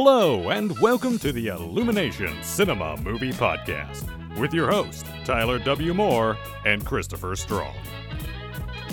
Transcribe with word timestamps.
Hello, 0.00 0.50
and 0.50 0.78
welcome 0.78 1.18
to 1.18 1.32
the 1.32 1.48
Illumination 1.48 2.40
Cinema 2.40 2.96
Movie 2.98 3.32
Podcast 3.32 4.06
with 4.38 4.54
your 4.54 4.70
host, 4.70 5.04
Tyler 5.24 5.58
W. 5.58 5.92
Moore 5.92 6.38
and 6.64 6.86
Christopher 6.86 7.34
Strong. 7.34 7.74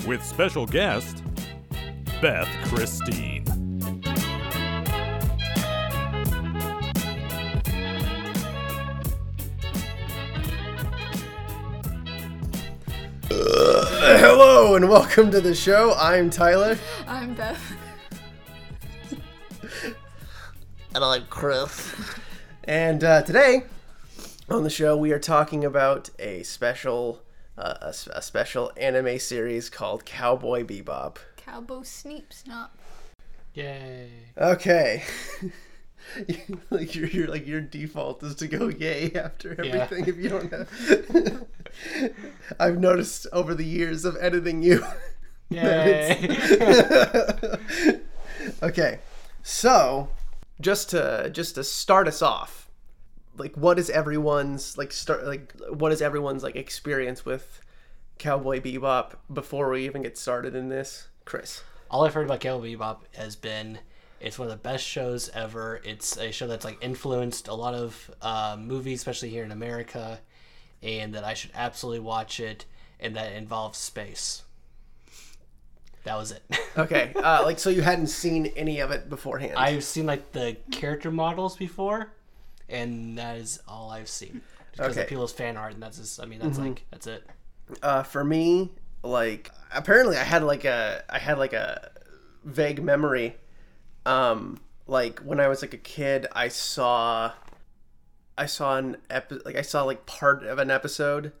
With 0.04 0.24
special 0.24 0.66
guest, 0.66 1.22
Beth 2.20 2.48
Christine. 2.64 3.44
Hello 13.30 14.74
and 14.74 14.88
welcome 14.88 15.30
to 15.30 15.40
the 15.40 15.54
show. 15.54 15.94
I'm 15.96 16.30
Tyler. 16.30 16.76
I'm 17.06 17.34
Beth. 17.34 17.62
And 20.96 21.04
I'm 21.04 21.26
Chris. 21.26 21.92
And 22.64 23.04
uh, 23.04 23.20
today 23.20 23.64
on 24.48 24.62
the 24.64 24.70
show, 24.70 24.96
we 24.96 25.12
are 25.12 25.18
talking 25.18 25.62
about 25.62 26.08
a 26.18 26.42
special, 26.42 27.20
uh, 27.58 27.74
a, 27.82 27.88
s- 27.88 28.08
a 28.14 28.22
special 28.22 28.72
anime 28.78 29.18
series 29.18 29.68
called 29.68 30.06
Cowboy 30.06 30.64
Bebop. 30.64 31.18
Cowboy 31.36 31.80
Sneep 31.80 32.30
Snop. 32.30 32.70
Yay. 33.52 34.08
Okay. 34.38 35.04
like 36.70 36.94
your, 36.94 37.08
your 37.08 37.26
like 37.28 37.46
your 37.46 37.60
default 37.60 38.22
is 38.22 38.34
to 38.36 38.48
go 38.48 38.68
yay 38.68 39.12
after 39.14 39.52
everything 39.52 40.06
if 40.08 40.16
you 40.16 40.30
don't 40.30 40.50
have. 40.50 41.44
I've 42.58 42.78
noticed 42.78 43.26
over 43.34 43.54
the 43.54 43.66
years 43.66 44.06
of 44.06 44.16
editing 44.18 44.62
you. 44.62 44.82
that 45.50 46.22
it's- 46.24 48.00
okay, 48.62 48.98
so 49.42 50.08
just 50.60 50.90
to 50.90 51.30
just 51.32 51.54
to 51.56 51.64
start 51.64 52.08
us 52.08 52.22
off, 52.22 52.70
like 53.36 53.54
what 53.56 53.78
is 53.78 53.90
everyone's 53.90 54.78
like 54.78 54.92
start 54.92 55.26
like 55.26 55.52
what 55.70 55.92
is 55.92 56.00
everyone's 56.00 56.42
like 56.42 56.56
experience 56.56 57.24
with 57.24 57.60
Cowboy 58.18 58.60
Bebop 58.60 59.14
before 59.32 59.70
we 59.70 59.84
even 59.84 60.02
get 60.02 60.16
started 60.16 60.54
in 60.54 60.68
this, 60.68 61.08
Chris? 61.24 61.62
All 61.90 62.04
I've 62.04 62.14
heard 62.14 62.26
about 62.26 62.40
Cowboy 62.40 62.74
Bebop 62.74 62.98
has 63.14 63.36
been 63.36 63.78
it's 64.20 64.38
one 64.38 64.48
of 64.48 64.52
the 64.52 64.68
best 64.68 64.84
shows 64.84 65.28
ever. 65.34 65.80
It's 65.84 66.16
a 66.16 66.32
show 66.32 66.46
that's 66.46 66.64
like 66.64 66.78
influenced 66.80 67.48
a 67.48 67.54
lot 67.54 67.74
of 67.74 68.10
uh, 68.22 68.56
movies, 68.58 69.00
especially 69.00 69.28
here 69.28 69.44
in 69.44 69.52
America, 69.52 70.20
and 70.82 71.14
that 71.14 71.24
I 71.24 71.34
should 71.34 71.50
absolutely 71.54 72.00
watch 72.00 72.40
it. 72.40 72.64
And 72.98 73.14
that 73.16 73.32
involves 73.34 73.76
space. 73.76 74.42
That 76.06 76.16
was 76.16 76.32
it. 76.32 76.42
Okay, 76.78 77.14
uh, 77.16 77.40
like 77.42 77.58
so 77.58 77.70
you 77.70 77.80
hadn't 77.80 78.08
seen 78.08 78.46
any 78.54 78.80
of 78.80 78.90
it 78.90 79.08
beforehand. 79.08 79.54
I've 79.56 79.82
seen 79.82 80.04
like 80.04 80.32
the 80.32 80.58
character 80.70 81.10
models 81.10 81.56
before, 81.56 82.12
and 82.68 83.16
that 83.16 83.38
is 83.38 83.60
all 83.66 83.90
I've 83.90 84.10
seen. 84.10 84.42
Because 84.72 84.92
Okay. 84.92 85.02
of 85.04 85.08
people's 85.08 85.32
fan 85.32 85.56
art, 85.56 85.72
and 85.72 85.82
that's 85.82 85.96
just, 85.96 86.20
I 86.20 86.26
mean, 86.26 86.38
that's 86.38 86.58
like 86.58 86.84
that's 86.90 87.06
it. 87.06 87.26
uh, 87.82 88.02
for 88.02 88.22
me, 88.24 88.72
like 89.02 89.50
apparently 89.72 90.18
I 90.18 90.24
had 90.24 90.42
like 90.42 90.66
a 90.66 91.02
I 91.08 91.18
had 91.18 91.38
like 91.38 91.54
a 91.54 91.90
vague 92.44 92.82
memory. 92.82 93.36
Um, 94.04 94.60
like 94.86 95.20
when 95.20 95.40
I 95.40 95.48
was 95.48 95.62
like 95.62 95.72
a 95.72 95.78
kid, 95.78 96.26
I 96.32 96.48
saw 96.48 97.32
I 98.36 98.44
saw 98.44 98.76
an 98.76 98.98
epi- 99.08 99.40
like 99.46 99.56
I 99.56 99.62
saw 99.62 99.82
like 99.84 100.04
part 100.04 100.44
of 100.44 100.58
an 100.58 100.70
episode. 100.70 101.32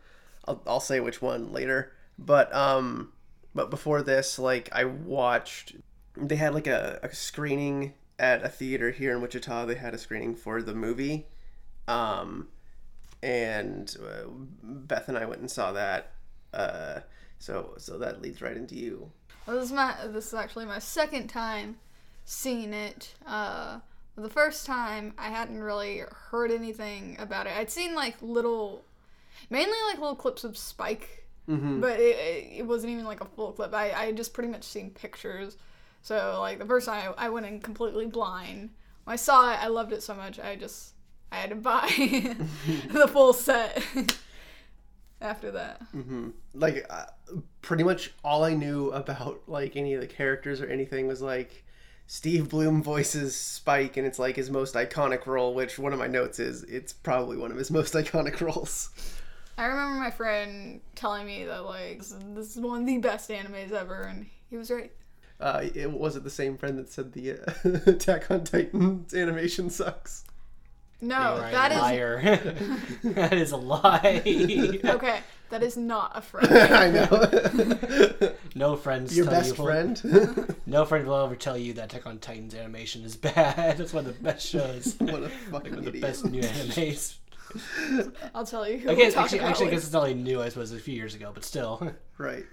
I'll, 0.48 0.62
I'll 0.66 0.80
say 0.80 0.98
which 0.98 1.20
one 1.20 1.52
later. 1.52 1.92
But 2.18 2.54
um, 2.54 3.12
but 3.56 3.70
before 3.70 4.02
this, 4.02 4.38
like 4.38 4.68
I 4.72 4.84
watched. 4.84 5.74
They 6.16 6.36
had 6.36 6.54
like 6.54 6.66
a, 6.66 7.00
a 7.02 7.14
screening 7.14 7.94
at 8.18 8.44
a 8.44 8.48
theater 8.48 8.90
here 8.90 9.14
in 9.14 9.20
Wichita. 9.20 9.66
They 9.66 9.74
had 9.74 9.94
a 9.94 9.98
screening 9.98 10.34
for 10.34 10.62
the 10.62 10.74
movie. 10.74 11.26
Um, 11.88 12.48
and 13.22 13.94
uh, 14.00 14.28
Beth 14.62 15.08
and 15.08 15.18
I 15.18 15.26
went 15.26 15.40
and 15.40 15.50
saw 15.50 15.72
that. 15.72 16.12
Uh, 16.54 17.00
so 17.38 17.74
so 17.78 17.98
that 17.98 18.22
leads 18.22 18.40
right 18.40 18.56
into 18.56 18.76
you. 18.76 19.10
Well, 19.46 19.56
this 19.56 19.66
is 19.66 19.72
my 19.72 19.94
this 20.06 20.28
is 20.28 20.34
actually 20.34 20.66
my 20.66 20.78
second 20.78 21.28
time 21.28 21.76
seeing 22.24 22.72
it. 22.72 23.14
Uh, 23.26 23.80
the 24.16 24.30
first 24.30 24.66
time 24.66 25.14
I 25.18 25.28
hadn't 25.28 25.62
really 25.62 26.02
heard 26.30 26.50
anything 26.50 27.16
about 27.18 27.46
it. 27.46 27.52
I'd 27.56 27.70
seen 27.70 27.94
like 27.94 28.16
little, 28.22 28.84
mainly 29.50 29.76
like 29.88 29.98
little 29.98 30.16
clips 30.16 30.44
of 30.44 30.56
Spike, 30.56 31.25
but 31.80 32.00
it, 32.00 32.16
it, 32.16 32.52
it 32.58 32.66
wasn't 32.66 32.92
even 32.92 33.04
like 33.04 33.20
a 33.20 33.24
full 33.24 33.52
clip. 33.52 33.72
I 33.72 33.92
I 33.92 34.06
had 34.06 34.16
just 34.16 34.34
pretty 34.34 34.48
much 34.48 34.64
seen 34.64 34.90
pictures. 34.90 35.56
So 36.02 36.38
like 36.40 36.58
the 36.58 36.66
first 36.66 36.86
time 36.86 37.14
I, 37.16 37.26
I 37.26 37.28
went 37.28 37.46
in 37.46 37.60
completely 37.60 38.06
blind. 38.06 38.70
When 39.04 39.12
I 39.12 39.16
saw 39.16 39.52
it, 39.52 39.58
I 39.62 39.68
loved 39.68 39.92
it 39.92 40.02
so 40.02 40.14
much. 40.14 40.38
I 40.40 40.56
just 40.56 40.94
I 41.30 41.36
had 41.36 41.50
to 41.50 41.56
buy 41.56 41.88
the 42.90 43.08
full 43.08 43.32
set. 43.32 43.84
After 45.20 45.50
that. 45.52 45.80
Like 46.52 46.84
uh, 46.90 47.06
pretty 47.62 47.84
much 47.84 48.12
all 48.22 48.44
I 48.44 48.52
knew 48.54 48.90
about 48.90 49.42
like 49.46 49.74
any 49.74 49.94
of 49.94 50.00
the 50.00 50.06
characters 50.06 50.60
or 50.60 50.66
anything 50.66 51.06
was 51.06 51.22
like 51.22 51.64
Steve 52.06 52.50
Blum 52.50 52.82
voices 52.82 53.34
Spike, 53.34 53.96
and 53.96 54.06
it's 54.06 54.18
like 54.18 54.36
his 54.36 54.50
most 54.50 54.74
iconic 54.74 55.26
role. 55.26 55.54
Which 55.54 55.78
one 55.78 55.92
of 55.92 55.98
my 55.98 56.06
notes 56.06 56.38
is 56.38 56.62
it's 56.64 56.92
probably 56.92 57.36
one 57.36 57.50
of 57.50 57.56
his 57.56 57.70
most 57.70 57.94
iconic 58.02 58.40
roles. 58.40 58.90
I 59.58 59.64
remember 59.66 59.98
my 59.98 60.10
friend 60.10 60.80
telling 60.94 61.26
me 61.26 61.44
that 61.44 61.64
like 61.64 61.98
this 61.98 62.56
is- 62.56 62.56
one 62.58 62.80
of 62.82 62.86
the 62.86 62.98
best 62.98 63.30
animes 63.30 63.72
ever, 63.72 64.02
and 64.02 64.26
he 64.50 64.56
was 64.56 64.70
right. 64.70 64.92
Uh, 65.40 65.64
it 65.74 65.90
was 65.90 66.16
it 66.16 66.24
the 66.24 66.30
same 66.30 66.56
friend 66.56 66.78
that 66.78 66.90
said 66.90 67.12
the 67.12 67.32
uh, 67.32 67.36
Attack 67.90 68.30
on 68.30 68.44
Titan's 68.44 69.12
animation 69.14 69.68
sucks. 69.70 70.24
No, 71.02 71.38
Right, 71.38 71.52
that 71.52 71.72
is 71.72 71.78
a 71.78 71.82
liar. 71.82 72.20
that 73.04 73.32
is 73.34 73.52
a 73.52 73.56
lie. 73.58 74.22
okay. 74.84 75.20
That 75.50 75.62
is 75.62 75.76
not 75.76 76.12
a 76.14 76.22
friend. 76.22 76.48
I 76.50 76.90
know. 76.90 78.32
No 78.56 78.74
friends. 78.76 79.14
Your 79.16 79.26
tell 79.26 79.34
best 79.34 79.58
you, 79.58 79.64
friend. 79.64 80.56
No 80.64 80.84
friend 80.86 81.06
will 81.06 81.22
ever 81.22 81.36
tell 81.36 81.56
you 81.58 81.74
that 81.74 81.84
Attack 81.92 82.06
on 82.06 82.18
Titan's 82.18 82.54
animation 82.54 83.04
is 83.04 83.14
bad. 83.16 83.76
That's 83.76 83.92
one 83.92 84.06
of 84.06 84.16
the 84.16 84.22
best 84.22 84.44
shows. 84.48 84.96
what 84.98 85.22
a 85.22 85.28
fucking 85.28 85.52
One 85.52 85.78
of 85.80 85.84
the 85.84 85.88
idiot. 85.90 86.02
best 86.02 86.24
new 86.24 86.40
animes. 86.42 87.14
I'll 88.34 88.46
tell 88.46 88.68
you. 88.68 88.78
Who 88.78 88.90
I 88.90 88.94
guess 88.94 89.16
actually, 89.16 89.38
about 89.38 89.50
actually, 89.50 89.68
I 89.68 89.70
guess 89.70 89.84
it's 89.84 89.92
not 89.92 90.02
really 90.04 90.14
new. 90.14 90.42
I 90.42 90.48
suppose 90.48 90.72
a 90.72 90.78
few 90.78 90.94
years 90.94 91.14
ago, 91.14 91.30
but 91.34 91.44
still. 91.44 91.92
Right. 92.18 92.46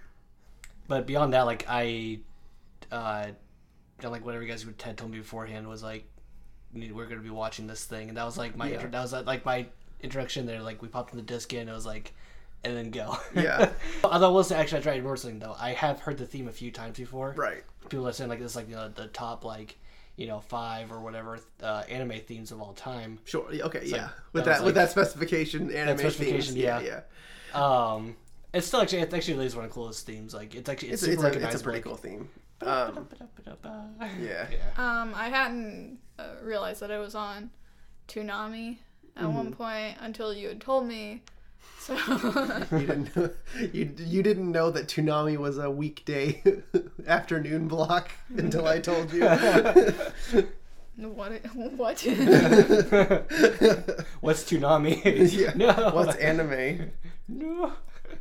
But 0.89 1.07
beyond 1.07 1.31
that, 1.33 1.43
like 1.45 1.65
I, 1.69 2.19
uh, 2.91 3.27
you 3.27 3.33
know, 4.03 4.09
like 4.11 4.25
whatever 4.25 4.43
you 4.43 4.49
guys 4.49 4.65
would 4.65 4.81
had 4.81 4.97
told 4.97 5.11
me 5.11 5.19
beforehand 5.19 5.67
was 5.69 5.81
like, 5.81 6.05
we're 6.73 7.05
gonna 7.05 7.21
be 7.21 7.29
watching 7.29 7.65
this 7.67 7.85
thing, 7.85 8.09
and 8.09 8.17
that 8.17 8.25
was 8.25 8.37
like 8.37 8.57
my 8.57 8.67
Yeah. 8.67 8.73
intro, 8.75 8.89
that 8.89 9.01
was 9.01 9.13
uh, 9.13 9.23
like 9.25 9.45
my 9.45 9.67
introduction 10.01 10.45
there. 10.45 10.61
Like 10.61 10.81
we 10.81 10.89
popped 10.89 11.13
in 11.13 11.17
the 11.17 11.23
disc 11.23 11.53
in, 11.53 11.69
it 11.69 11.73
was 11.73 11.85
like, 11.85 12.13
and 12.65 12.75
then 12.75 12.91
go. 12.91 13.17
Yeah. 13.35 13.71
Although 14.03 14.27
I 14.29 14.33
will 14.33 14.43
say, 14.43 14.55
actually, 14.57 14.79
I 14.79 14.81
tried 14.81 14.93
to 14.95 14.99
remember 14.99 15.15
something 15.15 15.39
though. 15.39 15.55
I 15.57 15.71
have 15.71 16.01
heard 16.01 16.17
the 16.17 16.25
theme 16.25 16.49
a 16.49 16.51
few 16.51 16.71
times 16.71 16.97
before. 16.97 17.33
Right. 17.37 17.63
People 17.87 18.05
are 18.07 18.11
saying 18.11 18.29
like 18.29 18.39
this, 18.39 18.55
like 18.57 18.67
you 18.67 18.75
know, 18.75 18.89
the 18.89 19.07
top 19.07 19.45
like, 19.45 19.77
you 20.15 20.27
know, 20.27 20.39
five 20.39 20.91
or 20.91 20.99
whatever 21.01 21.39
uh, 21.61 21.83
anime 21.89 22.19
themes 22.27 22.51
of 22.51 22.61
all 22.61 22.73
time. 22.73 23.19
Sure. 23.25 23.45
Okay. 23.51 23.81
yeah. 23.85 24.03
like- 24.03 24.11
with 24.33 24.45
that 24.45 24.49
was 24.51 24.57
that, 24.59 24.65
with 24.65 24.65
like- 24.65 24.73
that 24.75 24.91
specification, 24.91 25.71
anime 25.71 25.97
specification, 25.97 26.53
themes. 26.53 26.55
Yeah. 26.55 26.79
yeah. 26.81 26.99
Yeah. 27.53 27.93
Um, 27.93 28.15
it's 28.53 28.67
still 28.67 28.81
actually, 28.81 28.99
it 28.99 29.13
actually 29.13 29.43
is 29.45 29.55
one 29.55 29.65
of 29.65 29.71
the 29.71 29.73
coolest 29.75 30.05
themes. 30.05 30.33
Like 30.33 30.53
it's 30.55 30.69
actually 30.69 30.89
it's, 30.89 31.01
It's, 31.03 31.13
super 31.15 31.27
it's, 31.27 31.37
a, 31.37 31.47
it's 31.47 31.61
a 31.61 31.63
pretty 31.63 31.81
cool 31.81 31.95
theme. 31.95 32.29
Um, 32.61 33.07
yeah. 34.21 34.45
Um, 34.77 35.13
I 35.15 35.29
hadn't 35.29 35.97
uh, 36.19 36.35
realized 36.41 36.79
that 36.81 36.91
it 36.91 36.99
was 36.99 37.15
on 37.15 37.49
Toonami 38.07 38.77
at 39.17 39.25
one 39.25 39.47
Mm-hmm. 39.47 39.53
point 39.53 39.97
until 39.99 40.33
you 40.33 40.47
had 40.49 40.61
told 40.61 40.85
me. 40.85 41.23
So 41.79 41.95
You 42.71 42.79
didn't 42.87 43.15
know, 43.15 43.29
you, 43.73 43.93
you 43.97 44.23
didn't 44.23 44.51
know 44.51 44.71
that 44.71 44.87
Toonami 44.87 45.37
was 45.37 45.57
a 45.57 45.69
weekday 45.69 46.41
afternoon 47.07 47.67
block 47.67 48.09
until 48.37 48.65
I 48.67 48.79
told 48.79 49.11
you. 49.11 49.21
what? 50.97 51.31
What? 51.55 51.99
What's 54.21 54.43
Toonami? 54.43 55.31
yeah. 55.33 55.53
No. 55.55 55.91
What's 55.93 56.15
anime? 56.17 56.91
no. 57.27 57.73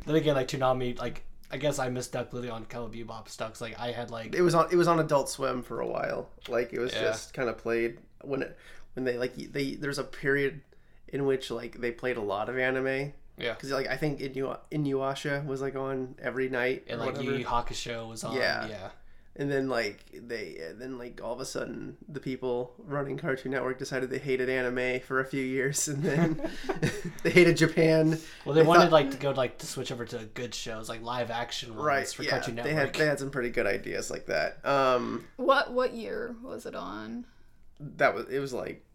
Then 0.05 0.15
again, 0.15 0.35
like 0.35 0.47
Toonami, 0.47 0.99
like 0.99 1.23
I 1.51 1.57
guess 1.57 1.79
I 1.79 1.87
missed 1.89 2.15
out 2.15 2.29
completely 2.29 2.49
on 2.49 2.65
Cowboy 2.65 2.89
Bebop 3.05 3.29
stuff. 3.29 3.51
'cause, 3.53 3.61
like 3.61 3.79
I 3.79 3.91
had 3.91 4.09
like 4.11 4.35
It 4.35 4.41
was 4.41 4.55
on 4.55 4.67
it 4.71 4.75
was 4.75 4.87
on 4.87 4.99
Adult 4.99 5.29
Swim 5.29 5.61
for 5.63 5.79
a 5.81 5.87
while. 5.87 6.29
Like 6.49 6.73
it 6.73 6.79
was 6.79 6.91
Yeah. 6.93 7.03
just 7.03 7.33
kind 7.33 7.47
of 7.47 7.57
played 7.57 7.99
when 8.21 8.41
it 8.41 8.57
when 8.95 9.05
they 9.05 9.17
like 9.17 9.35
they 9.35 9.75
there's 9.75 9.99
a 9.99 10.03
period 10.03 10.61
in 11.07 11.25
which 11.25 11.51
like 11.51 11.79
they 11.79 11.91
played 11.91 12.17
a 12.17 12.21
lot 12.21 12.49
of 12.49 12.57
anime. 12.57 13.13
Yeah, 13.37 13.53
Because 13.53 13.71
like 13.71 13.87
I 13.87 13.97
think 13.97 14.19
Inu- 14.19 14.59
Inuyasha 14.71 15.45
was 15.45 15.61
like 15.61 15.75
on 15.75 16.15
every 16.21 16.49
night 16.49 16.85
and 16.87 16.99
like 16.99 17.15
whatever. 17.15 17.23
Yu 17.31 17.37
Yu 17.39 17.45
Hakusho 17.45 18.07
was 18.09 18.23
on. 18.23 18.35
Yeah. 18.35 18.67
Yeah, 18.67 18.89
and 19.35 19.49
then 19.51 19.67
like 19.69 20.05
they 20.13 20.59
then 20.75 20.99
like 20.99 21.19
all 21.23 21.33
of 21.33 21.39
a 21.39 21.45
sudden 21.45 21.97
the 22.07 22.19
people 22.19 22.73
running 22.77 23.17
Cartoon 23.17 23.51
Network 23.51 23.79
decided 23.79 24.11
they 24.11 24.19
hated 24.19 24.49
anime 24.49 24.99
for 24.99 25.19
a 25.19 25.25
few 25.25 25.43
years, 25.43 25.87
and 25.87 26.03
then 26.03 26.49
they 27.23 27.31
hated 27.31 27.57
Japan. 27.57 28.19
Well, 28.45 28.53
they, 28.53 28.61
They 28.61 28.67
wanted 28.67 28.81
thought- 28.83 28.91
like 28.91 29.11
to 29.11 29.17
go 29.17 29.31
like 29.31 29.57
to 29.59 29.65
switch 29.65 29.91
over 29.91 30.05
to 30.05 30.25
good 30.35 30.53
shows, 30.53 30.87
like 30.87 31.01
live 31.01 31.31
action 31.31 31.69
ones 31.75 31.83
Right, 31.85 32.07
for 32.07 32.21
yeah, 32.23 32.29
Cartoon 32.29 32.55
they 32.57 32.73
had 32.73 32.93
they 32.93 33.05
had 33.07 33.17
some 33.19 33.31
pretty 33.31 33.49
good 33.49 33.65
ideas 33.65 34.11
like 34.11 34.27
that. 34.27 34.63
Um, 34.65 35.25
what? 35.37 35.71
What 35.73 35.93
year 35.95 36.35
was 36.43 36.65
it 36.67 36.75
on? 36.75 37.25
that 37.97 38.13
was 38.13 38.27
it 38.29 38.39
was 38.39 38.53
like 38.53 38.85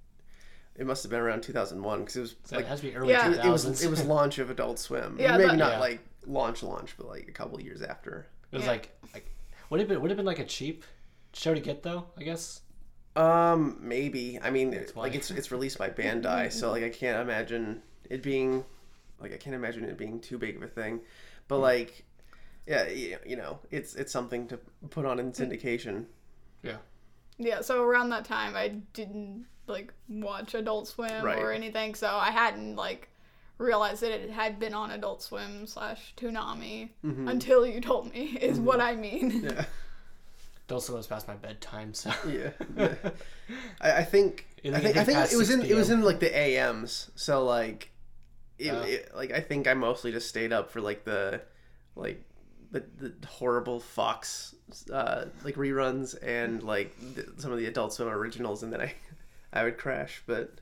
it 0.78 0.86
must 0.86 1.02
have 1.02 1.10
been 1.10 1.20
around 1.20 1.42
2001 1.42 2.00
because 2.00 2.16
it 2.16 2.20
was 2.20 2.36
So 2.44 2.56
like 2.56 2.64
it 2.64 2.68
has 2.68 2.80
to 2.80 2.86
be 2.86 2.96
early 2.96 3.10
Yeah. 3.10 3.28
two 3.32 3.48
it 3.48 3.50
was 3.50 3.82
it 3.84 3.90
was 3.90 4.04
launch 4.04 4.38
of 4.38 4.48
Adult 4.50 4.78
Swim. 4.78 5.16
Yeah, 5.18 5.36
maybe 5.36 5.48
that- 5.50 5.56
not 5.56 5.72
Yeah. 5.72 5.80
like 5.80 6.00
launch 6.26 6.62
launch, 6.62 6.94
but 6.96 7.06
like 7.08 7.28
a 7.28 7.32
couple 7.32 7.60
years 7.60 7.82
after. 7.82 8.26
It 8.52 8.56
was 8.56 8.64
Yeah. 8.64 8.70
like, 8.72 8.90
like 9.12 9.30
would 9.70 9.80
it 9.80 9.88
been 9.88 10.00
would 10.00 10.10
it 10.10 10.16
been 10.16 10.24
like 10.26 10.38
a 10.38 10.44
cheap 10.46 10.84
show 11.34 11.52
to 11.54 11.60
get 11.60 11.82
though? 11.82 12.06
I 12.16 12.22
guess. 12.22 12.62
Um, 13.16 13.78
maybe. 13.80 14.38
I 14.40 14.50
mean, 14.50 14.72
why. 14.94 15.02
like 15.02 15.14
it's 15.14 15.30
it's 15.30 15.50
released 15.50 15.78
by 15.78 15.90
Bandai, 15.90 16.52
so 16.52 16.70
like 16.70 16.84
I 16.84 16.90
can't 16.90 17.20
imagine 17.20 17.82
it 18.08 18.22
being 18.22 18.64
like 19.20 19.32
I 19.32 19.36
can't 19.36 19.56
imagine 19.56 19.84
it 19.84 19.98
being 19.98 20.20
too 20.20 20.38
big 20.38 20.56
of 20.56 20.62
a 20.62 20.68
thing. 20.68 21.00
But 21.48 21.58
like, 21.58 22.04
yeah, 22.66 22.86
you 22.88 23.36
know, 23.36 23.58
it's 23.70 23.96
it's 23.96 24.12
something 24.12 24.46
to 24.48 24.58
put 24.90 25.04
on 25.04 25.18
in 25.18 25.32
syndication. 25.32 26.06
Yeah. 26.62 26.76
Yeah, 27.38 27.60
so 27.62 27.82
around 27.84 28.10
that 28.10 28.24
time, 28.24 28.54
I 28.56 28.68
didn't 28.92 29.46
like 29.68 29.92
watch 30.08 30.54
Adult 30.54 30.88
Swim 30.88 31.22
Right. 31.24 31.38
or 31.38 31.52
anything, 31.52 31.94
so 31.94 32.06
I 32.08 32.30
hadn't 32.30 32.76
like 32.76 33.08
realized 33.58 34.02
that 34.02 34.12
it 34.12 34.30
had 34.30 34.58
been 34.60 34.72
on 34.74 34.90
Adult 34.92 35.22
Swim 35.22 35.66
slash 35.66 36.14
Toonami 36.16 36.90
until 37.02 37.66
you 37.66 37.80
told 37.80 38.12
me. 38.12 38.38
Is 38.40 38.58
what 38.60 38.80
I 38.80 38.94
mean. 38.94 39.42
Yeah, 39.44 39.64
Also 40.70 40.94
was 40.96 41.06
past 41.06 41.26
my 41.26 41.34
bedtime, 41.34 41.94
so 41.94 42.10
yeah. 42.28 42.50
yeah. 42.76 42.94
I, 43.80 43.92
I 43.98 44.04
think 44.04 44.46
You 44.62 44.72
I 44.74 44.80
think 44.80 44.94
think 44.94 44.96
it 44.96 45.00
I 45.00 45.04
think 45.04 45.32
it 45.32 45.36
was 45.36 45.50
in 45.50 45.60
6 45.60 45.70
it 45.70 45.74
was 45.74 45.90
in 45.90 46.02
like 46.02 46.20
the 46.20 46.36
AMs. 46.36 47.10
So 47.16 47.44
like, 47.44 47.90
it, 48.58 48.70
Oh. 48.72 48.82
it 48.82 49.10
like 49.16 49.32
I 49.32 49.40
think 49.40 49.66
I 49.66 49.74
mostly 49.74 50.12
just 50.12 50.28
stayed 50.28 50.52
up 50.52 50.70
for 50.70 50.80
like 50.80 51.04
the 51.04 51.40
like 51.96 52.22
the, 52.70 52.84
the 52.98 53.26
horrible 53.26 53.80
Fox 53.80 54.54
uh, 54.92 55.24
like 55.42 55.54
reruns 55.54 56.14
and 56.22 56.62
like 56.62 56.94
the, 57.14 57.26
some 57.38 57.50
of 57.50 57.58
the 57.58 57.64
Adult 57.66 57.94
Swim 57.94 58.08
originals, 58.08 58.62
and 58.62 58.70
then 58.72 58.82
I 58.82 58.92
I 59.52 59.64
would 59.64 59.78
crash. 59.78 60.22
But 60.26 60.60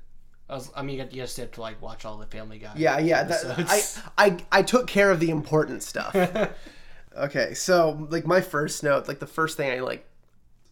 I 0.48 0.54
was. 0.54 0.70
I 0.74 0.82
mean, 0.82 0.98
you 0.98 1.22
just 1.22 1.36
have 1.38 1.52
to 1.52 1.60
like 1.60 1.80
watch 1.82 2.04
all 2.04 2.16
the 2.16 2.26
Family 2.26 2.58
Guy. 2.58 2.72
yeah, 2.76 2.98
yeah, 2.98 3.24
that, 3.24 3.44
I. 3.58 3.82
I 4.26 4.38
I 4.52 4.62
took 4.62 4.86
care 4.86 5.10
of 5.10 5.20
the 5.20 5.30
important 5.30 5.82
stuff. 5.82 6.14
okay, 7.16 7.54
so 7.54 8.06
like 8.10 8.26
my 8.26 8.40
first 8.40 8.82
note, 8.82 9.08
like 9.08 9.18
the 9.18 9.26
first 9.26 9.56
thing 9.56 9.70
I 9.70 9.80
like, 9.80 10.06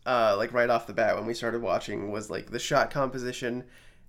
uh, 0.06 0.34
like 0.36 0.52
right 0.52 0.70
off 0.70 0.86
the 0.86 0.92
bat 0.92 1.16
when 1.16 1.26
we 1.26 1.34
started 1.34 1.62
watching 1.62 2.12
was 2.12 2.30
like 2.30 2.50
the 2.50 2.58
shot 2.58 2.90
composition, 2.90 3.64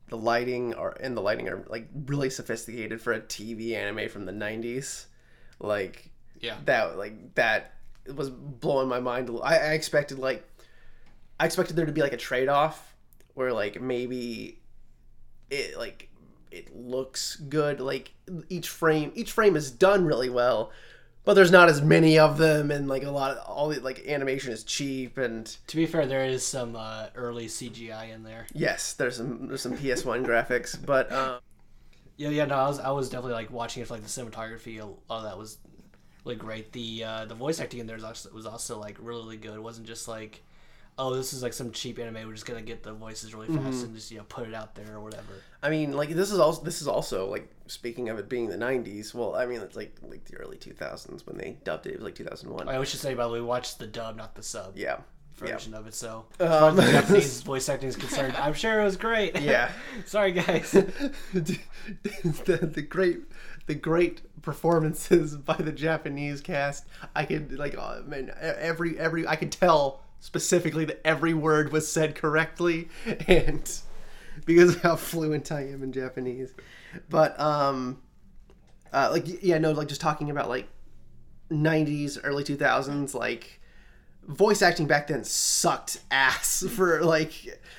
the 0.10 0.18
lighting 0.18 0.74
are 0.76 0.96
and 1.00 1.18
the 1.18 1.22
lighting 1.22 1.50
are 1.50 1.66
like 1.68 1.88
really 2.06 2.30
sophisticated 2.30 3.02
for 3.02 3.14
a 3.14 3.22
TV 3.22 3.74
anime 3.74 4.10
from 4.10 4.26
the 4.26 4.34
'90s, 4.34 5.06
like 5.60 6.12
yeah. 6.40 6.58
that 6.66 6.98
like 6.98 7.34
that 7.36 7.74
was 8.14 8.30
blowing 8.30 8.88
my 8.88 9.00
mind. 9.00 9.32
I, 9.44 9.58
I 9.58 9.74
expected 9.74 10.20
like 10.20 10.48
I 11.40 11.46
expected 11.46 11.76
there 11.76 11.88
to 11.88 11.92
be 11.92 12.02
like 12.02 12.14
a 12.14 12.18
trade 12.18 12.50
off 12.50 12.95
where 13.36 13.54
like 13.54 13.80
maybe 13.82 14.60
it 15.50 15.78
like 15.78 16.10
it 16.52 16.76
looks 16.76 17.36
good 17.36 17.80
like 17.80 18.14
each 18.50 18.70
frame 18.70 19.12
each 19.16 19.32
frame 19.32 19.56
is 19.56 19.70
done 19.72 20.06
really 20.06 20.30
well 20.30 20.72
but 21.24 21.34
there's 21.34 21.52
not 21.52 21.70
as 21.70 21.82
many 21.82 22.20
of 22.20 22.38
them 22.38 22.72
and 22.72 22.88
like 22.88 23.04
a 23.04 23.12
lot 23.12 23.32
of 23.32 23.38
all 23.48 23.70
the 23.70 23.80
like 23.80 24.06
animation 24.08 24.52
is 24.52 24.64
cheap 24.64 25.18
and 25.18 25.58
To 25.68 25.76
be 25.76 25.86
fair, 25.86 26.06
there 26.06 26.24
is 26.26 26.46
some 26.46 26.76
uh, 26.76 27.08
early 27.16 27.48
CGI 27.48 28.14
in 28.14 28.24
there. 28.24 28.48
yes 28.54 28.94
there's 28.94 29.18
some 29.18 29.48
there's 29.48 29.62
some 29.62 29.76
PS1 29.78 30.26
graphics 30.26 30.78
but 30.84 31.12
um 31.12 31.40
Yeah, 32.18 32.30
yeah. 32.30 32.46
No, 32.46 32.56
I 32.56 32.68
was 32.68 32.80
I 32.80 32.92
was 32.92 33.10
definitely 33.10 33.34
like 33.34 33.52
watching 33.52 33.84
it 33.84 33.88
for 33.88 33.96
like 33.96 34.04
the 34.04 34.10
cinematography. 34.10 34.82
All 35.10 35.22
that 35.24 35.38
was 35.38 35.58
really 36.24 36.38
great. 36.38 36.72
The 36.72 37.04
uh, 37.04 37.26
the 37.26 37.36
voice 37.36 37.60
acting 37.60 37.82
in 37.82 37.88
there 37.88 37.98
was 37.98 38.06
also, 38.06 38.30
was 38.32 38.46
also 38.46 38.80
like 38.80 38.98
really 39.02 39.38
good. 39.38 39.54
It 39.56 39.62
wasn't 39.64 39.88
just 39.88 40.08
like, 40.08 40.42
oh, 40.98 41.14
this 41.16 41.34
is 41.34 41.44
like 41.44 41.54
some 41.54 41.72
cheap 41.72 42.00
anime. 42.00 42.28
We're 42.28 42.34
just 42.34 42.46
gonna 42.46 42.62
get 42.62 42.84
the 42.84 42.94
voices 42.94 43.34
really 43.34 43.48
fast 43.48 43.60
mm-hmm. 43.60 43.86
and 43.86 43.96
just 43.96 44.12
you 44.12 44.18
know 44.18 44.24
put 44.26 44.48
it 44.48 44.54
out 44.54 44.76
there 44.76 44.96
or 44.96 45.02
whatever. 45.02 45.42
I 45.62 45.70
mean, 45.70 45.94
like 45.94 46.10
this 46.10 46.32
is 46.32 46.40
also 46.40 46.64
this 46.64 46.82
is 46.82 46.88
also 46.88 47.30
like 47.30 47.50
speaking 47.68 48.10
of 48.10 48.20
it 48.20 48.30
being 48.30 48.48
the 48.48 48.58
'90s. 48.58 49.14
Well, 49.14 49.36
I 49.36 49.46
mean, 49.46 49.62
it's 49.62 49.76
like 49.76 49.96
like 50.04 50.26
the 50.26 50.38
early 50.38 50.58
2000s 50.58 51.26
when 51.26 51.38
they 51.38 51.58
dubbed 51.64 51.88
it. 51.88 51.92
It 51.92 51.96
was 51.98 52.06
like 52.06 52.16
2001. 52.16 52.68
I 52.70 52.84
should 52.84 53.00
say 53.00 53.14
by 53.14 53.24
the 53.24 53.30
way, 53.30 53.40
we 53.40 53.46
watched 53.46 53.80
the 53.80 53.88
dub, 53.88 54.16
not 54.16 54.36
the 54.36 54.44
sub 54.44 54.78
Yeah, 54.78 54.98
yeah, 55.44 55.54
version 55.54 55.74
of 55.74 55.88
it. 55.88 55.94
So 55.94 56.26
as 56.40 56.52
um, 56.52 56.60
far 56.60 56.70
as 56.70 56.76
the 56.76 56.92
Japanese 57.02 57.42
voice 57.42 57.70
acting 57.70 57.90
is 57.90 57.96
concerned, 57.96 58.36
I'm 58.38 58.54
sure 58.54 58.82
it 58.82 58.86
was 58.86 58.98
great. 58.98 59.40
yeah. 59.42 59.72
Sorry, 60.06 60.32
guys. 60.32 60.72
the, 61.34 61.60
the 62.14 62.82
great 62.88 63.20
the 63.68 63.76
great 63.76 64.22
performances 64.42 65.36
by 65.36 65.56
the 65.56 65.72
Japanese 65.72 66.42
cast. 66.42 66.86
I 67.16 67.26
could 67.26 67.58
like 67.58 67.76
oh, 67.78 68.04
man, 68.06 68.32
every 68.40 68.98
every 69.00 69.28
I 69.28 69.36
could 69.36 69.52
tell 69.52 70.05
specifically 70.20 70.86
that 70.86 71.02
every 71.06 71.34
word 71.34 71.72
was 71.72 71.88
said 71.88 72.16
correctly 72.16 72.90
and 73.28 73.80
because 74.46 74.76
of 74.76 74.82
how 74.82 74.96
fluent 74.96 75.52
I 75.52 75.62
am 75.62 75.84
in 75.84 75.92
Japanese. 75.92 76.54
But 77.10 77.40
um 77.40 78.02
uh 78.92 79.10
like 79.12 79.44
yeah, 79.44 79.58
no, 79.58 79.72
like 79.72 79.88
just 79.88 80.02
talking 80.02 80.30
about 80.30 80.50
like 80.50 80.68
90s, 81.52 82.20
early 82.24 82.44
2000s 82.44 83.14
like 83.14 83.62
voice 84.28 84.62
acting 84.62 84.88
back 84.88 85.08
then 85.08 85.24
sucked 85.24 86.00
ass 86.10 86.64
for 86.76 87.04
like 87.04 87.32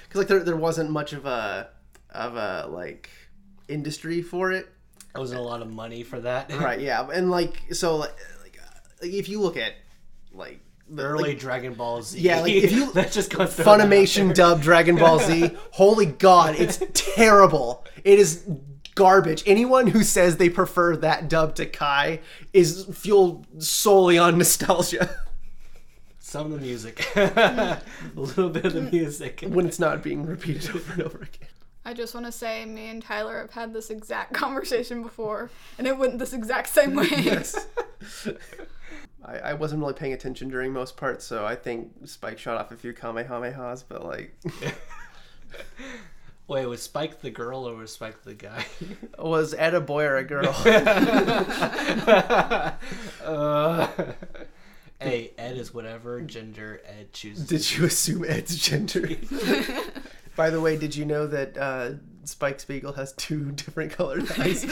cuz 0.08 0.16
like 0.16 0.28
there 0.28 0.40
there 0.40 0.56
wasn't 0.56 0.90
much 0.90 1.12
of 1.12 1.26
a 1.26 1.68
of 2.10 2.36
a 2.36 2.66
like 2.68 3.10
industry 3.68 4.22
for 4.22 4.52
it. 4.52 4.68
There 5.12 5.20
wasn't 5.20 5.40
a 5.40 5.44
lot 5.44 5.62
of 5.62 5.70
money 5.70 6.02
for 6.02 6.20
that. 6.20 6.52
Right, 6.60 6.80
yeah. 6.80 7.08
And 7.12 7.30
like 7.30 7.62
so 7.72 7.96
like, 7.96 8.14
like 8.42 9.12
if 9.12 9.28
you 9.28 9.40
look 9.40 9.56
at 9.56 9.74
like 10.32 10.60
the 10.88 11.02
Early 11.02 11.30
like, 11.30 11.38
Dragon 11.38 11.74
Ball 11.74 12.02
Z. 12.02 12.18
Yeah, 12.20 12.40
like, 12.40 12.52
if 12.52 12.72
you- 12.72 12.92
that 12.94 13.12
just 13.12 13.30
goes 13.34 13.56
Funimation 13.56 14.26
there. 14.26 14.34
dub 14.34 14.62
Dragon 14.62 14.96
Ball 14.96 15.18
Z, 15.18 15.50
holy 15.72 16.06
god, 16.06 16.54
it's 16.58 16.80
terrible. 16.92 17.84
It 18.04 18.18
is 18.18 18.44
garbage. 18.94 19.42
Anyone 19.46 19.88
who 19.88 20.02
says 20.02 20.36
they 20.36 20.48
prefer 20.48 20.96
that 20.96 21.28
dub 21.28 21.54
to 21.56 21.66
Kai 21.66 22.20
is 22.52 22.84
fueled 22.92 23.46
solely 23.62 24.16
on 24.16 24.38
nostalgia 24.38 25.10
Some 26.18 26.46
of 26.52 26.60
the 26.60 26.66
music, 26.66 27.04
a 27.16 27.80
little 28.14 28.48
bit 28.48 28.64
of 28.64 28.72
the 28.72 28.82
music. 28.82 29.44
when 29.46 29.66
it's 29.66 29.78
not 29.78 30.02
being 30.02 30.24
repeated 30.24 30.70
over 30.74 30.92
and 30.94 31.02
over 31.02 31.18
again. 31.18 31.48
I 31.84 31.94
just 31.94 32.14
want 32.14 32.26
to 32.26 32.32
say, 32.32 32.64
me 32.64 32.88
and 32.88 33.00
Tyler 33.00 33.38
have 33.40 33.52
had 33.52 33.72
this 33.72 33.90
exact 33.90 34.32
conversation 34.34 35.02
before, 35.02 35.50
and 35.78 35.86
it 35.86 35.96
went 35.96 36.18
this 36.18 36.32
exact 36.32 36.68
same 36.68 36.94
way. 36.96 37.06
Yes. 37.10 37.66
I, 39.26 39.38
I 39.38 39.52
wasn't 39.54 39.80
really 39.80 39.94
paying 39.94 40.12
attention 40.12 40.48
during 40.48 40.72
most 40.72 40.96
parts, 40.96 41.24
so 41.24 41.44
I 41.44 41.56
think 41.56 41.90
Spike 42.04 42.38
shot 42.38 42.58
off 42.58 42.70
a 42.70 42.76
few 42.76 42.92
kamehamehas, 42.92 43.84
but 43.88 44.04
like, 44.04 44.36
Wait, 46.48 46.64
was 46.66 46.80
Spike 46.80 47.22
the 47.22 47.30
girl 47.30 47.68
or 47.68 47.74
was 47.74 47.92
Spike 47.92 48.22
the 48.22 48.34
guy? 48.34 48.64
was 49.18 49.52
Ed 49.52 49.74
a 49.74 49.80
boy 49.80 50.04
or 50.04 50.16
a 50.16 50.24
girl? 50.24 50.54
uh, 53.24 53.88
hey, 55.00 55.32
Ed 55.36 55.56
is 55.56 55.74
whatever 55.74 56.20
gender 56.20 56.80
Ed 56.86 57.12
chooses. 57.12 57.48
Did 57.48 57.76
you 57.76 57.86
assume 57.86 58.24
Ed's 58.24 58.56
gender? 58.56 59.08
By 60.36 60.50
the 60.50 60.60
way, 60.60 60.76
did 60.76 60.94
you 60.94 61.04
know 61.04 61.26
that 61.26 61.58
uh, 61.58 61.94
Spike 62.22 62.60
Spiegel 62.60 62.92
has 62.92 63.12
two 63.14 63.50
different 63.50 63.90
colored 63.90 64.30
eyes? 64.38 64.64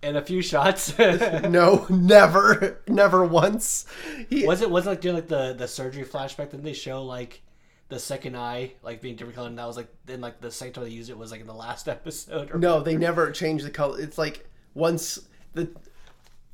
In 0.00 0.16
a 0.16 0.22
few 0.22 0.42
shots. 0.42 0.96
no, 0.98 1.86
never, 1.88 2.80
never 2.86 3.24
once. 3.24 3.84
He, 4.28 4.46
was 4.46 4.62
it 4.62 4.70
was 4.70 4.86
it 4.86 4.90
like 4.90 5.00
doing 5.00 5.16
like 5.16 5.28
the 5.28 5.54
the 5.54 5.66
surgery 5.66 6.04
flashback? 6.04 6.50
Didn't 6.50 6.62
they 6.62 6.72
show 6.72 7.04
like 7.04 7.42
the 7.88 7.98
second 7.98 8.36
eye 8.36 8.74
like 8.82 9.00
being 9.00 9.16
different 9.16 9.34
color? 9.34 9.48
And 9.48 9.58
that 9.58 9.66
was 9.66 9.76
like 9.76 9.92
then 10.06 10.20
like 10.20 10.40
the 10.40 10.52
second 10.52 10.74
time 10.74 10.84
they 10.84 10.90
used 10.90 11.10
it 11.10 11.18
was 11.18 11.32
like 11.32 11.40
in 11.40 11.48
the 11.48 11.54
last 11.54 11.88
episode. 11.88 12.54
Or, 12.54 12.58
no, 12.58 12.80
they 12.80 12.96
never 12.96 13.30
change 13.32 13.64
the 13.64 13.70
color. 13.70 14.00
It's 14.00 14.18
like 14.18 14.48
once 14.74 15.18
the 15.54 15.68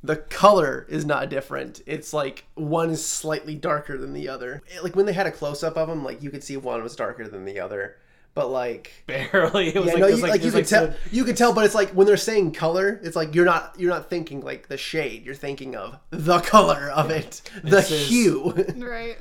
the 0.05 0.15
color 0.17 0.85
is 0.89 1.05
not 1.05 1.29
different. 1.29 1.81
It's 1.85 2.13
like 2.13 2.45
one 2.55 2.91
is 2.91 3.05
slightly 3.05 3.55
darker 3.55 3.97
than 3.97 4.13
the 4.13 4.29
other. 4.29 4.63
Like 4.81 4.95
when 4.95 5.05
they 5.05 5.13
had 5.13 5.27
a 5.27 5.31
close 5.31 5.63
up 5.63 5.77
of 5.77 5.87
them, 5.87 6.03
like 6.03 6.21
you 6.21 6.29
could 6.29 6.43
see 6.43 6.57
one 6.57 6.81
was 6.81 6.95
darker 6.95 7.27
than 7.27 7.45
the 7.45 7.59
other. 7.59 7.97
But 8.35 8.49
like 8.51 8.91
barely. 9.07 9.69
It 9.69 9.75
was 9.79 9.87
Yeah, 9.87 9.93
like, 9.93 9.99
no, 10.01 10.07
you, 10.07 10.15
like, 10.17 10.31
like, 10.31 10.43
you 10.43 10.51
could 10.51 10.57
like 10.59 10.67
tell. 10.67 10.87
so- 10.91 10.97
You 11.11 11.23
could 11.23 11.37
tell, 11.37 11.53
but 11.53 11.65
it's 11.65 11.73
like 11.75 11.89
when 11.91 12.05
they're 12.05 12.17
saying 12.17 12.51
color, 12.51 12.99
it's 13.01 13.15
like 13.15 13.33
you're 13.33 13.45
not 13.45 13.73
you're 13.79 13.89
not 13.91 14.09
thinking 14.09 14.41
like 14.41 14.67
the 14.67 14.77
shade. 14.77 15.25
You're 15.25 15.35
thinking 15.35 15.75
of 15.75 15.97
the 16.11 16.39
color 16.41 16.89
of 16.93 17.09
it, 17.11 17.41
the 17.63 17.69
This 17.71 17.91
is- 17.91 18.07
hue. 18.09 18.51
right. 18.77 19.17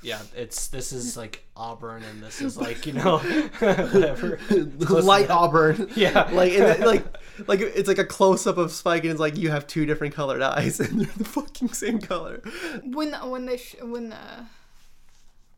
yeah, 0.00 0.20
it's 0.36 0.68
this 0.68 0.92
is 0.92 1.16
like 1.16 1.42
Auburn 1.56 2.04
and 2.04 2.22
this 2.22 2.40
is 2.40 2.56
like 2.56 2.86
you 2.86 2.92
know 2.92 3.18
whatever. 3.58 4.36
Close 4.36 4.76
to 4.78 4.94
Light 5.02 5.28
auburn. 5.28 5.90
Yeah. 5.96 6.28
Like 6.30 6.52
and 6.52 6.62
then, 6.62 6.80
like 6.82 7.04
like 7.48 7.58
it's 7.60 7.88
like 7.88 7.98
a 7.98 8.04
close 8.04 8.46
up 8.46 8.58
of 8.58 8.70
Spike, 8.70 9.02
and 9.02 9.10
it's 9.10 9.18
like 9.20 9.36
you 9.36 9.50
have 9.50 9.66
two 9.66 9.86
different 9.86 10.14
colored 10.14 10.40
eyes, 10.42 10.78
and 10.78 11.00
they're 11.00 11.12
the 11.16 11.24
fucking 11.24 11.70
same 11.72 11.98
color. 11.98 12.42
When 12.84 13.12
when 13.28 13.46
they 13.46 13.56
sh- 13.56 13.74
when 13.82 14.10
the 14.10 14.46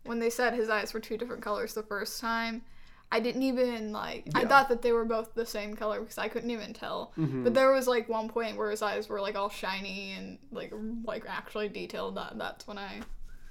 when 0.05 0.21
they 0.21 0.31
said 0.31 0.55
his 0.55 0.71
eyes 0.71 0.95
were 0.95 1.01
two 1.01 1.19
different 1.19 1.43
colors 1.43 1.75
the 1.75 1.83
first 1.83 2.19
time, 2.21 2.63
I 3.11 3.21
didn't 3.21 3.43
even 3.43 3.93
like. 3.93 4.29
I 4.35 4.45
thought 4.45 4.69
that 4.69 4.83
they 4.83 4.93
were 4.93 5.05
both 5.05 5.35
the 5.35 5.47
same 5.47 5.75
color 5.75 6.01
because 6.01 6.19
I 6.19 6.29
couldn't 6.29 6.51
even 6.51 6.75
tell. 6.75 7.13
Mm-hmm. 7.19 7.45
But 7.45 7.55
there 7.55 7.73
was 7.73 7.87
like 7.89 8.09
one 8.09 8.29
point 8.29 8.57
where 8.57 8.71
his 8.71 8.83
eyes 8.83 9.09
were 9.09 9.21
like 9.21 9.35
all 9.35 9.49
shiny 9.49 10.13
and 10.13 10.39
like 10.53 10.73
like 11.05 11.25
actually 11.27 11.69
detailed. 11.69 12.17
That 12.17 12.37
that's 12.37 12.67
when 12.67 12.77
I 12.79 13.01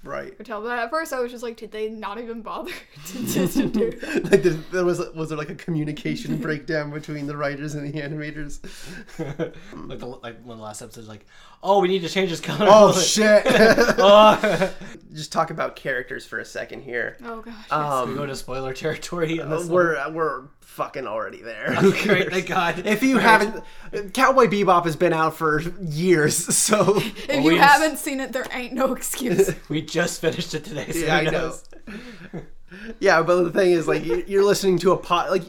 Right. 0.04 0.34
or 0.40 0.44
tell. 0.44 0.62
But 0.62 0.78
at 0.78 0.90
first, 0.92 1.12
I 1.12 1.20
was 1.20 1.32
just 1.32 1.44
like, 1.44 1.58
did 1.58 1.72
they 1.72 1.90
not 1.90 2.20
even 2.20 2.42
bother 2.42 2.72
to, 3.08 3.28
to, 3.28 3.48
to 3.48 3.68
do? 3.92 4.00
like 4.30 4.44
there, 4.44 4.54
there 4.72 4.86
was 4.86 5.00
was 5.16 5.30
there 5.30 5.38
like 5.38 5.50
a 5.50 5.56
communication 5.56 6.38
breakdown 6.38 6.92
between 6.92 7.26
the 7.26 7.36
writers 7.36 7.74
and 7.74 7.92
the 7.92 8.00
animators? 8.00 8.60
like 9.90 10.00
the, 10.00 10.06
like 10.06 10.40
one 10.44 10.54
of 10.54 10.58
the 10.60 10.64
last 10.64 10.82
episodes, 10.84 11.08
like, 11.08 11.26
oh, 11.64 11.80
we 11.82 11.88
need 11.88 12.02
to 12.04 12.10
change 12.10 12.30
his 12.30 12.42
color. 12.42 12.68
Oh 12.70 12.92
shit! 13.00 13.44
oh. 13.48 14.74
Just 15.14 15.32
talk 15.32 15.50
about 15.50 15.76
characters 15.76 16.26
for 16.28 16.38
a 16.40 16.46
second 16.46 16.82
here. 16.84 17.18
Oh 17.24 17.42
gosh. 17.42 17.54
yes. 17.58 17.70
we 17.72 17.76
Um, 17.76 18.16
go 18.16 18.26
to 18.28 18.36
spoiler 18.36 18.74
territory. 18.74 19.42
On 19.42 19.50
this 19.50 19.62
one. 19.64 19.70
we're 19.72 20.12
we're 20.12 20.44
fucking 20.62 21.08
already 21.08 21.42
there. 21.42 21.76
great. 22.04 22.30
Thank 22.32 22.46
God. 22.48 22.86
If 22.86 23.02
you 23.02 23.18
haven't, 23.18 23.64
Cowboy 24.14 24.46
Bebop 24.46 24.84
has 24.86 24.96
been 24.96 25.14
out 25.14 25.36
for 25.36 25.62
years, 25.82 26.36
so 26.56 26.98
if 26.98 27.28
well, 27.30 27.38
you 27.40 27.44
we 27.54 27.58
haven't 27.58 27.98
seen 27.98 28.20
it, 28.20 28.32
there 28.32 28.46
ain't 28.52 28.74
no 28.74 28.94
excuse. 28.94 29.56
we 29.70 29.82
just 29.82 30.22
finished 30.22 30.54
it 30.54 30.64
today. 30.66 30.92
So 30.92 31.00
Yeah, 31.00 31.16
I 31.16 31.24
know. 31.24 31.54
yeah. 33.00 33.22
But 33.24 33.44
the 33.44 33.52
thing 33.52 33.72
is, 33.72 33.88
like, 33.88 34.06
you- 34.06 34.24
you're 34.28 34.44
listening 34.46 34.78
to 34.80 34.92
a 34.92 34.98
pot. 34.98 35.32
Like, 35.32 35.46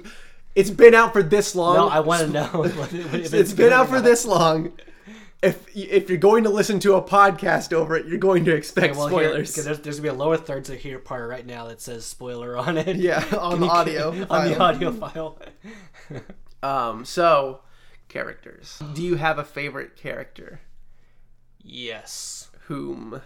it's 0.55 0.71
been 0.71 0.95
out 0.95 1.13
for 1.13 1.23
this 1.23 1.55
long. 1.55 1.77
No, 1.77 1.89
I 1.89 2.01
want 2.01 2.23
to 2.23 2.29
know. 2.29 2.47
what- 2.47 2.93
if 2.93 3.35
it's 3.35 3.53
been 3.53 3.67
good 3.67 3.73
out 3.73 3.89
for 3.89 4.01
this 4.01 4.25
long. 4.25 4.73
If 5.43 5.69
if 5.77 6.09
you're 6.09 6.19
going 6.19 6.43
to 6.45 6.51
listen 6.51 6.81
to 6.81 6.95
a 6.95 7.03
podcast 7.03 7.73
over 7.73 7.95
it, 7.97 8.07
you're 8.07 8.19
going 8.19 8.45
to 8.47 8.55
expect 8.55 8.91
Okay, 8.91 8.99
well, 8.99 9.09
spoilers. 9.09 9.51
because 9.51 9.65
there's, 9.67 9.79
there's 9.81 10.01
gonna 10.01 10.13
be 10.13 10.17
a 10.17 10.19
lower 10.19 10.37
third 10.37 10.65
to 10.65 10.75
hear 10.75 10.99
part 10.99 11.29
right 11.31 11.47
now 11.47 11.69
that 11.69 11.81
says 11.81 12.05
spoiler 12.05 12.57
on 12.57 12.77
it. 12.77 12.97
yeah, 12.97 13.25
on 13.39 13.63
you- 13.63 13.69
audio. 13.71 14.09
on 14.29 14.49
the 14.49 14.59
audio 14.59 14.93
file. 14.93 15.39
Um. 16.61 17.05
So, 17.05 17.61
characters. 18.09 18.83
Do 18.95 19.03
you 19.03 19.15
have 19.15 19.39
a 19.39 19.45
favorite 19.45 19.95
character? 19.97 20.61
yes, 21.63 22.51
Whom? 22.67 23.21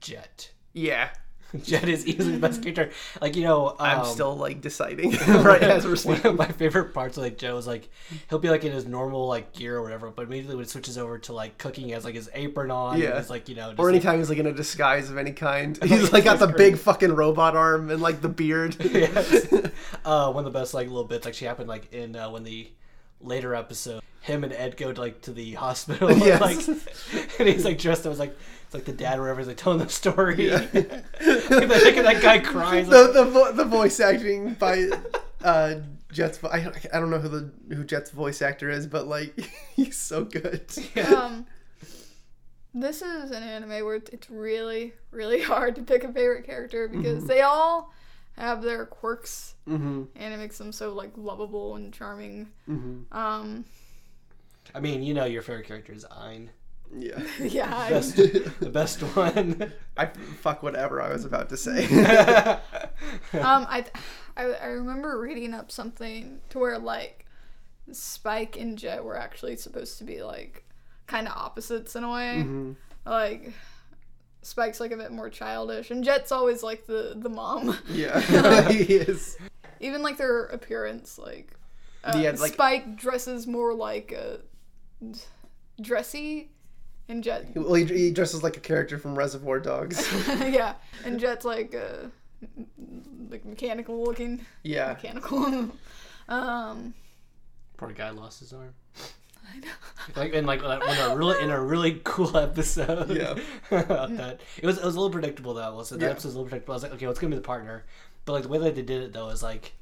Jet. 0.00 0.52
Yeah, 0.72 1.10
Jet 1.62 1.88
is 1.88 2.06
easily 2.06 2.32
the 2.32 2.38
best 2.38 2.62
character. 2.62 2.90
Like 3.20 3.36
you 3.36 3.42
know, 3.44 3.74
I'm 3.78 4.00
um, 4.00 4.06
still 4.06 4.36
like 4.36 4.60
deciding 4.60 5.10
right 5.28 5.62
as 5.62 5.84
we're 5.84 5.90
One 5.90 5.96
speaking. 5.96 6.26
of 6.26 6.36
my 6.36 6.48
favorite 6.48 6.94
parts 6.94 7.16
of 7.16 7.22
like 7.24 7.38
Joe 7.38 7.56
is 7.56 7.66
like 7.66 7.88
he'll 8.28 8.38
be 8.38 8.50
like 8.50 8.64
in 8.64 8.72
his 8.72 8.86
normal 8.86 9.26
like 9.26 9.52
gear 9.52 9.76
or 9.76 9.82
whatever, 9.82 10.10
but 10.10 10.26
immediately 10.26 10.56
when 10.56 10.64
it 10.64 10.70
switches 10.70 10.96
over 10.98 11.18
to 11.18 11.32
like 11.32 11.58
cooking, 11.58 11.86
he 11.86 11.90
has 11.92 12.04
like 12.04 12.14
his 12.14 12.28
apron 12.34 12.70
on. 12.70 12.98
Yeah. 12.98 13.18
he's 13.18 13.30
like 13.30 13.48
you 13.48 13.54
know, 13.54 13.70
just, 13.70 13.78
Or 13.80 13.86
like, 13.86 13.94
anytime 13.94 14.18
he's 14.18 14.28
like 14.28 14.38
in 14.38 14.46
a 14.46 14.52
disguise 14.52 15.10
of 15.10 15.16
any 15.18 15.32
kind, 15.32 15.78
he's 15.82 16.12
like 16.12 16.24
got 16.24 16.38
the 16.38 16.46
big 16.48 16.78
fucking 16.78 17.12
robot 17.12 17.56
arm 17.56 17.90
and 17.90 18.00
like 18.00 18.20
the 18.20 18.28
beard. 18.28 18.76
yes. 18.80 19.52
uh, 20.04 20.30
one 20.32 20.44
of 20.46 20.52
the 20.52 20.58
best 20.58 20.74
like 20.74 20.86
little 20.88 21.04
bits 21.04 21.26
actually 21.26 21.48
happened 21.48 21.68
like 21.68 21.92
in 21.92 22.14
uh, 22.16 22.30
when 22.30 22.44
the 22.44 22.70
later 23.20 23.54
episode, 23.54 24.02
him 24.22 24.44
and 24.44 24.52
Ed 24.52 24.76
go 24.76 24.92
to, 24.92 25.00
like 25.00 25.22
to 25.22 25.32
the 25.32 25.54
hospital, 25.54 26.08
and, 26.10 26.40
like, 26.40 26.58
and 27.38 27.48
he's 27.48 27.64
like 27.64 27.78
dressed 27.78 28.06
up 28.06 28.12
as 28.12 28.18
like 28.18 28.36
it's 28.66 28.74
like 28.74 28.84
the 28.84 28.92
dad 28.92 29.18
or 29.18 29.22
whatever. 29.22 29.40
He's 29.40 29.48
like 29.48 29.56
telling 29.56 29.78
the 29.78 29.88
story. 29.88 30.48
Yeah. 30.48 30.58
like, 30.72 30.84
look 31.50 31.96
at 31.96 32.04
that 32.04 32.20
guy 32.22 32.38
crying. 32.38 32.88
The 32.88 33.02
like, 33.04 33.12
the, 33.14 33.24
vo- 33.24 33.52
the 33.52 33.64
voice 33.64 33.98
acting 34.00 34.54
by 34.54 34.88
uh, 35.42 35.76
Jet's. 36.12 36.38
vo- 36.38 36.48
I, 36.48 36.70
I 36.92 37.00
don't 37.00 37.10
know 37.10 37.18
who 37.18 37.28
the 37.28 37.74
who 37.74 37.82
Jet's 37.84 38.10
voice 38.10 38.42
actor 38.42 38.70
is, 38.70 38.86
but 38.86 39.06
like 39.08 39.34
he's 39.74 39.96
so 39.96 40.24
good. 40.24 40.70
um, 41.12 41.46
this 42.72 43.02
is 43.02 43.30
an 43.32 43.42
anime 43.42 43.84
where 43.84 43.96
it's 43.96 44.30
really, 44.30 44.92
really 45.10 45.42
hard 45.42 45.74
to 45.76 45.82
pick 45.82 46.04
a 46.04 46.12
favorite 46.12 46.44
character 46.46 46.86
because 46.88 47.24
they 47.26 47.40
all 47.40 47.92
have 48.36 48.62
their 48.62 48.86
quirks, 48.86 49.54
Mm-hmm. 49.68 50.04
and 50.16 50.34
it 50.34 50.36
makes 50.38 50.58
them 50.58 50.72
so 50.72 50.92
like 50.94 51.10
lovable 51.16 51.76
and 51.76 51.92
charming. 51.92 52.48
Mm-hmm. 52.68 53.16
Um, 53.16 53.64
I 54.74 54.80
mean, 54.80 55.02
you 55.02 55.14
know, 55.14 55.24
your 55.24 55.42
favorite 55.42 55.66
character 55.66 55.92
is 55.92 56.04
Ein, 56.10 56.50
Yeah. 56.96 57.22
yeah, 57.40 57.76
I- 57.76 57.90
best, 57.90 58.16
the 58.16 58.70
best 58.72 59.00
one. 59.16 59.72
I 59.96 60.06
fuck 60.06 60.62
whatever 60.62 61.00
I 61.02 61.12
was 61.12 61.24
about 61.24 61.48
to 61.50 61.56
say. 61.56 61.84
um, 63.34 63.66
I, 63.68 63.84
I, 64.36 64.44
I 64.44 64.66
remember 64.66 65.18
reading 65.20 65.54
up 65.54 65.70
something 65.70 66.40
to 66.50 66.58
where 66.58 66.78
like 66.78 67.26
Spike 67.92 68.56
and 68.58 68.78
Jet 68.78 69.04
were 69.04 69.16
actually 69.16 69.56
supposed 69.56 69.98
to 69.98 70.04
be 70.04 70.22
like 70.22 70.64
kind 71.06 71.26
of 71.26 71.36
opposites 71.36 71.96
in 71.96 72.04
a 72.04 72.10
way. 72.12 72.36
Mm-hmm. 72.38 72.72
Like 73.06 73.52
Spike's 74.42 74.80
like 74.80 74.92
a 74.92 74.96
bit 74.96 75.10
more 75.12 75.28
childish, 75.28 75.90
and 75.90 76.02
Jet's 76.04 76.32
always 76.32 76.62
like 76.62 76.86
the 76.86 77.14
the 77.16 77.28
mom. 77.28 77.76
yeah, 77.90 78.20
he 78.70 78.94
is. 78.94 79.36
Even 79.80 80.02
like 80.02 80.18
their 80.18 80.44
appearance, 80.46 81.18
like, 81.18 81.52
uh, 82.04 82.18
Yeah, 82.20 82.32
like- 82.38 82.52
Spike 82.52 82.96
dresses 82.96 83.46
more 83.46 83.72
like 83.74 84.12
a 84.12 84.40
dressy, 85.80 86.50
and 87.08 87.22
Jet, 87.24 87.46
Well, 87.54 87.74
he, 87.74 87.84
he 87.84 88.10
dresses 88.10 88.42
like 88.42 88.56
a 88.56 88.60
character 88.60 88.98
from 88.98 89.16
Reservoir 89.18 89.58
Dogs. 89.60 90.06
yeah, 90.28 90.74
and 91.04 91.18
Jet's 91.18 91.44
like 91.44 91.74
uh, 91.74 92.08
like 93.28 93.44
mechanical 93.44 94.02
looking, 94.04 94.40
Yeah. 94.62 94.88
mechanical. 94.88 95.70
um, 96.28 96.94
Poor 97.76 97.90
guy 97.92 98.10
lost 98.10 98.40
his 98.40 98.52
arm. 98.52 98.74
I 99.52 99.58
know. 99.58 99.68
Like 100.16 100.32
in 100.32 100.46
like 100.46 100.60
in 100.60 100.66
a 100.70 101.14
really 101.16 101.42
in 101.44 101.50
a 101.50 101.60
really 101.60 102.00
cool 102.04 102.36
episode. 102.36 103.10
Yeah. 103.10 103.34
about 103.70 104.16
that. 104.16 104.40
It 104.58 104.66
was 104.66 104.78
it 104.78 104.84
was 104.84 104.94
a 104.94 104.98
little 104.98 105.10
predictable 105.12 105.54
though. 105.54 105.82
So 105.82 105.96
the 105.96 106.06
Yeah. 106.06 106.12
episode 106.12 106.28
was 106.28 106.34
a 106.34 106.38
little 106.38 106.48
predictable. 106.48 106.72
I 106.72 106.76
was 106.76 106.82
like, 106.82 106.92
okay, 106.94 107.06
what's 107.06 107.18
gonna 107.20 107.30
be 107.30 107.36
the 107.36 107.42
partner? 107.42 107.84
But 108.24 108.32
like 108.32 108.42
the 108.42 108.48
way 108.48 108.58
that 108.58 108.74
they 108.74 108.82
did 108.82 109.02
it 109.02 109.12
though 109.12 109.28
is 109.30 109.42
like, 109.42 109.72
I 109.72 109.79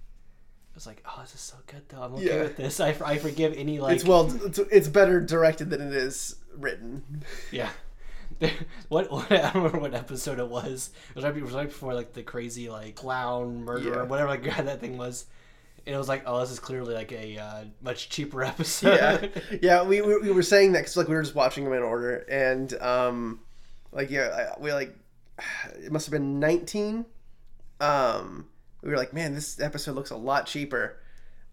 was 0.78 0.86
like, 0.86 1.02
oh, 1.06 1.18
this 1.22 1.34
is 1.34 1.40
so 1.40 1.56
good 1.66 1.82
though. 1.88 2.02
I'm 2.02 2.14
okay 2.14 2.24
Yeah. 2.36 2.42
with 2.44 2.56
this. 2.56 2.78
I, 2.80 2.94
I 3.04 3.18
forgive 3.18 3.54
any 3.56 3.80
like 3.80 3.96
it's 3.96 4.04
well, 4.04 4.32
it's, 4.46 4.58
it's 4.58 4.88
better 4.88 5.20
directed 5.20 5.70
than 5.70 5.80
it 5.80 5.92
is 5.92 6.36
written. 6.56 7.24
yeah. 7.50 7.70
what, 8.88 9.10
what 9.10 9.30
I 9.32 9.38
don't 9.38 9.54
remember 9.56 9.80
what 9.80 9.94
episode 9.94 10.38
it 10.38 10.48
was. 10.48 10.90
It 11.10 11.14
was 11.16 11.24
right, 11.24 11.36
it 11.36 11.42
was 11.42 11.52
right 11.52 11.66
before 11.68 11.94
like 11.94 12.12
the 12.12 12.22
crazy 12.22 12.68
like 12.68 12.94
clown 12.94 13.64
murderer, 13.64 13.96
Yeah. 13.96 14.02
whatever 14.02 14.28
like 14.30 14.44
that 14.56 14.80
thing 14.80 14.96
was. 14.96 15.26
And 15.86 15.94
it 15.94 15.98
was 15.98 16.08
like, 16.08 16.22
oh, 16.26 16.38
this 16.40 16.50
is 16.50 16.58
clearly 16.60 16.94
like 16.94 17.10
a 17.12 17.38
uh, 17.38 17.64
much 17.82 18.10
cheaper 18.10 18.44
episode. 18.44 19.32
yeah, 19.50 19.58
yeah. 19.62 19.82
We, 19.82 20.02
we, 20.02 20.18
we 20.18 20.30
were 20.30 20.42
saying 20.42 20.72
that 20.72 20.80
because 20.80 20.96
like 20.96 21.08
we 21.08 21.14
were 21.14 21.22
just 21.22 21.34
watching 21.34 21.64
them 21.64 21.72
in 21.72 21.82
order, 21.82 22.18
and 22.30 22.72
um, 22.80 23.40
like 23.90 24.10
yeah, 24.10 24.52
we 24.60 24.72
like 24.72 24.94
it 25.82 25.90
must 25.90 26.06
have 26.06 26.12
been 26.12 26.38
nineteen. 26.38 27.06
Um, 27.80 28.46
we 28.82 28.90
were 28.90 28.96
like, 28.96 29.12
man, 29.12 29.34
this 29.34 29.60
episode 29.60 29.94
looks 29.94 30.10
a 30.10 30.16
lot 30.16 30.46
cheaper. 30.46 30.98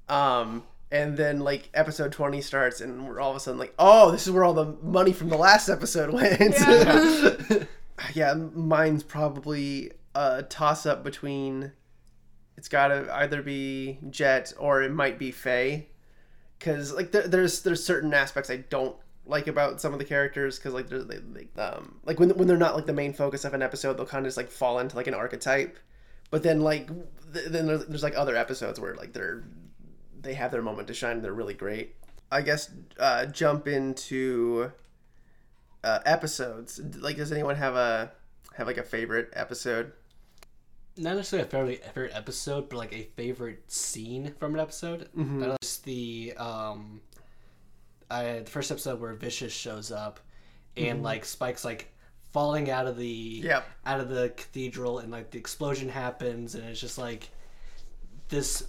Um, 0.08 0.64
and 0.92 1.18
then 1.18 1.40
like 1.40 1.70
episode 1.74 2.12
twenty 2.12 2.42
starts, 2.42 2.82
and 2.82 3.08
we're 3.08 3.20
all 3.20 3.32
of 3.32 3.38
a 3.38 3.40
sudden 3.40 3.60
like, 3.60 3.74
oh, 3.80 4.12
this 4.12 4.28
is 4.28 4.32
where 4.32 4.44
all 4.44 4.54
the 4.54 4.76
money 4.84 5.14
from 5.14 5.30
the 5.30 5.38
last 5.38 5.70
episode 5.70 6.14
went. 6.14 6.40
Yeah. 6.40 7.64
yeah, 8.14 8.34
mine's 8.34 9.04
probably 9.04 9.92
a 10.14 10.44
toss 10.44 10.86
up 10.86 11.04
between. 11.04 11.72
It's 12.58 12.70
got 12.70 12.88
to 12.88 13.14
either 13.14 13.42
be 13.42 14.00
Jet 14.10 14.54
or 14.58 14.82
it 14.82 14.92
might 14.92 15.20
be 15.20 15.32
Faye 15.32 15.90
because 16.58 16.94
like 16.94 17.12
there, 17.12 17.28
there's 17.28 17.62
there's 17.62 17.84
certain 17.84 18.14
aspects 18.14 18.50
I 18.50 18.58
don't 18.58 18.96
like 19.26 19.48
about 19.48 19.82
some 19.82 19.94
of 19.94 20.00
the 20.00 20.06
characters 20.06 20.58
because 20.58 20.74
like 20.74 20.88
they're, 20.88 21.04
they, 21.04 21.18
they 21.18 21.62
um 21.62 22.00
like 22.06 22.20
when 22.20 22.30
when 22.32 22.48
they're 22.48 22.58
not 22.58 22.76
like 22.76 22.86
the 22.86 22.94
main 22.94 23.14
focus 23.14 23.44
of 23.44 23.54
an 23.54 23.62
episode 23.62 23.98
they'll 23.98 24.06
kind 24.06 24.26
of 24.26 24.28
just 24.28 24.38
like 24.38 24.52
fall 24.52 24.80
into 24.80 24.96
like 24.96 25.08
an 25.08 25.14
archetype 25.14 25.78
but 26.36 26.44
then 26.44 26.60
like 26.60 26.90
th- 27.34 27.46
then 27.48 27.66
there's, 27.66 27.86
there's 27.86 28.04
like 28.04 28.18
other 28.18 28.36
episodes 28.36 28.78
where 28.78 28.94
like 28.94 29.14
they're 29.14 29.42
they 30.22 30.34
have 30.34 30.52
their 30.52 30.62
moment 30.62 30.86
to 30.86 30.94
shine 30.94 31.14
and 31.14 31.24
they're 31.24 31.32
really 31.32 31.54
great 31.54 31.96
I 32.30 32.42
guess 32.42 32.70
uh 33.00 33.28
jump 33.28 33.70
into 33.70 34.70
uh 35.82 36.00
episodes 36.06 36.82
like 37.00 37.16
does 37.16 37.32
anyone 37.32 37.56
have 37.56 37.76
a 37.76 38.12
have 38.56 38.68
like 38.68 38.78
a 38.78 38.84
favorite 38.84 39.30
episode 39.32 39.94
not 40.98 41.16
necessarily 41.16 41.48
a 41.48 41.50
favorite, 41.50 41.86
favorite 41.86 42.12
episode, 42.14 42.68
but 42.70 42.76
like 42.76 42.94
a 42.94 43.04
favorite 43.16 43.70
scene 43.72 44.34
from 44.40 44.54
an 44.56 44.62
episode. 44.62 45.10
Mm-hmm. 45.18 45.40
Know 45.42 45.56
it's 45.62 45.80
the 45.80 46.34
um, 46.38 47.02
I, 48.10 48.40
the 48.40 48.50
first 48.50 48.72
episode 48.72 49.02
where 49.02 49.14
Vicious 49.14 49.52
shows 49.52 49.92
up, 49.92 50.22
and 50.78 51.04
like 51.04 51.26
Spike's 51.26 51.66
like 51.66 51.94
falling 52.36 52.70
out 52.70 52.86
of 52.86 52.98
the 52.98 53.38
Mm-hmm. 53.40 53.48
Yep. 53.48 53.66
out 53.86 54.00
of 54.02 54.10
the 54.10 54.30
cathedral, 54.36 55.00
and 55.00 55.10
like 55.12 55.32
the 55.32 55.38
explosion 55.40 55.88
happens, 55.90 56.54
and 56.56 56.64
it's 56.66 56.80
just 56.82 56.98
like 56.98 57.30
this 58.30 58.68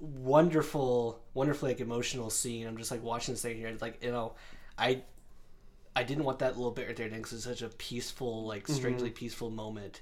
wonderful, 0.00 1.20
wonderfully 1.34 1.72
like 1.72 1.80
emotional 1.80 2.30
scene. 2.30 2.66
I'm 2.66 2.76
just 2.76 2.90
like 2.90 3.02
watching 3.02 3.34
this 3.34 3.42
thing 3.42 3.56
here, 3.56 3.68
it's 3.68 3.82
like 3.82 4.02
you 4.02 4.12
know, 4.12 4.32
I. 4.78 5.02
I 5.96 6.02
didn't 6.02 6.24
want 6.24 6.40
that 6.40 6.56
little 6.56 6.72
bit 6.72 6.88
right 6.88 6.96
there 6.96 7.08
because 7.08 7.32
it's 7.32 7.44
such 7.44 7.62
a 7.62 7.68
peaceful, 7.68 8.46
like 8.46 8.66
strangely 8.66 9.10
peaceful 9.10 9.48
moment. 9.48 10.00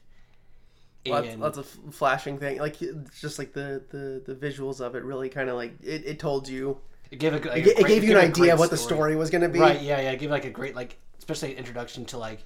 lots, 1.06 1.28
And- 1.28 1.38
lots 1.42 1.58
of 1.58 1.66
flashing 1.90 2.38
thing 2.38 2.58
like 2.60 2.78
just 3.20 3.38
like 3.38 3.52
the 3.52 3.82
the 3.90 4.22
the 4.24 4.34
visuals 4.34 4.80
of 4.80 4.94
it 4.94 5.04
really 5.04 5.28
kind 5.28 5.50
of 5.50 5.56
like 5.56 5.74
it, 5.82 6.06
it 6.06 6.18
told 6.18 6.48
you 6.48 6.78
It 7.10 7.18
gave, 7.18 7.34
a, 7.34 7.36
like, 7.46 7.66
it, 7.66 7.66
it 7.66 7.76
great- 7.76 7.86
gave 7.88 8.04
you 8.04 8.12
an 8.12 8.24
idea 8.24 8.54
of 8.54 8.58
what 8.58 8.70
the 8.70 8.76
story 8.78 9.16
was 9.16 9.28
going 9.28 9.42
to 9.42 9.50
be 9.50 9.58
Right? 9.58 9.82
Yeah, 9.82 10.00
yeah. 10.00 10.14
Give 10.14 10.30
like 10.30 10.46
a 10.46 10.50
great 10.50 10.74
like, 10.74 10.96
especially 11.18 11.52
an 11.52 11.58
introduction 11.58 12.06
to 12.06 12.16
like, 12.16 12.42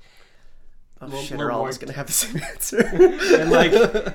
oh 1.01 1.07
little- 1.07 1.23
shit 1.23 1.41
are 1.41 1.51
all 1.51 1.67
to 1.89 1.93
have 1.93 2.07
the 2.07 2.13
same 2.13 2.41
answer 2.53 2.81
and 2.81 3.51
like, 3.51 3.73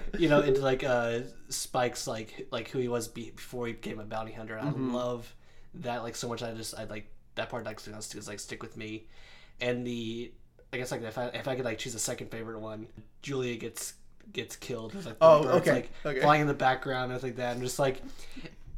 you 0.19 0.29
know, 0.29 0.41
into 0.41 0.61
like 0.61 0.83
uh 0.83 1.19
Spike's 1.49 2.07
like 2.07 2.47
like 2.51 2.69
who 2.69 2.79
he 2.79 2.87
was 2.87 3.07
be- 3.07 3.31
before 3.31 3.67
he 3.67 3.73
became 3.73 3.99
a 3.99 4.03
bounty 4.05 4.31
hunter. 4.31 4.57
I 4.57 4.63
Mm-hmm. 4.65 4.93
love 4.93 5.33
that 5.75 6.03
like 6.03 6.15
so 6.15 6.27
much. 6.27 6.41
I 6.43 6.51
just 6.53 6.77
I 6.77 6.85
like 6.85 7.07
that 7.35 7.49
part 7.49 7.65
like 7.65 7.79
is 7.87 8.27
like 8.27 8.39
stick 8.39 8.61
with 8.61 8.75
me, 8.77 9.07
and 9.61 9.85
the 9.87 10.31
I 10.73 10.77
guess 10.77 10.91
like 10.91 11.01
if 11.03 11.17
I 11.17 11.25
if 11.27 11.47
I 11.47 11.55
could 11.55 11.65
like 11.65 11.77
choose 11.77 11.95
a 11.95 11.99
second 11.99 12.31
favorite 12.31 12.59
one, 12.59 12.87
Julia 13.21 13.55
gets 13.57 13.93
gets 14.33 14.55
killed. 14.55 14.93
Like, 15.05 15.17
Oh, 15.21 15.43
birds, 15.43 15.55
okay, 15.67 15.71
Like 15.73 15.91
okay. 16.05 16.21
flying 16.21 16.41
in 16.41 16.47
the 16.47 16.53
background 16.53 17.11
and 17.11 17.21
like 17.23 17.35
that. 17.37 17.55
I'm 17.55 17.61
just 17.61 17.79
like. 17.79 18.01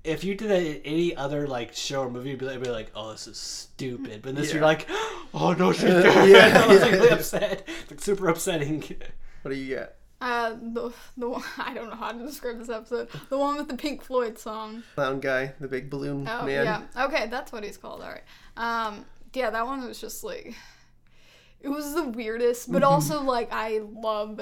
If 0.04 0.24
you 0.26 0.36
did 0.36 0.50
that 0.50 0.62
in 0.62 0.82
any 0.84 1.16
other 1.16 1.48
like 1.48 1.74
show 1.74 2.02
or 2.02 2.10
movie, 2.10 2.32
you'd 2.32 2.40
be 2.40 2.46
like, 2.46 2.62
be 2.62 2.70
like 2.70 2.92
"Oh, 2.96 3.12
this 3.12 3.26
is 3.28 3.38
stupid." 3.38 4.22
But 4.22 4.36
this, 4.36 4.50
Yeah. 4.50 4.56
you're 4.56 4.64
like, 4.64 4.88
"Oh 5.34 5.54
no, 5.58 5.72
she's 5.72 5.84
Uh, 5.90 6.02
dead!" 6.02 6.30
yeah, 6.30 6.64
I 6.64 6.68
was 6.68 6.78
yeah, 6.80 6.84
like 6.86 6.92
really 6.94 7.08
yeah. 7.08 7.14
upset, 7.16 7.68
like 7.90 8.02
super 8.02 8.28
upsetting. 8.28 8.84
What 9.44 9.52
do 9.52 9.56
you 9.58 9.76
get? 9.76 9.98
Uh, 10.20 10.52
the 10.62 10.94
the 11.18 11.28
one 11.30 11.44
I 11.58 11.74
don't 11.74 11.90
know 11.90 11.96
how 11.96 12.12
to 12.12 12.26
describe 12.26 12.58
this 12.60 12.70
episode. 12.70 13.10
The 13.30 13.38
one 13.38 13.56
with 13.58 13.68
the 13.70 13.76
Pink 13.78 14.04
Floyd 14.04 14.38
song. 14.38 14.84
Clown 14.96 15.20
guy, 15.20 15.54
the 15.60 15.68
big 15.68 15.90
balloon 15.90 16.28
Oh 16.30 16.46
man. 16.46 16.66
yeah. 16.96 17.06
Okay, 17.06 17.28
that's 17.28 17.52
what 17.52 17.64
he's 17.64 17.78
called. 17.78 18.02
All 18.02 18.10
right. 18.10 18.24
Um, 18.58 19.06
yeah, 19.34 19.50
that 19.50 19.66
one 19.66 19.86
was 19.88 20.00
just 20.00 20.24
like, 20.24 20.54
it 21.62 21.70
was 21.70 21.94
the 21.94 22.04
weirdest, 22.04 22.72
but 22.72 22.84
Mm-hmm. 22.84 22.92
also 22.94 23.22
like 23.24 23.50
I 23.52 23.80
love 23.84 24.40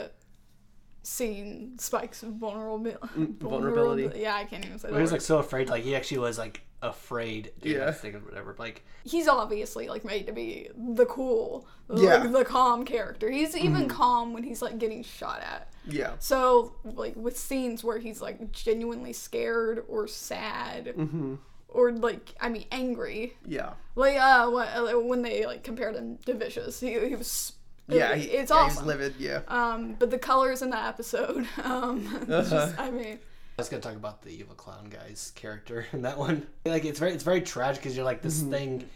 seeing 1.04 1.74
Spike's 1.78 2.22
vulnerability. 2.22 2.98
vulnerability. 3.40 4.20
Yeah, 4.20 4.36
I 4.36 4.44
can't 4.46 4.66
even 4.66 4.80
say 4.80 4.90
that. 4.90 4.96
he 4.96 5.02
was 5.02 5.12
like 5.12 5.22
so 5.22 5.40
afraid, 5.40 5.70
like 5.70 5.84
he 5.84 5.96
actually 5.96 6.20
was 6.20 6.38
like 6.38 6.62
afraid. 6.82 7.52
To 7.62 7.70
Yeah. 7.70 7.78
yeah. 7.78 7.92
Think 7.92 8.16
of 8.16 8.26
whatever. 8.26 8.56
Like 8.58 8.84
he's 9.04 9.28
obviously 9.28 9.88
like 9.88 10.04
made 10.06 10.28
to 10.28 10.34
be 10.34 10.70
the 10.76 11.06
cool, 11.06 11.68
Yeah. 11.94 12.18
Like 12.24 12.32
the 12.32 12.46
calm 12.46 12.86
character. 12.86 13.30
He's 13.30 13.56
even 13.58 13.88
calm 13.88 14.34
when 14.34 14.44
he's 14.44 14.62
like 14.62 14.78
getting 14.78 15.04
shot 15.04 15.42
at. 15.42 15.72
Yeah. 15.88 16.14
So 16.20 16.76
like 16.84 17.16
with 17.16 17.38
scenes 17.38 17.84
where 17.84 17.98
he's 18.00 18.22
like 18.22 18.52
genuinely 18.52 19.14
scared 19.14 19.84
or 19.88 20.08
sad 20.08 20.94
Mm-hmm. 20.98 21.36
or 21.70 21.92
like 21.92 22.34
I 22.40 22.50
mean 22.50 22.66
angry. 22.72 23.38
Yeah. 23.46 23.74
Like 23.96 24.18
uh 24.18 24.50
when, 24.50 24.68
uh, 24.68 25.00
when 25.00 25.22
they 25.24 25.46
like 25.46 25.64
compared 25.64 25.96
him 25.96 26.18
to 26.26 26.34
Vicious, 26.36 26.80
he 26.80 27.00
he 27.08 27.16
was 27.16 27.54
Yeah. 27.88 28.12
it- 28.14 28.20
he- 28.20 28.28
it's 28.30 28.52
yeah, 28.52 28.58
awesome. 28.58 28.84
He's 28.84 28.88
livid. 28.88 29.16
Yeah. 29.20 29.42
Um, 29.48 29.96
but 30.00 30.10
the 30.12 30.18
colors 30.20 30.62
in 30.62 30.70
the 30.70 30.80
episode, 30.82 31.48
um, 31.64 32.06
it's 32.30 32.50
just, 32.50 32.54
Uh-huh. 32.78 32.82
I 32.84 32.92
mean, 32.92 33.20
I 33.58 33.62
was 33.62 33.70
gonna 33.70 33.82
talk 33.82 33.96
about 33.96 34.22
the 34.22 34.30
evil 34.30 34.56
clown 34.56 34.90
guy's 34.90 35.32
character 35.36 35.86
in 35.94 36.02
that 36.04 36.18
one. 36.18 36.48
Like 36.66 36.86
it's 36.86 37.00
very 37.00 37.12
it's 37.14 37.24
very 37.24 37.42
tragic 37.42 37.82
because 37.84 37.96
you're 37.96 38.06
like 38.06 38.22
this 38.22 38.42
Mm-hmm. 38.42 38.52
thing. 38.52 38.90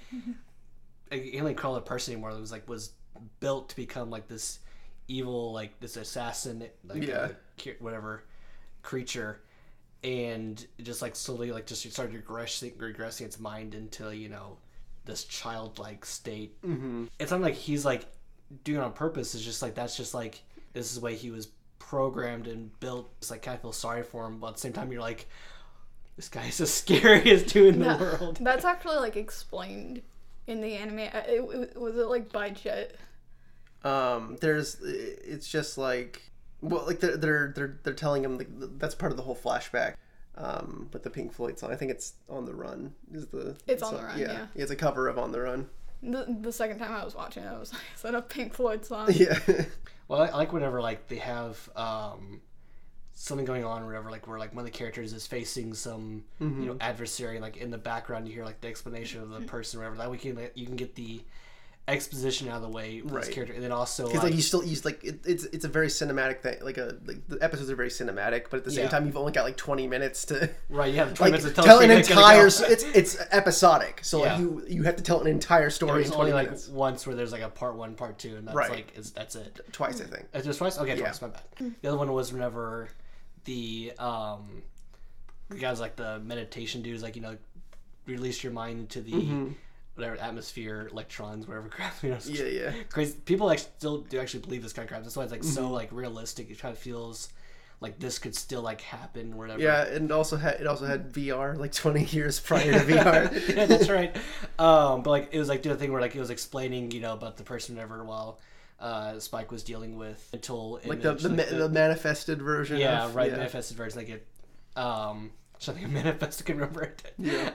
like, 1.12 1.26
You 1.26 1.32
can't 1.32 1.44
really 1.44 1.54
call 1.56 1.76
it 1.76 1.80
a 1.80 1.82
person 1.82 2.14
anymore. 2.14 2.32
It 2.32 2.40
was 2.40 2.52
like 2.52 2.68
was 2.68 2.92
built 3.40 3.70
to 3.70 3.76
become 3.76 4.10
like 4.10 4.28
this 4.28 4.60
evil 5.08 5.54
like 5.54 5.80
this 5.80 5.98
assassin 5.98 6.68
like 6.88 7.04
Yeah. 7.04 7.30
whatever 7.80 8.24
creature, 8.82 9.42
and 10.04 10.66
just 10.82 11.02
like 11.02 11.16
slowly 11.16 11.52
like 11.52 11.66
just 11.68 11.90
started 11.92 12.26
regressing 12.26 12.76
regressing 12.78 13.22
its 13.22 13.40
mind 13.40 13.76
into 13.76 14.16
you 14.16 14.30
know 14.30 14.58
this 15.06 15.26
childlike 15.26 16.06
state. 16.06 16.60
Mm-hmm. 16.64 17.06
It's 17.20 17.30
not 17.32 17.42
like 17.42 17.54
he's 17.56 17.86
like 17.86 18.06
doing 18.64 18.80
on 18.82 18.94
purpose. 18.94 19.36
is 19.36 19.44
just 19.44 19.62
like 19.62 19.76
that's 19.76 19.96
just 19.98 20.14
like 20.14 20.42
this 20.74 20.88
is 20.92 20.96
the 20.96 21.02
way 21.02 21.16
he 21.16 21.32
was 21.32 21.48
programmed 21.80 22.48
and 22.48 22.78
built. 22.80 23.10
It's 23.20 23.32
like 23.32 23.48
I 23.48 23.58
feel 23.58 23.72
sorry 23.74 24.04
for 24.04 24.26
him, 24.26 24.40
but 24.40 24.48
at 24.48 24.54
the 24.56 24.60
same 24.62 24.74
time 24.74 24.92
you're 24.92 25.02
like, 25.02 25.28
this 26.16 26.30
guy 26.30 26.46
is 26.48 26.58
the 26.58 26.68
scariest 26.68 27.48
dude 27.54 27.76
in 27.76 27.80
the 27.82 27.86
that- 27.86 28.00
world. 28.00 28.38
that's 28.42 28.66
actually 28.66 28.98
like 28.98 29.16
explained 29.16 30.02
in 30.48 30.62
the 30.62 30.74
anime. 30.76 31.00
Uh, 31.00 31.22
It, 31.28 31.42
it- 31.74 31.80
was 31.80 31.96
it 31.98 32.08
like 32.08 32.32
by 32.32 32.50
Jet? 32.52 32.96
Um, 33.84 34.38
there's, 34.42 34.82
it's 34.82 35.48
just 35.48 35.78
like, 35.78 36.32
well, 36.62 36.86
like 36.88 37.00
they're 37.00 37.18
they're 37.18 37.52
they're, 37.56 37.80
they're 37.84 37.94
telling 37.94 38.24
him 38.24 38.38
like, 38.38 38.48
that's 38.80 38.96
part 38.96 39.12
of 39.12 39.18
the 39.18 39.24
whole 39.24 39.36
flashback. 39.36 39.94
Um, 40.38 40.90
with 40.92 41.04
the 41.04 41.10
Pink 41.10 41.32
Floyd 41.32 41.58
song, 41.58 41.72
I 41.72 41.76
think 41.78 41.92
it's 41.92 42.16
"On 42.28 42.44
the 42.46 42.54
Run." 42.54 42.94
Is 43.14 43.28
the 43.28 43.56
It's 43.68 43.82
On 43.82 43.94
the 43.96 44.04
Run, 44.04 44.20
yeah. 44.20 44.48
it's 44.54 44.70
a 44.72 44.76
cover 44.76 45.08
of 45.08 45.18
"On 45.18 45.32
the 45.32 45.40
Run." 45.40 45.70
The, 46.12 46.38
the 46.42 46.52
second 46.52 46.80
time 46.80 46.92
I 46.94 47.04
was 47.04 47.16
watching 47.16 47.44
it, 47.44 47.48
I 47.48 47.58
was 47.58 47.74
like, 47.74 47.82
is 47.96 48.02
that 48.04 48.16
a 48.16 48.22
Pink 48.22 48.54
Floyd 48.54 48.86
song? 48.86 49.10
Yeah, 49.14 49.40
Well, 50.08 50.22
I, 50.22 50.28
I 50.28 50.36
like 50.36 50.54
whenever 50.54 50.82
like 50.82 51.08
they 51.08 51.16
have 51.18 51.68
um, 51.76 52.42
something 53.14 53.46
going 53.46 53.66
on, 53.66 53.82
or 53.82 53.88
whatever, 53.88 54.12
like 54.12 54.28
where 54.28 54.38
like 54.38 54.54
one 54.54 54.66
of 54.66 54.72
the 54.72 54.78
characters 54.78 55.14
is 55.14 55.26
facing 55.26 55.74
some 55.74 56.24
you 56.40 56.68
know 56.68 56.78
adversary, 56.80 57.40
like 57.40 57.58
in 57.58 57.72
the 57.72 57.78
background 57.78 58.28
you 58.28 58.34
hear 58.34 58.46
like 58.46 58.62
the 58.62 58.68
explanation 58.68 59.22
of 59.22 59.30
the 59.30 59.42
person, 59.42 59.80
or 59.80 59.84
whatever. 59.84 59.98
That 59.98 60.12
we 60.12 60.18
can 60.18 60.36
like, 60.36 60.52
you 60.56 60.66
can 60.68 60.76
get 60.76 60.94
the 60.96 61.22
exposition 61.88 62.48
out 62.50 62.56
of 62.56 62.62
the 62.64 62.70
way 62.70 63.02
with 63.02 63.14
this 63.14 63.26
Right. 63.28 63.32
character, 63.36 63.54
and 63.54 63.64
then 63.64 63.72
also 63.72 64.06
because 64.08 64.24
like, 64.24 64.32
like 64.32 64.36
you 64.36 64.42
still 64.42 64.64
use 64.64 64.84
like 64.86 65.04
it, 65.04 65.20
it's 65.24 65.44
it's 65.46 65.66
a 65.66 65.68
very 65.68 65.88
cinematic 65.88 66.42
thing. 66.42 66.58
Like 66.64 66.80
a 66.80 66.98
like 67.06 67.28
the 67.28 67.38
episodes 67.42 67.70
are 67.70 67.76
very 67.76 67.90
cinematic, 67.90 68.46
but 68.50 68.58
at 68.58 68.64
the 68.64 68.72
same 68.72 68.86
Yeah. 68.86 68.90
time 68.90 69.06
you've 69.06 69.18
only 69.18 69.32
got 69.32 69.44
like 69.44 69.56
twenty 69.56 69.86
minutes 69.88 70.26
to 70.26 70.50
right, 70.70 70.92
you 70.92 70.98
have 70.98 71.14
twenty 71.14 71.32
like 71.34 71.42
minutes 71.44 71.56
to 71.56 71.64
tell 71.64 71.80
an 71.82 71.92
entire. 71.92 72.50
go. 72.50 72.66
It's 72.68 72.84
it's 72.84 73.18
episodic, 73.32 74.00
so 74.04 74.22
like 74.22 74.40
you 74.40 74.64
you 74.68 74.82
have 74.84 74.96
to 74.96 75.04
tell 75.04 75.22
an 75.22 75.28
entire 75.28 75.70
story 75.70 76.02
There's 76.02 76.08
in 76.08 76.14
only 76.16 76.32
twenty 76.32 76.50
like 76.50 76.60
once 76.72 77.06
where 77.06 77.16
there's 77.16 77.32
like 77.32 77.44
a 77.44 77.50
part 77.50 77.76
one, 77.76 77.94
part 77.94 78.18
two, 78.18 78.36
and 78.38 78.48
that's 78.48 78.56
Right. 78.56 78.72
like 78.72 78.98
is 78.98 79.12
that's 79.12 79.36
it. 79.36 79.60
Twice, 79.72 80.02
I 80.02 80.06
think. 80.06 80.26
Just 80.44 80.58
twice? 80.58 80.80
Okay, 80.80 80.96
Yeah. 80.98 81.02
twice. 81.12 81.22
My 81.22 81.28
bad. 81.28 81.44
The 81.82 81.88
other 81.90 81.98
one 81.98 82.12
was 82.14 82.34
whenever 82.34 82.90
the 83.44 83.94
um, 84.00 84.64
the 85.50 85.58
guys 85.58 85.80
like 85.80 85.96
the 85.98 86.18
meditation 86.20 86.82
dudes, 86.82 87.04
like 87.04 87.16
you 87.16 87.22
know, 87.22 87.38
release 88.08 88.44
your 88.44 88.54
mind 88.54 88.80
into 88.80 89.02
the 89.02 89.52
whatever 89.96 90.18
atmosphere, 90.18 90.90
electrons, 90.92 91.48
whatever 91.48 91.68
crap. 91.70 92.02
You 92.04 92.12
know, 92.12 92.18
Yeah, 92.26 92.46
yeah. 92.46 92.72
crazy. 92.90 93.16
People 93.26 93.48
like 93.48 93.60
still 93.60 94.00
do 94.02 94.20
actually 94.20 94.42
believe 94.42 94.64
this 94.64 94.74
kind 94.74 94.84
of 94.86 94.90
crap. 94.90 95.04
That's 95.04 95.16
why 95.18 95.24
it's 95.24 95.32
like 95.32 95.44
so 95.44 95.70
like 95.72 95.90
realistic. 95.92 96.50
It 96.52 96.60
kind 96.60 96.72
of 96.74 96.78
feels 96.80 97.30
like 97.82 98.00
this 98.00 98.20
could 98.20 98.36
still 98.36 98.62
like 98.62 98.82
happen, 98.82 99.34
or 99.34 99.38
whatever. 99.38 99.62
Yeah, 99.62 99.84
and 99.86 100.12
also 100.12 100.38
had 100.38 100.56
it 100.62 100.68
also 100.68 100.86
had 100.86 101.12
VR 101.12 101.58
like 101.58 101.74
twenty 101.74 102.06
years 102.16 102.40
prior 102.40 102.72
to 102.72 102.80
VR. 102.80 103.50
yeah, 103.56 103.66
that's 103.66 103.90
right. 103.90 104.16
Um, 104.58 105.02
but 105.04 105.10
like 105.12 105.30
it 105.34 105.40
was 105.40 105.50
like 105.50 105.62
doing 105.62 105.76
a 105.76 105.80
thing 105.80 105.92
where 105.92 106.02
like 106.02 106.16
it 106.16 106.20
was 106.20 106.30
explaining, 106.30 106.92
you 106.92 107.02
know, 107.02 107.14
about 107.14 107.38
the 107.38 107.44
person 107.44 107.76
whenever 107.76 108.04
while 108.04 108.40
uh, 108.80 109.20
Spike 109.20 109.52
was 109.52 109.64
dealing 109.64 109.98
with 109.98 110.28
mental 110.34 110.80
like 110.86 111.02
the 111.02 111.10
image, 111.12 111.24
the, 111.24 111.30
like 111.30 111.52
ma- 111.52 111.58
the 111.58 111.70
manifested 111.70 112.42
version. 112.42 112.78
yeah, 112.78 113.06
of, 113.06 113.16
right. 113.16 113.30
Yeah. 113.30 113.38
Manifested 113.38 113.78
version, 113.78 114.00
like 114.00 114.10
it. 114.10 114.28
Um, 114.78 115.32
something 115.60 115.92
manifest. 115.94 116.46
Can 116.46 116.58
remember 116.58 116.84
it. 116.84 117.14
Yeah. 117.18 117.52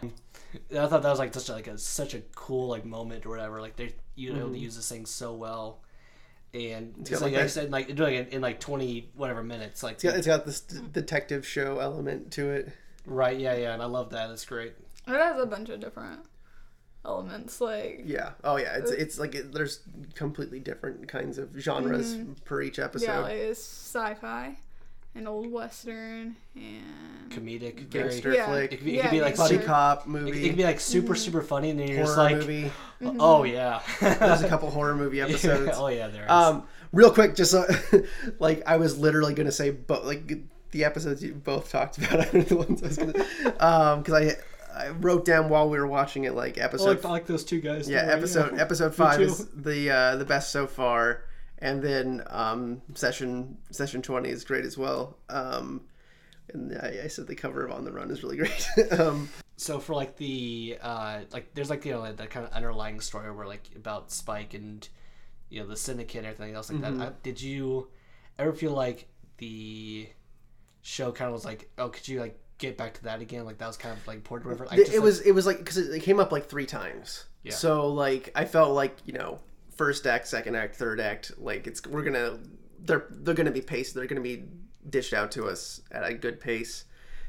I 0.70 0.86
thought 0.86 1.02
that 1.02 1.10
was 1.10 1.18
like 1.18 1.32
just 1.32 1.48
like 1.48 1.66
a 1.66 1.78
such 1.78 2.14
a 2.14 2.20
cool 2.34 2.68
like 2.68 2.84
moment 2.84 3.26
or 3.26 3.30
whatever. 3.30 3.60
Like 3.60 3.76
they 3.76 3.94
you 4.14 4.32
know 4.32 4.44
Mm-hmm. 4.44 4.54
to 4.54 4.58
use 4.58 4.76
this 4.76 4.88
thing 4.88 5.06
so 5.06 5.34
well, 5.34 5.80
and 6.52 6.94
it's 7.00 7.10
like, 7.20 7.32
like, 7.32 7.42
I 7.42 7.46
said, 7.46 7.70
like 7.70 7.94
doing 7.94 8.14
it 8.14 8.32
in 8.32 8.40
like 8.40 8.60
twenty 8.60 9.10
whatever 9.14 9.42
minutes. 9.42 9.82
Like 9.82 9.94
It's 9.94 10.04
got, 10.04 10.16
it's 10.16 10.26
got 10.26 10.46
this 10.46 10.60
mm. 10.62 10.92
detective 10.92 11.46
show 11.46 11.78
element 11.78 12.32
to 12.32 12.50
it. 12.50 12.72
right, 13.06 13.38
yeah, 13.38 13.54
yeah, 13.54 13.72
and 13.72 13.82
I 13.82 13.86
love 13.86 14.10
that. 14.10 14.30
It's 14.30 14.44
great. 14.44 14.74
It 15.06 15.14
has 15.14 15.40
a 15.40 15.46
bunch 15.46 15.68
of 15.68 15.80
different 15.80 16.20
elements, 17.04 17.60
like 17.60 18.02
Yeah. 18.04 18.32
Oh 18.44 18.56
yeah. 18.56 18.76
It's 18.76 18.90
uh, 18.90 18.94
it's 18.98 19.18
like 19.18 19.34
it, 19.34 19.52
there's 19.52 19.80
completely 20.14 20.60
different 20.60 21.08
kinds 21.08 21.38
of 21.38 21.50
genres 21.58 22.16
mm-hmm. 22.16 22.32
per 22.44 22.62
each 22.62 22.78
episode. 22.78 23.06
yeah, 23.06 23.18
like 23.20 23.32
it's 23.32 23.60
sci-fi, 23.60 24.56
and 25.14 25.26
old 25.26 25.50
western, 25.50 26.36
and 26.54 27.30
Comedic, 27.30 27.80
very. 27.88 28.08
Gangster 28.10 28.32
Yeah. 28.32 28.46
flick, 28.46 28.72
It 28.72 28.76
could 28.76 28.84
be, 28.84 28.92
it 28.94 28.96
Yeah, 28.96 29.02
could 29.02 29.10
be 29.10 29.20
like 29.20 29.36
buddy 29.36 29.58
cop 29.58 30.06
movie, 30.06 30.44
it 30.44 30.48
could 30.48 30.56
be 30.56 30.64
like 30.64 30.80
super 30.80 31.14
super 31.14 31.42
funny, 31.42 31.70
and 31.70 31.80
then 31.80 31.88
you're 31.88 31.96
horror 32.04 32.06
just 32.06 32.16
like, 32.18 32.36
movie. 32.36 32.70
oh 33.20 33.44
yeah, 33.44 33.80
There's 34.00 34.42
a 34.42 34.48
couple 34.48 34.70
horror 34.70 34.94
movie 34.94 35.20
episodes. 35.22 35.72
oh 35.76 35.88
yeah, 35.88 36.08
there 36.08 36.24
is. 36.24 36.30
Um, 36.30 36.64
real 36.92 37.10
quick, 37.12 37.34
just 37.34 37.50
so, 37.50 37.64
like 38.38 38.62
I 38.66 38.76
was 38.76 38.98
literally 38.98 39.34
gonna 39.34 39.52
say, 39.52 39.70
but 39.70 40.04
like 40.06 40.32
the 40.70 40.84
episodes 40.84 41.22
you 41.22 41.34
both 41.34 41.70
talked 41.70 41.98
about 41.98 42.32
are 42.34 42.42
the 42.42 42.56
ones 42.56 42.82
I 42.82 42.86
was 42.86 42.96
gonna, 42.96 43.24
um, 43.60 44.02
because 44.02 44.14
I 44.14 44.36
I 44.72 44.88
wrote 44.90 45.24
down 45.24 45.48
while 45.48 45.68
we 45.68 45.76
were 45.78 45.86
watching 45.88 46.24
it 46.24 46.34
like 46.34 46.56
I 46.56 46.62
episode 46.62 46.88
like, 46.98 47.04
I 47.04 47.08
like 47.10 47.26
those 47.26 47.44
two 47.44 47.60
guys. 47.60 47.88
yeah 47.88 48.02
too, 48.02 48.06
right? 48.08 48.16
episode 48.18 48.52
Yeah. 48.54 48.62
episode 48.62 48.94
five 48.94 49.20
is 49.20 49.46
the 49.48 49.90
uh, 49.90 50.16
the 50.16 50.24
best 50.24 50.52
so 50.52 50.68
far, 50.68 51.24
and 51.60 51.82
then 51.82 52.22
um 52.28 52.82
session 52.94 53.58
session 53.70 54.02
twenty 54.02 54.28
is 54.30 54.44
great 54.44 54.64
as 54.64 54.76
well. 54.78 55.16
Um, 55.28 55.82
and 56.52 56.76
I, 56.78 57.02
I 57.04 57.06
said 57.08 57.26
the 57.26 57.34
cover 57.36 57.64
of 57.64 57.72
On 57.72 57.84
the 57.84 57.92
Run 57.92 58.10
is 58.10 58.22
really 58.22 58.36
great. 58.38 58.68
um, 58.98 59.28
so 59.56 59.78
for 59.78 59.94
like 59.94 60.16
the 60.16 60.78
uh 60.82 61.20
like 61.32 61.54
there's 61.54 61.70
like 61.70 61.84
you 61.84 61.92
know 61.92 62.10
that 62.12 62.30
kind 62.30 62.46
of 62.46 62.52
underlying 62.52 63.00
story 63.00 63.30
where 63.32 63.46
like 63.46 63.68
about 63.76 64.10
Spike 64.10 64.54
and 64.54 64.88
you 65.48 65.60
know 65.60 65.66
the 65.68 65.76
syndicate 65.76 66.18
and 66.18 66.26
everything 66.26 66.54
else 66.54 66.70
like 66.70 66.80
Mm-hmm. 66.82 66.98
that. 66.98 67.08
I, 67.08 67.12
did 67.22 67.40
you 67.42 67.88
ever 68.38 68.52
feel 68.52 68.72
like 68.72 69.06
the 69.38 70.08
show 70.82 71.12
kind 71.12 71.28
of 71.28 71.34
was 71.34 71.44
like 71.44 71.70
oh 71.78 71.88
could 71.90 72.06
you 72.08 72.20
like 72.20 72.38
get 72.58 72.76
back 72.76 72.94
to 72.94 73.02
that 73.04 73.20
again 73.20 73.44
like 73.44 73.58
that 73.58 73.66
was 73.66 73.76
kind 73.76 73.96
of 73.96 74.06
like 74.06 74.16
important 74.16 74.50
or 74.50 74.54
whatever? 74.54 74.80
It, 74.80 74.88
it 74.88 74.94
like- 74.94 75.02
was 75.02 75.20
it 75.20 75.32
was 75.32 75.46
like 75.46 75.58
because 75.58 75.76
it, 75.76 75.94
it 75.94 76.00
came 76.02 76.18
up 76.20 76.32
like 76.32 76.48
three 76.48 76.66
times. 76.66 77.26
Yeah. 77.42 77.52
So 77.52 77.88
like 77.88 78.30
I 78.34 78.44
felt 78.44 78.74
like 78.74 78.96
you 79.04 79.12
know 79.12 79.40
first 79.80 80.06
act, 80.06 80.28
second 80.28 80.54
act, 80.56 80.76
third 80.76 81.00
act. 81.00 81.32
Like 81.38 81.66
it's 81.66 81.86
we're 81.86 82.02
gonna 82.02 82.38
they're 82.80 83.06
they're 83.08 83.34
gonna 83.34 83.50
be 83.50 83.62
paced. 83.62 83.94
They're 83.94 84.04
gonna 84.06 84.20
be 84.20 84.44
dished 84.90 85.14
out 85.14 85.30
to 85.32 85.46
us 85.46 85.80
at 85.90 86.04
a 86.04 86.12
good 86.12 86.38
pace. 86.38 86.84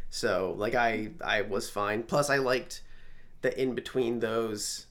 So 0.10 0.54
like 0.58 0.76
I 0.76 1.12
I 1.24 1.44
was 1.44 1.70
fine. 1.70 2.04
Plus 2.04 2.30
I 2.30 2.40
liked 2.40 2.84
the 3.42 3.58
in 3.58 3.74
between 3.74 4.20
those. 4.20 4.88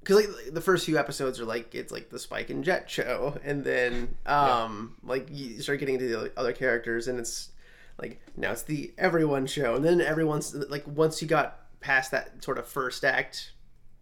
Because 0.00 0.26
like 0.26 0.54
the 0.54 0.62
first 0.62 0.86
few 0.86 0.98
episodes 0.98 1.38
are 1.38 1.44
like 1.44 1.74
it's 1.74 1.92
like 1.92 2.08
the 2.08 2.18
Spike 2.18 2.48
and 2.48 2.64
Jet 2.64 2.88
show, 2.88 3.38
and 3.44 3.62
then 3.62 4.16
um 4.24 4.96
like 5.02 5.28
you 5.30 5.60
start 5.60 5.80
getting 5.80 5.96
into 5.96 6.08
the 6.08 6.18
other- 6.18 6.32
other 6.38 6.52
characters, 6.54 7.08
and 7.08 7.18
it's 7.18 7.50
like 7.98 8.22
now 8.38 8.52
it's 8.52 8.62
the 8.62 8.94
everyone 8.96 9.46
show 9.46 9.76
and 9.76 9.84
then 9.84 10.00
everyone's 10.00 10.54
like 10.54 10.86
once 10.86 11.20
you 11.20 11.28
got 11.28 11.58
past 11.80 12.10
that 12.10 12.42
sort 12.42 12.56
of 12.56 12.66
first 12.66 13.04
act 13.04 13.52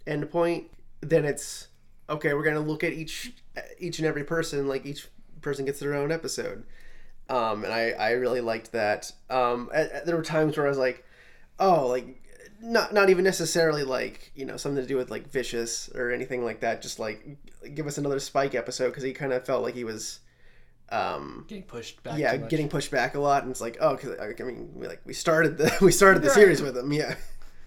end 0.07 0.31
point 0.31 0.71
then 1.01 1.25
it's 1.25 1.67
okay, 2.11 2.35
we're 2.35 2.45
gonna 2.45 2.61
look 2.61 2.85
at 2.85 2.93
each 2.93 3.33
each 3.79 3.99
and 3.99 4.07
every 4.07 4.25
person. 4.25 4.67
Like 4.69 4.85
each 4.85 5.07
person 5.41 5.65
gets 5.65 5.81
their 5.81 5.95
own 5.95 6.13
episode. 6.13 6.65
Um, 7.29 7.65
and 7.65 7.73
I 7.73 7.91
I 7.93 8.11
really 8.13 8.41
liked 8.41 8.73
that. 8.73 9.13
Um, 9.31 9.71
there 9.73 10.17
were 10.17 10.23
times 10.23 10.57
where 10.57 10.67
I 10.67 10.69
was 10.69 10.79
like, 10.79 11.05
oh, 11.59 11.87
like 11.87 12.21
not 12.61 12.93
not 12.93 13.09
even 13.09 13.25
necessarily 13.25 13.85
like 13.85 14.33
you 14.35 14.45
know 14.45 14.57
something 14.57 14.83
to 14.83 14.89
do 14.89 14.97
with 14.97 15.11
like 15.11 15.31
vicious 15.31 15.89
or 15.95 16.11
anything 16.11 16.45
like 16.45 16.61
that. 16.61 16.83
Just 16.83 16.99
like 16.99 17.39
give 17.75 17.87
us 17.87 17.99
another 17.99 18.19
Spike 18.19 18.55
episode 18.55 18.89
because 18.89 19.05
he 19.05 19.13
kind 19.13 19.33
of 19.33 19.45
felt 19.47 19.63
like 19.63 19.75
he 19.75 19.85
was. 19.85 20.21
Um, 20.93 21.45
Getting 21.47 21.63
pushed 21.63 22.03
back. 22.03 22.19
yeah, 22.19 22.37
getting 22.37 22.69
pushed 22.69 22.91
back 22.91 23.15
a 23.15 23.21
lot, 23.21 23.45
and 23.45 23.53
it's 23.53 23.61
like, 23.61 23.77
oh, 23.81 23.97
cause, 23.97 24.11
I 24.21 24.43
mean, 24.43 24.73
we, 24.75 24.89
like 24.89 25.01
we 25.05 25.13
started 25.13 25.57
the 25.57 25.73
we 25.81 25.93
started 25.93 26.21
the 26.21 26.31
series 26.31 26.61
with 26.61 26.77
him, 26.77 26.93
yeah. 26.93 27.15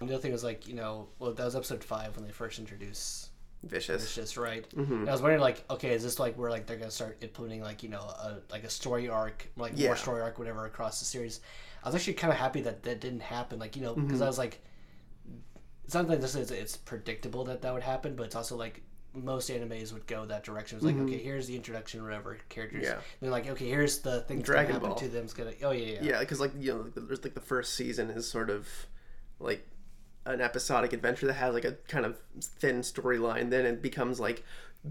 And 0.01 0.09
the 0.09 0.15
other 0.15 0.21
thing 0.21 0.33
was 0.33 0.43
like 0.43 0.67
you 0.67 0.73
know, 0.73 1.07
well 1.19 1.31
that 1.31 1.45
was 1.45 1.55
episode 1.55 1.85
five 1.85 2.17
when 2.17 2.25
they 2.25 2.33
first 2.33 2.59
introduced 2.59 3.29
Vicious. 3.63 4.13
Just 4.13 4.35
right. 4.37 4.69
Mm-hmm. 4.75 5.07
I 5.07 5.11
was 5.11 5.21
wondering, 5.21 5.41
like, 5.41 5.63
okay, 5.69 5.93
is 5.93 6.03
this 6.03 6.19
like 6.19 6.37
where 6.37 6.49
like 6.51 6.65
they're 6.67 6.77
gonna 6.77 6.91
start 6.91 7.17
implementing 7.21 7.61
like 7.63 7.81
you 7.83 7.89
know 7.89 8.01
a 8.01 8.37
like 8.51 8.63
a 8.65 8.69
story 8.69 9.07
arc, 9.09 9.47
like 9.55 9.73
Yeah. 9.75 9.87
more 9.87 9.95
story 9.95 10.21
arc, 10.21 10.37
whatever, 10.37 10.65
across 10.65 10.99
the 10.99 11.05
series? 11.05 11.39
I 11.83 11.87
was 11.87 11.95
actually 11.95 12.13
kind 12.15 12.31
of 12.33 12.39
happy 12.39 12.61
that 12.61 12.83
that 12.83 12.99
didn't 13.01 13.21
happen. 13.21 13.59
Like 13.59 13.75
you 13.75 13.81
know, 13.81 13.95
because 13.95 14.13
Mm-hmm. 14.15 14.23
I 14.23 14.27
was 14.27 14.37
like, 14.37 14.61
it's 15.85 15.93
not 15.93 16.07
like 16.07 16.21
this 16.21 16.35
is 16.35 16.51
it's 16.51 16.77
predictable 16.77 17.45
that 17.45 17.61
that 17.61 17.73
would 17.73 17.83
happen, 17.83 18.15
but 18.15 18.23
it's 18.23 18.35
also 18.35 18.55
like 18.55 18.81
most 19.13 19.49
animes 19.49 19.93
would 19.93 20.07
go 20.07 20.25
that 20.25 20.43
direction. 20.43 20.77
It's 20.77 20.85
like, 20.85 20.97
okay, 20.97 21.17
here's 21.19 21.45
the 21.47 21.55
introduction, 21.55 21.99
or 22.01 22.05
whatever 22.05 22.37
characters. 22.49 22.83
Mm-hmm. 22.85 22.93
Yeah. 22.95 23.01
Then 23.21 23.31
like, 23.31 23.47
okay, 23.47 23.67
here's 23.69 23.99
the 23.99 24.21
thing 24.21 24.37
that's 24.37 24.47
Dragon 24.47 24.73
gonna 24.73 24.79
happen 24.79 24.89
Ball. 24.89 24.97
to 24.99 25.07
them. 25.07 25.23
It's 25.25 25.33
gonna. 25.33 25.51
Oh 25.63 25.71
yeah, 25.71 25.93
yeah. 25.93 25.99
Yeah, 26.01 26.19
because 26.19 26.39
like 26.39 26.51
you 26.57 26.73
know, 26.73 26.83
there's 27.05 27.23
like 27.23 27.33
the 27.33 27.39
first 27.41 27.75
season 27.75 28.09
is 28.09 28.27
sort 28.29 28.49
of 28.49 28.67
like 29.39 29.67
an 30.25 30.41
episodic 30.41 30.93
adventure 30.93 31.27
that 31.27 31.33
has 31.33 31.53
like 31.53 31.65
a 31.65 31.73
kind 31.87 32.05
of 32.05 32.17
thin 32.41 32.81
storyline. 32.81 33.49
Then 33.49 33.65
it 33.65 33.81
becomes 33.81 34.19
like 34.19 34.43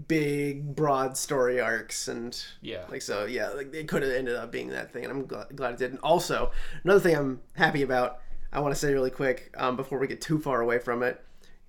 big, 0.07 0.75
broad 0.75 1.17
story 1.17 1.59
arcs, 1.59 2.07
and 2.07 2.41
Yeah. 2.61 2.85
like 2.89 3.01
so. 3.01 3.25
Yeah, 3.25 3.49
like 3.49 3.73
it 3.73 3.87
could 3.87 4.01
have 4.03 4.11
ended 4.11 4.35
up 4.35 4.51
being 4.51 4.69
that 4.69 4.91
thing, 4.91 5.03
and 5.03 5.11
I'm 5.11 5.25
glad, 5.25 5.55
glad 5.55 5.73
it 5.73 5.79
didn't. 5.79 5.99
Also, 5.99 6.51
another 6.83 6.99
thing 6.99 7.15
I'm 7.15 7.41
happy 7.55 7.81
about, 7.83 8.19
I 8.51 8.59
want 8.59 8.73
to 8.73 8.79
say 8.79 8.93
really 8.93 9.11
quick 9.11 9.53
um, 9.57 9.75
before 9.75 9.99
we 9.99 10.07
get 10.07 10.21
too 10.21 10.39
far 10.39 10.61
away 10.61 10.79
from 10.79 11.03
it, 11.03 11.23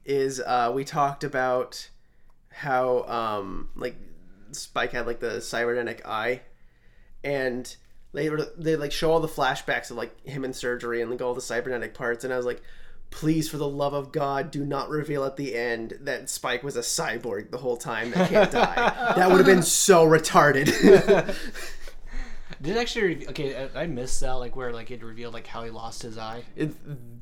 is 0.04 0.40
uh, 0.40 0.70
we 0.74 0.84
talked 0.84 1.24
about 1.24 1.88
how 2.50 3.02
um, 3.04 3.68
like 3.76 3.96
Spike 4.52 4.92
had 4.92 5.06
like 5.06 5.20
the 5.20 5.40
cybernetic 5.40 6.06
eye 6.06 6.42
and 7.24 7.76
they 8.12 8.30
were 8.30 8.46
they 8.56 8.76
like 8.76 8.92
show 8.92 9.10
all 9.10 9.18
the 9.20 9.26
flashbacks 9.26 9.90
of 9.90 9.96
like 9.96 10.24
him 10.26 10.44
in 10.44 10.52
surgery 10.52 11.00
and 11.02 11.10
like 11.10 11.20
all 11.20 11.34
the 11.34 11.40
cybernetic 11.40 11.94
parts 11.94 12.22
and 12.22 12.32
i 12.32 12.36
was 12.36 12.46
like 12.46 12.62
please 13.16 13.48
for 13.48 13.58
the 13.58 13.68
love 13.68 13.94
of 13.94 14.10
god 14.10 14.50
do 14.50 14.64
not 14.64 14.88
reveal 14.90 15.24
at 15.24 15.36
the 15.36 15.54
end 15.54 15.96
that 16.00 16.28
spike 16.28 16.62
was 16.64 16.76
a 16.76 16.80
cyborg 16.80 17.50
the 17.50 17.58
whole 17.58 17.76
time 17.76 18.10
that 18.10 18.28
can't 18.28 18.50
die 18.50 18.74
that 19.16 19.28
would 19.30 19.36
have 19.38 19.46
been 19.46 19.62
so 19.62 20.04
retarded 20.06 20.66
Did 22.62 22.76
it 22.76 22.80
actually? 22.80 23.26
Okay, 23.28 23.68
I 23.74 23.82
I 23.82 23.86
missed 23.86 24.20
that. 24.20 24.32
Like 24.34 24.54
where 24.56 24.72
like 24.72 24.90
it 24.90 25.02
revealed 25.02 25.34
like 25.34 25.46
how 25.46 25.64
he 25.64 25.70
lost 25.70 26.02
his 26.02 26.16
eye. 26.16 26.44
it, 26.56 26.72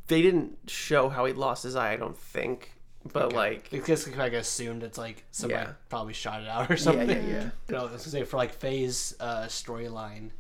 they 0.07 0.21
didn't 0.23 0.59
show 0.67 1.09
how 1.09 1.25
he 1.25 1.33
lost 1.33 1.63
his 1.63 1.75
eye 1.75 1.93
i 1.93 1.97
don't 1.97 2.17
think 2.19 2.75
but 3.13 3.33
like 3.33 3.69
I 3.73 3.79
guess 3.79 4.07
I 4.07 4.13
like 4.15 4.33
assumed 4.35 4.83
it's 4.83 4.99
like 4.99 5.25
somebody 5.31 5.65
Yeah. 5.65 5.73
probably 5.89 6.13
shot 6.13 6.43
it 6.43 6.49
out 6.49 6.71
or 6.71 6.75
yeah 6.75 6.81
something. 6.81 7.09
yeah 7.09 7.27
yeah 7.27 7.51
You 7.69 7.75
know, 7.75 7.79
I 7.81 7.83
was 7.85 7.91
gonna 7.91 8.01
say 8.01 8.23
for 8.25 8.37
like 8.37 8.53
Faye's 8.53 9.15
uh, 9.21 9.45
storyline, 9.47 10.31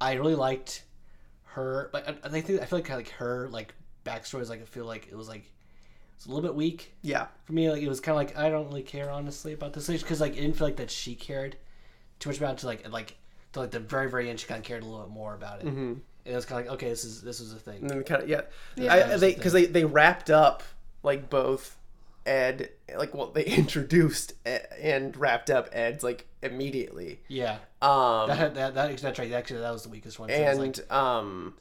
I 0.00 0.14
really 0.14 0.34
liked 0.34 0.82
her. 1.54 1.90
Like 1.92 2.08
I, 2.08 2.14
I 2.24 2.28
think 2.28 2.48
I 2.60 2.64
feel 2.64 2.78
like 2.80 2.88
like 2.88 3.10
her 3.10 3.48
like 3.50 3.74
backstory 4.04 4.40
is 4.40 4.50
like 4.50 4.62
I 4.62 4.64
feel 4.64 4.84
like 4.84 5.08
it 5.10 5.16
was 5.16 5.28
like 5.28 5.50
it's 6.16 6.26
a 6.26 6.28
little 6.28 6.42
bit 6.42 6.54
weak 6.54 6.92
yeah 7.02 7.26
for 7.44 7.52
me. 7.52 7.70
Like 7.70 7.82
it 7.82 7.88
was 7.88 8.00
kind 8.00 8.12
of 8.14 8.16
like 8.16 8.36
I 8.38 8.48
don't 8.50 8.66
really 8.66 8.82
care 8.82 9.10
honestly 9.10 9.52
about 9.52 9.72
this 9.72 9.86
because 9.88 10.20
like 10.20 10.32
it 10.36 10.40
didn't 10.40 10.56
feel 10.56 10.66
like 10.66 10.76
that 10.76 10.90
she 10.90 11.14
cared 11.14 11.56
too 12.18 12.28
much 12.28 12.38
about 12.38 12.52
it 12.54 12.58
to 12.58 12.66
like 12.66 12.88
like 12.90 13.16
to 13.52 13.60
like 13.60 13.70
the 13.70 13.80
very 13.80 14.08
very 14.10 14.30
end 14.30 14.38
she 14.40 14.46
kind 14.46 14.58
of 14.60 14.64
cared 14.64 14.82
a 14.82 14.86
little 14.86 15.02
bit 15.02 15.10
more 15.12 15.34
about 15.34 15.60
it. 15.60 15.66
Mm-hmm. 15.66 15.78
And 16.24 16.32
it 16.32 16.34
was 16.34 16.44
kind 16.44 16.60
of 16.60 16.66
like 16.66 16.74
okay 16.74 16.88
this 16.88 17.04
is 17.04 17.22
this 17.22 17.40
was 17.40 17.52
a 17.52 17.56
thing. 17.56 17.80
and 17.80 17.90
then 17.90 18.02
kind 18.04 18.22
of 18.22 18.28
yeah, 18.28 18.42
Yeah. 18.76 18.94
I, 18.94 19.16
they 19.16 19.34
because 19.34 19.52
they 19.52 19.66
they 19.66 19.84
wrapped 19.84 20.30
up 20.30 20.62
like 21.02 21.28
both 21.28 21.76
ed 22.24 22.70
like 22.96 23.12
well 23.14 23.32
they 23.32 23.44
introduced 23.46 24.34
Ed, 24.46 24.68
and 24.80 25.16
wrapped 25.16 25.50
up 25.50 25.68
ed's 25.72 26.04
like 26.04 26.26
immediately 26.40 27.20
Yeah, 27.26 27.58
um 27.80 28.28
that, 28.28 28.54
that, 28.54 28.74
that 28.74 28.96
that's 28.98 29.18
right. 29.18 29.32
Actually, 29.32 29.60
that 29.60 29.72
was 29.72 29.82
the 29.82 29.88
weakest 29.88 30.20
one. 30.20 30.28
So 30.28 30.34
and 30.36 30.58
like, 30.60 30.92
um 30.92 31.54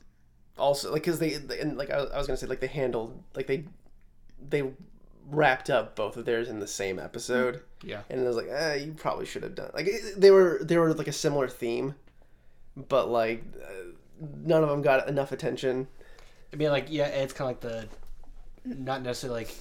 also 0.58 0.92
like 0.92 1.04
because 1.04 1.20
they 1.20 1.40
and 1.60 1.78
like 1.78 1.90
I 1.90 1.98
was, 1.98 2.12
I 2.12 2.18
was 2.18 2.28
gonna 2.28 2.38
say 2.38 2.48
like 2.48 2.60
they 2.60 2.68
handled 2.68 3.22
like 3.36 3.48
they 3.48 3.66
they 4.50 4.72
wrapped 5.30 5.70
up 5.70 5.96
both 5.96 6.18
of 6.18 6.26
theirs 6.26 6.50
in 6.50 6.60
the 6.60 6.68
same 6.68 7.00
episode 7.00 7.62
yeah. 7.84 8.02
and 8.10 8.20
it 8.20 8.28
was 8.28 8.36
like 8.36 8.48
eh, 8.50 8.76
you 8.76 8.94
probably 8.94 9.26
should 9.26 9.44
have 9.44 9.56
done 9.56 9.70
like 9.74 9.90
they 10.18 10.32
were 10.32 10.60
they 10.62 10.78
were 10.78 10.94
like 10.94 11.08
a 11.08 11.14
similar 11.14 11.48
theme 11.48 11.96
but 12.76 13.10
like 13.10 13.44
uh, 13.64 13.92
none 14.44 14.62
of 14.62 14.70
them 14.70 14.82
got 14.82 15.08
enough 15.08 15.32
attention 15.32 15.88
I 16.54 16.58
mean, 16.58 16.70
like, 16.70 16.88
yeah, 16.90 17.08
it's 17.08 17.34
kind 17.34 17.50
of 17.52 17.64
like 17.64 17.72
the, 17.72 17.88
not 18.66 19.02
necessarily 19.02 19.42
like 19.42 19.56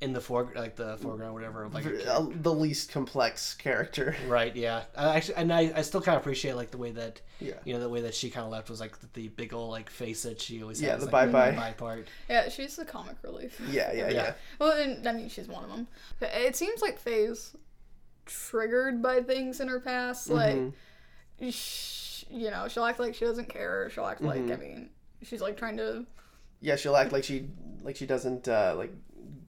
in 0.00 0.12
the 0.12 0.20
fore, 0.20 0.52
like 0.54 0.76
the 0.76 0.96
foreground, 0.98 1.34
whatever. 1.34 1.64
of, 1.64 1.74
Like, 1.74 1.84
a 1.86 2.14
uh, 2.14 2.26
the 2.30 2.52
least 2.54 2.92
complex 2.92 3.54
character 3.54 4.14
right, 4.28 4.54
yeah. 4.54 4.84
I 4.96 5.16
actually, 5.16 5.34
and 5.36 5.52
I, 5.52 5.72
I 5.74 5.82
still 5.82 6.00
kind 6.00 6.14
of 6.16 6.22
appreciate 6.22 6.54
like 6.54 6.70
the 6.70 6.78
way 6.78 6.92
that, 6.92 7.20
Yeah. 7.40 7.54
you 7.64 7.74
know, 7.74 7.80
the 7.80 7.88
way 7.88 8.02
that 8.02 8.14
she 8.14 8.30
kind 8.30 8.44
of 8.44 8.52
left 8.52 8.70
was 8.70 8.78
like 8.78 8.94
the 9.14 9.26
big 9.28 9.52
old 9.52 9.70
like 9.72 9.90
face 9.90 10.22
that 10.22 10.40
she 10.40 10.62
always 10.62 10.80
Yeah, 10.80 10.90
has. 10.92 11.00
the 11.00 11.06
like, 11.06 11.32
bye-bye. 11.32 11.50
bye 11.56 11.72
part. 11.72 12.06
Yeah, 12.28 12.48
she's 12.48 12.76
the 12.76 12.84
comic 12.84 13.16
relief. 13.22 13.60
yeah 13.70 13.92
yeah 13.92 14.08
yeah, 14.08 14.10
Yeah. 14.12 14.32
Well, 14.60 14.70
and, 14.80 15.04
I 15.08 15.12
mean, 15.12 15.28
she's 15.28 15.48
one 15.48 15.64
of 15.64 15.70
them. 15.70 15.88
It 16.20 16.54
seems 16.54 16.80
like 16.80 16.98
Faye's 17.00 17.56
triggered 18.24 19.02
by 19.02 19.20
things 19.22 19.58
in 19.60 19.66
her 19.68 19.80
past. 19.80 20.28
Mm-hmm. 20.30 20.64
Like, 21.40 21.52
sh- 21.52 22.24
you 22.30 22.50
know, 22.50 22.68
she'll 22.68 22.84
act 22.84 23.00
like 23.00 23.14
she 23.14 23.24
doesn't 23.24 23.48
care. 23.48 23.90
She'll 23.90 24.06
act 24.06 24.22
Mm-hmm. 24.22 24.48
like, 24.48 24.58
I 24.58 24.62
mean, 24.62 24.90
she's 25.22 25.40
like 25.40 25.56
trying 25.56 25.76
to. 25.78 26.06
yeah 26.60 26.76
she'll 26.76 26.96
act 26.96 27.12
like 27.12 27.24
she 27.24 27.48
like 27.82 27.96
she 27.96 28.06
doesn't 28.06 28.48
uh 28.48 28.74
like 28.76 28.92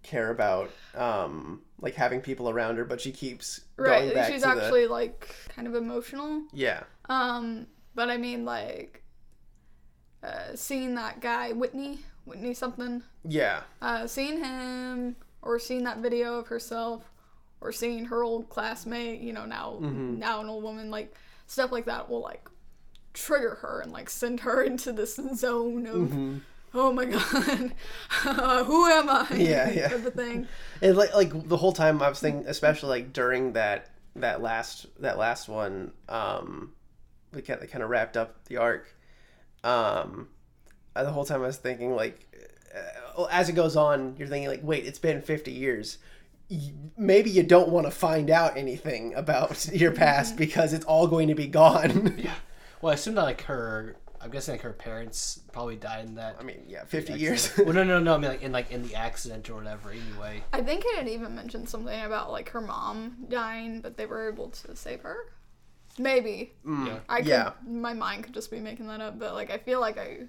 care 0.03 0.31
about 0.31 0.71
um 0.95 1.61
like 1.81 1.95
having 1.95 2.21
people 2.21 2.49
around 2.49 2.77
her 2.77 2.85
but 2.85 3.01
she 3.01 3.13
keeps 3.13 3.61
going 3.77 3.91
Right, 4.15 4.33
she's 4.33 4.43
actually 4.45 4.87
like 4.87 5.35
kind 5.49 5.67
of 5.69 5.75
emotional. 5.75 6.43
yeah. 6.53 6.83
Um, 7.09 7.67
but 7.95 8.09
I 8.09 8.17
mean, 8.19 8.45
like, 8.45 9.03
uh, 10.23 10.55
seeing 10.55 10.95
that 10.95 11.21
guy, 11.21 11.53
Whitney, 11.53 11.99
Whitney 12.25 12.55
something, 12.55 13.03
yeah. 13.25 13.63
Uh, 13.83 14.07
seeing 14.07 14.39
him, 14.43 15.17
or 15.43 15.59
seeing 15.59 15.85
that 15.85 15.99
video 15.99 16.39
of 16.39 16.47
herself, 16.49 17.11
or 17.61 17.73
seeing 17.73 18.05
her 18.07 18.23
old 18.23 18.49
classmate, 18.49 19.21
you 19.21 19.33
know, 19.33 19.45
now 19.45 19.79
now 19.81 20.41
an 20.41 20.49
old 20.49 20.63
woman, 20.63 20.91
like 20.91 21.15
stuff 21.47 21.73
like 21.73 21.87
that 21.87 22.09
will 22.09 22.21
like 22.21 22.49
trigger 23.13 23.57
her 23.63 23.81
and 23.81 23.91
like 23.93 24.09
send 24.09 24.41
her 24.41 24.63
into 24.71 24.93
this 24.93 25.19
zone 25.35 25.87
of, 25.87 26.13
oh 26.75 26.93
my 26.93 27.05
god, 27.07 27.73
uh, 28.25 28.65
who 28.71 28.87
am 28.87 29.09
I? 29.11 29.27
Yeah, 29.37 29.71
yeah. 29.71 29.89
type 29.89 30.07
of 30.07 30.15
thing. 30.15 30.47
and 30.83 30.97
like 30.97 31.15
like 31.15 31.49
the 31.49 31.57
whole 31.57 31.73
time 31.73 32.01
i 32.03 32.09
was 32.09 32.21
thinking 32.21 32.45
especially 32.47 32.89
like 32.91 33.13
during 33.13 33.53
that 33.55 33.91
that 34.17 34.41
last 34.43 34.87
that 35.01 35.19
last 35.19 35.49
one 35.49 35.93
um 36.09 36.73
we 37.33 37.43
kind 37.43 37.63
of, 37.63 37.71
kind 37.71 37.83
of 37.85 37.91
wrapped 37.91 38.17
up 38.17 38.45
the 38.47 38.57
arc 38.57 38.95
um 39.65 40.29
uh, 40.97 41.05
the 41.05 41.13
whole 41.13 41.25
time 41.25 41.43
i 41.43 41.47
was 41.47 41.57
thinking 41.57 41.95
like 41.95 42.27
uh, 43.17 43.25
as 43.25 43.49
it 43.49 43.53
goes 43.53 43.77
on 43.77 44.17
you're 44.19 44.29
thinking 44.29 44.49
like 44.49 44.61
wait 44.63 44.85
it's 44.87 44.99
been 44.99 45.21
50 45.21 45.51
years 45.53 45.99
maybe 46.97 47.31
you 47.31 47.45
don't 47.45 47.69
want 47.69 47.87
to 47.87 47.91
find 47.93 48.29
out 48.31 48.57
anything 48.57 49.15
about 49.15 49.69
your 49.73 49.93
past 49.93 50.37
because 50.37 50.73
it's 50.73 50.85
all 50.85 51.07
going 51.07 51.29
to 51.29 51.35
be 51.35 51.47
gone 51.47 52.15
Yeah. 52.19 52.35
Well, 52.83 52.91
I 52.93 52.95
assume 52.95 53.15
that 53.17 53.25
like 53.25 53.43
her, 53.43 53.95
I'm 54.23 54.31
guessing 54.31 54.53
like 54.55 54.61
her 54.63 54.73
parents 54.73 55.41
probably 55.53 55.77
died 55.77 56.05
in 56.05 56.15
that. 56.17 56.37
i 56.39 56.43
mean 56.43 56.63
yeah 56.69 56.85
50 56.85 57.15
years 57.15 57.57
well, 57.57 57.73
no, 57.73 57.83
no, 57.85 57.99
no. 58.09 58.15
I 58.15 58.19
mean, 58.19 58.31
like 58.31 58.43
in 58.43 58.53
like 58.53 58.71
in 58.71 58.87
the 58.87 58.95
accident 58.95 59.49
or 59.49 59.55
whatever. 59.55 59.91
Anyway. 59.91 60.43
I 60.53 60.61
think 60.63 60.85
it 60.87 60.97
had 60.97 61.09
even 61.09 61.35
mentioned 61.35 61.69
something 61.69 62.01
about 62.03 62.31
like 62.31 62.51
her 62.51 62.61
mom 62.61 63.25
dying, 63.29 63.81
but 63.81 63.97
they 63.97 64.07
were 64.07 64.29
able 64.31 64.49
to 64.51 64.77
save 64.77 65.01
her. 65.03 65.17
Maybe 65.99 66.53
Yeah. 66.67 66.99
I 67.09 67.19
could, 67.19 67.27
Yeah. 67.29 67.53
my 67.67 67.95
mind 67.95 68.25
could 68.25 68.35
just 68.35 68.51
be 68.51 68.61
making 68.61 68.87
that 68.89 69.01
up, 69.01 69.19
but 69.19 69.35
like 69.35 69.51
I 69.51 69.59
feel 69.59 69.81
like 69.81 69.99
I 69.99 70.27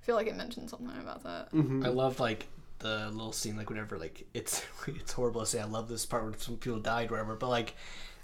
feel 0.00 0.16
like 0.16 0.26
it 0.26 0.36
mentioned 0.36 0.68
something 0.68 0.96
about 1.00 1.22
that. 1.24 1.52
Mm-hmm. 1.52 1.84
I 1.84 1.88
love 1.88 2.20
like 2.20 2.46
the 2.80 3.08
little 3.10 3.32
scene, 3.32 3.56
like 3.56 3.70
whenever 3.70 3.98
like 3.98 4.26
it's 4.34 4.62
it's 4.88 5.12
horrible 5.12 5.40
to 5.42 5.46
say. 5.46 5.60
I 5.60 5.64
love 5.64 5.88
this 5.88 6.04
part 6.06 6.24
where 6.24 6.34
some 6.36 6.56
people 6.56 6.80
died, 6.80 7.08
or 7.10 7.12
whatever. 7.12 7.36
But 7.36 7.48
like 7.48 7.74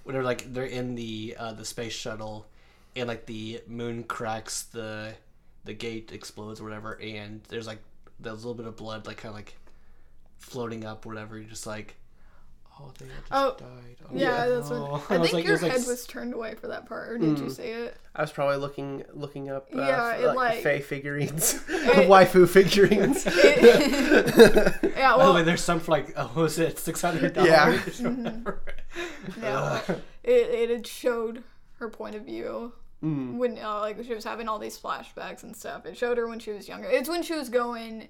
whenever 0.04 0.24
like 0.24 0.52
they're 0.52 0.64
in 0.64 0.94
the 0.94 1.36
uh, 1.38 1.52
the 1.52 1.64
space 1.64 1.92
shuttle, 1.94 2.46
and 2.96 3.08
like 3.08 3.26
the 3.26 3.60
moon 3.66 4.04
cracks, 4.04 4.62
the 4.64 5.14
the 5.64 5.74
gate 5.74 6.10
explodes 6.12 6.60
or 6.60 6.64
whatever, 6.64 6.98
and 7.00 7.42
there's 7.48 7.66
like 7.66 7.78
there's 8.18 8.34
a 8.44 8.48
little 8.48 8.54
bit 8.54 8.66
of 8.66 8.76
blood, 8.76 9.06
like 9.06 9.18
kind 9.18 9.30
of 9.30 9.36
like 9.36 9.54
floating 10.38 10.84
up, 10.84 11.04
or 11.06 11.10
whatever. 11.10 11.36
You're 11.38 11.48
just 11.48 11.66
like, 11.66 11.96
oh, 12.80 12.90
they 12.98 13.06
just 13.06 13.18
Oh, 13.30 13.56
died. 13.58 13.96
Oh, 14.04 14.08
Yeah, 14.12 14.46
that's 14.48 14.70
no. 14.70 14.86
what 14.86 15.10
I 15.10 15.18
was 15.18 15.30
think 15.30 15.32
like- 15.34 15.44
your 15.44 15.52
was 15.54 15.62
like 15.62 15.72
head 15.72 15.86
was 15.86 16.06
turned 16.06 16.34
away 16.34 16.54
for 16.54 16.68
that 16.68 16.86
part, 16.86 17.10
or 17.10 17.18
did 17.18 17.36
Mm. 17.36 17.42
you 17.44 17.50
see 17.50 17.62
it? 17.64 17.96
I 18.14 18.22
was 18.22 18.32
probably 18.32 18.56
looking 18.56 19.04
looking 19.12 19.50
up 19.50 19.68
uh, 19.74 19.78
Yeah, 19.78 20.10
f- 20.14 20.20
it, 20.20 20.26
like, 20.28 20.36
like- 20.36 20.62
Faye 20.62 20.80
figurines, 20.80 21.54
It- 21.68 22.08
waifu 22.08 22.48
figurines. 22.48 23.24
It- 23.26 24.92
yeah, 24.96 25.12
By 25.12 25.12
the 25.12 25.18
well, 25.18 25.34
way, 25.34 25.42
there's 25.42 25.62
some 25.62 25.80
for 25.80 25.92
like, 25.92 26.12
oh, 26.16 26.30
was 26.34 26.58
it 26.58 26.78
six 26.78 27.00
hundred 27.02 27.34
dollars? 27.34 27.50
Yeah. 28.00 28.10
yeah, 29.40 29.42
well, 29.42 29.82
it, 30.24 30.30
it 30.32 30.70
had 30.70 30.86
showed 30.86 31.42
her 31.80 31.90
point 31.90 32.14
of 32.14 32.24
view 32.24 32.72
Mm. 33.02 33.38
when 33.38 33.58
uh, 33.58 33.80
like 33.80 33.96
she 34.04 34.14
was 34.14 34.24
having 34.24 34.46
all 34.46 34.58
these 34.58 34.78
flashbacks 34.78 35.42
and 35.42 35.56
stuff. 35.56 35.86
It 35.86 35.96
showed 35.96 36.18
her 36.18 36.28
when 36.28 36.38
she 36.38 36.52
was 36.52 36.68
younger. 36.68 36.86
It's 36.86 37.08
when 37.08 37.22
she 37.22 37.32
was 37.34 37.48
going 37.48 38.08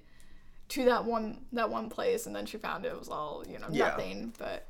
to 0.67 0.83
that 0.85 1.05
one 1.05 1.45
that 1.53 1.69
one 1.69 1.89
place, 1.89 2.25
and 2.25 2.35
then 2.35 2.45
she 2.45 2.57
found 2.57 2.85
it 2.85 2.97
was 2.99 3.07
all 3.07 3.45
you 3.49 3.57
know 3.57 3.67
Yeah. 3.71 3.87
nothing. 3.87 4.33
But 4.37 4.67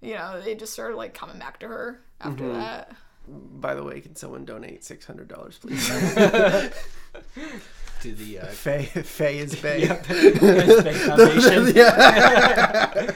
you 0.00 0.14
know, 0.14 0.40
they 0.40 0.54
just 0.54 0.72
started 0.72 0.96
like 0.96 1.12
coming 1.12 1.38
back 1.38 1.60
to 1.60 1.68
her 1.68 2.00
after 2.20 2.44
Mm-hmm. 2.44 2.58
that. 2.60 2.92
By 3.28 3.74
the 3.74 3.84
way, 3.84 4.00
can 4.00 4.16
someone 4.16 4.46
donate 4.46 4.84
six 4.84 5.04
hundred 5.04 5.28
dollars, 5.28 5.58
please? 5.58 5.86
to 8.00 8.12
the 8.14 8.38
uh, 8.40 8.46
Faye, 8.46 8.86
Faye 8.86 9.38
is 9.38 9.54
Faye. 9.54 9.82
yeah, 9.84 10.02
Space 10.02 11.06
Foundation. 11.06 11.76
yeah. 11.76 13.10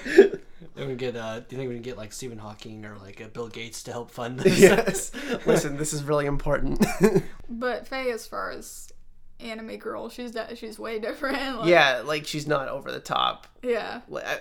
Then 0.76 0.88
we 0.88 0.94
get. 0.94 1.16
Uh, 1.16 1.40
do 1.40 1.46
you 1.50 1.56
think 1.58 1.68
we 1.70 1.74
can 1.76 1.82
get 1.82 1.96
like 1.96 2.12
Stephen 2.12 2.38
Hawking 2.38 2.84
or 2.84 2.96
like 2.98 3.20
uh, 3.20 3.28
Bill 3.28 3.48
Gates 3.48 3.82
to 3.84 3.92
help 3.92 4.10
fund 4.10 4.38
this? 4.40 4.58
yes. 4.60 5.10
Listen, 5.46 5.76
this 5.76 5.92
is 5.92 6.02
really 6.04 6.26
important. 6.26 6.84
But 7.48 7.86
Faye, 7.86 8.10
as 8.10 8.26
far 8.26 8.50
as 8.50 8.92
anime 9.40 9.76
girl, 9.76 10.08
she's 10.08 10.32
that 10.32 10.58
she's 10.58 10.78
way 10.78 10.98
different. 10.98 11.58
Like, 11.60 11.68
yeah, 11.68 12.02
like 12.04 12.26
she's 12.26 12.46
not 12.46 12.68
over 12.68 12.90
the 12.92 13.00
top. 13.00 13.46
yeah. 13.62 14.00
Like, 14.08 14.26
I- 14.26 14.40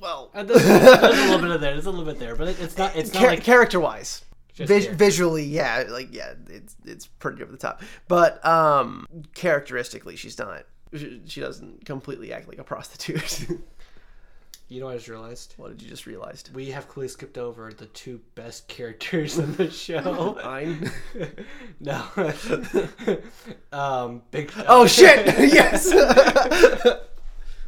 well, 0.00 0.30
Uh, 0.34 0.42
there's, 0.42 0.62
there's 0.62 1.18
a 1.18 1.22
little 1.22 1.38
bit 1.38 1.50
of 1.50 1.60
there. 1.62 1.72
There's 1.72 1.86
a 1.86 1.90
little 1.90 2.04
bit 2.04 2.18
there, 2.18 2.36
but 2.36 2.48
it, 2.48 2.60
it's 2.60 2.76
not. 2.76 2.94
It's 2.96 3.12
not 3.14 3.20
char- 3.20 3.30
like 3.30 3.42
character 3.44 3.80
wise. 3.80 4.22
Vis- 4.56 4.86
visually, 4.86 5.44
yeah, 5.44 5.84
like 5.88 6.14
yeah, 6.14 6.34
it's 6.50 6.76
it's 6.84 7.06
pretty 7.06 7.42
over 7.42 7.50
the 7.50 7.58
top. 7.58 7.82
But 8.06 8.44
um 8.46 9.06
characteristically, 9.34 10.16
she's 10.16 10.38
not. 10.38 10.64
She, 10.94 11.22
she 11.26 11.40
doesn't 11.40 11.84
completely 11.86 12.32
act 12.32 12.46
like 12.48 12.58
a 12.58 12.64
prostitute. 12.64 13.48
You 14.68 14.80
know, 14.80 14.86
what 14.86 14.92
I 14.92 14.96
just 14.96 15.08
realized 15.08 15.54
what 15.56 15.68
did 15.70 15.82
you 15.82 15.88
just 15.88 16.06
realize? 16.06 16.42
we 16.54 16.70
have 16.70 16.88
clearly 16.88 17.08
skipped 17.08 17.36
over 17.38 17.72
the 17.72 17.86
two 17.86 18.20
best 18.34 18.66
characters 18.68 19.38
in 19.38 19.54
the 19.56 19.70
show. 19.70 20.38
Mine. 20.42 20.90
no. 21.80 22.02
um, 23.72 24.22
big. 24.30 24.52
oh 24.66 24.86
shit! 24.86 25.26
yes. 25.52 25.92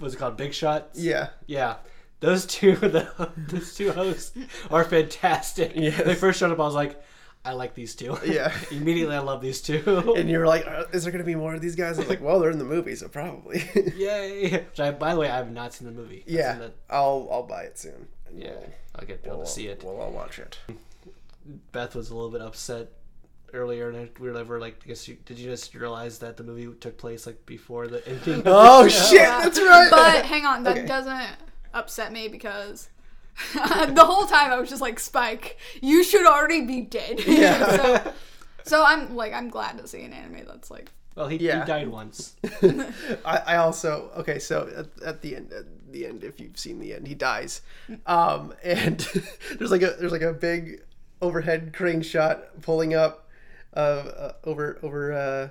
Was 0.00 0.14
it 0.14 0.18
called 0.18 0.36
Big 0.36 0.52
Shots? 0.54 0.98
yeah. 0.98 1.28
Yeah. 1.46 1.76
Those 2.20 2.46
two, 2.46 2.76
the, 2.76 3.30
those 3.36 3.74
two 3.74 3.92
hosts 3.92 4.32
are 4.70 4.84
fantastic. 4.84 5.72
Yes. 5.74 6.02
They 6.02 6.14
first 6.14 6.40
showed 6.40 6.50
up, 6.50 6.58
I 6.58 6.62
was 6.62 6.74
like, 6.74 7.00
I 7.46 7.52
like 7.52 7.74
these 7.74 7.94
two. 7.94 8.16
Yeah. 8.24 8.52
Immediately, 8.70 9.14
I 9.14 9.20
love 9.20 9.40
these 9.40 9.60
two. 9.60 10.14
And 10.16 10.28
you 10.28 10.38
were 10.38 10.46
like, 10.46 10.66
"Uh, 10.66 10.84
"Is 10.92 11.04
there 11.04 11.12
gonna 11.12 11.24
be 11.24 11.34
more 11.34 11.54
of 11.54 11.60
these 11.60 11.76
guys?" 11.76 11.96
I 11.96 12.00
was 12.02 12.08
like, 12.08 12.20
"Well, 12.20 12.40
they're 12.40 12.50
in 12.50 12.58
the 12.58 12.64
movie, 12.64 12.94
so 12.96 13.08
probably." 13.08 13.62
Yay! 13.96 14.50
Which 14.64 14.80
I, 14.80 14.90
by 14.90 15.14
the 15.14 15.20
way, 15.20 15.28
I 15.30 15.36
have 15.36 15.50
not 15.52 15.72
seen 15.74 15.86
the 15.86 15.94
movie. 15.94 16.22
I've 16.26 16.32
yeah, 16.32 16.58
the- 16.58 16.72
I'll 16.90 17.28
I'll 17.30 17.42
buy 17.44 17.62
it 17.62 17.78
soon. 17.78 18.08
Yeah. 18.34 18.50
we'll- 18.50 18.72
I'll 18.96 19.06
get 19.06 19.20
able 19.24 19.36
We'll, 19.38 19.46
to 19.46 19.50
see 19.52 19.66
it. 19.68 19.82
Well, 19.84 20.00
I'll 20.00 20.10
watch 20.10 20.38
it. 20.38 20.58
Beth 21.72 21.94
was 21.94 22.10
a 22.10 22.14
little 22.14 22.30
bit 22.30 22.40
upset 22.40 22.88
earlier, 23.52 23.90
and 23.90 24.10
we 24.18 24.28
were 24.28 24.34
never 24.34 24.58
like, 24.58 24.80
I 24.84 24.88
guess 24.88 25.06
you, 25.06 25.16
did 25.24 25.38
you 25.38 25.48
just 25.50 25.74
realize 25.74 26.18
that 26.18 26.36
the 26.36 26.42
movie 26.42 26.66
took 26.80 26.98
place 26.98 27.26
like 27.26 27.44
before 27.46 27.86
the 27.88 28.06
ending? 28.08 28.42
Oh 28.46 28.88
shit! 28.88 29.18
That's 29.20 29.58
right. 29.60 29.88
But 29.90 30.24
hang 30.24 30.44
on, 30.46 30.62
that 30.64 30.78
Okay. 30.78 30.86
doesn't 30.86 31.28
upset 31.74 32.12
me 32.12 32.28
because 32.28 32.88
the 33.54 34.04
whole 34.04 34.26
time 34.26 34.50
I 34.52 34.58
was 34.58 34.68
just 34.68 34.82
like, 34.82 34.98
Spike, 34.98 35.58
you 35.82 36.02
should 36.04 36.26
already 36.26 36.62
be 36.62 36.80
dead. 36.82 37.20
Yeah. 37.26 37.76
so, 37.76 38.12
so 38.64 38.84
I'm 38.84 39.14
like, 39.14 39.32
I'm 39.32 39.48
glad 39.50 39.78
to 39.78 39.86
see 39.86 40.02
an 40.04 40.12
anime 40.12 40.46
that's 40.46 40.70
like, 40.70 40.90
Well, 41.14 41.28
he, 41.28 41.36
Yeah. 41.38 41.60
he 41.60 41.66
died 41.66 41.88
once. 41.88 42.34
I, 43.24 43.36
I 43.46 43.56
also 43.56 44.10
okay. 44.16 44.38
So 44.38 44.68
at, 44.76 45.04
at 45.06 45.22
the 45.22 45.36
end, 45.36 45.52
at 45.52 45.64
the 45.92 46.06
end, 46.06 46.24
if 46.24 46.40
you've 46.40 46.58
seen 46.58 46.78
the 46.78 46.94
end, 46.94 47.06
he 47.06 47.14
dies, 47.14 47.60
um, 48.06 48.54
and 48.62 49.00
there's 49.58 49.70
like 49.70 49.82
a 49.82 49.94
there's 49.98 50.12
like 50.12 50.22
a 50.22 50.32
big 50.32 50.82
overhead 51.22 51.72
crane 51.74 52.02
shot 52.02 52.60
pulling 52.62 52.94
up, 52.94 53.28
uh, 53.74 53.78
uh 53.78 54.32
over 54.44 54.78
over 54.82 55.12
uh, 55.12 55.48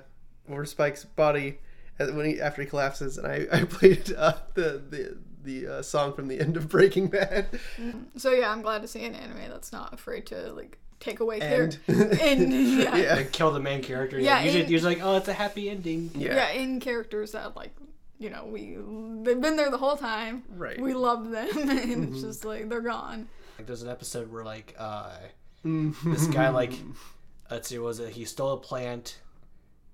over 0.52 0.64
Spike's 0.64 1.04
body 1.04 1.58
when 1.98 2.26
he 2.26 2.40
after 2.40 2.62
he 2.62 2.68
collapses, 2.68 3.18
and 3.18 3.26
I 3.26 3.46
I 3.52 3.64
played 3.64 4.12
uh, 4.16 4.34
the 4.54 4.82
the 4.90 5.16
the 5.46 5.66
uh, 5.66 5.82
song 5.82 6.12
from 6.12 6.28
the 6.28 6.38
end 6.40 6.56
of 6.58 6.68
Breaking 6.68 7.06
Bad, 7.08 7.46
so 8.16 8.32
yeah, 8.32 8.50
I'm 8.50 8.60
glad 8.62 8.82
to 8.82 8.88
see 8.88 9.04
an 9.04 9.14
anime 9.14 9.48
that's 9.48 9.72
not 9.72 9.94
afraid 9.94 10.26
to 10.26 10.52
like 10.52 10.78
take 11.00 11.20
away 11.20 11.40
and 11.40 11.78
character. 11.88 12.24
In, 12.24 12.50
yeah. 12.80 12.96
yeah, 12.96 13.14
Like, 13.14 13.32
kill 13.32 13.50
the 13.52 13.60
main 13.60 13.82
character. 13.82 14.18
Yeah, 14.18 14.38
Yeah, 14.38 14.44
usually, 14.44 14.62
and- 14.62 14.70
usually 14.70 14.94
like, 14.96 15.04
oh, 15.04 15.16
it's 15.16 15.28
a 15.28 15.32
happy 15.32 15.70
ending. 15.70 16.10
yeah, 16.14 16.34
yeah, 16.34 16.50
in 16.50 16.80
characters 16.80 17.32
that 17.32 17.56
like, 17.56 17.74
you 18.18 18.30
know, 18.30 18.44
we 18.46 18.76
they've 19.24 19.40
been 19.40 19.56
there 19.56 19.70
the 19.70 19.78
whole 19.78 19.96
time. 19.96 20.42
Right. 20.54 20.80
We 20.80 20.94
love 20.94 21.30
them, 21.30 21.48
and 21.70 22.08
it's 22.14 22.22
just 22.22 22.44
like 22.44 22.68
they're 22.68 22.80
gone. 22.80 23.28
Like, 23.58 23.66
there's 23.66 23.82
an 23.82 23.88
episode 23.90 24.30
where 24.32 24.44
like, 24.44 24.74
uh, 24.78 25.10
this 25.64 26.26
guy 26.28 26.48
like, 26.50 26.72
let's 27.50 27.68
see, 27.68 27.78
was 27.78 28.00
it? 28.00 28.10
He 28.10 28.24
stole 28.24 28.52
a 28.54 28.58
plant. 28.58 29.18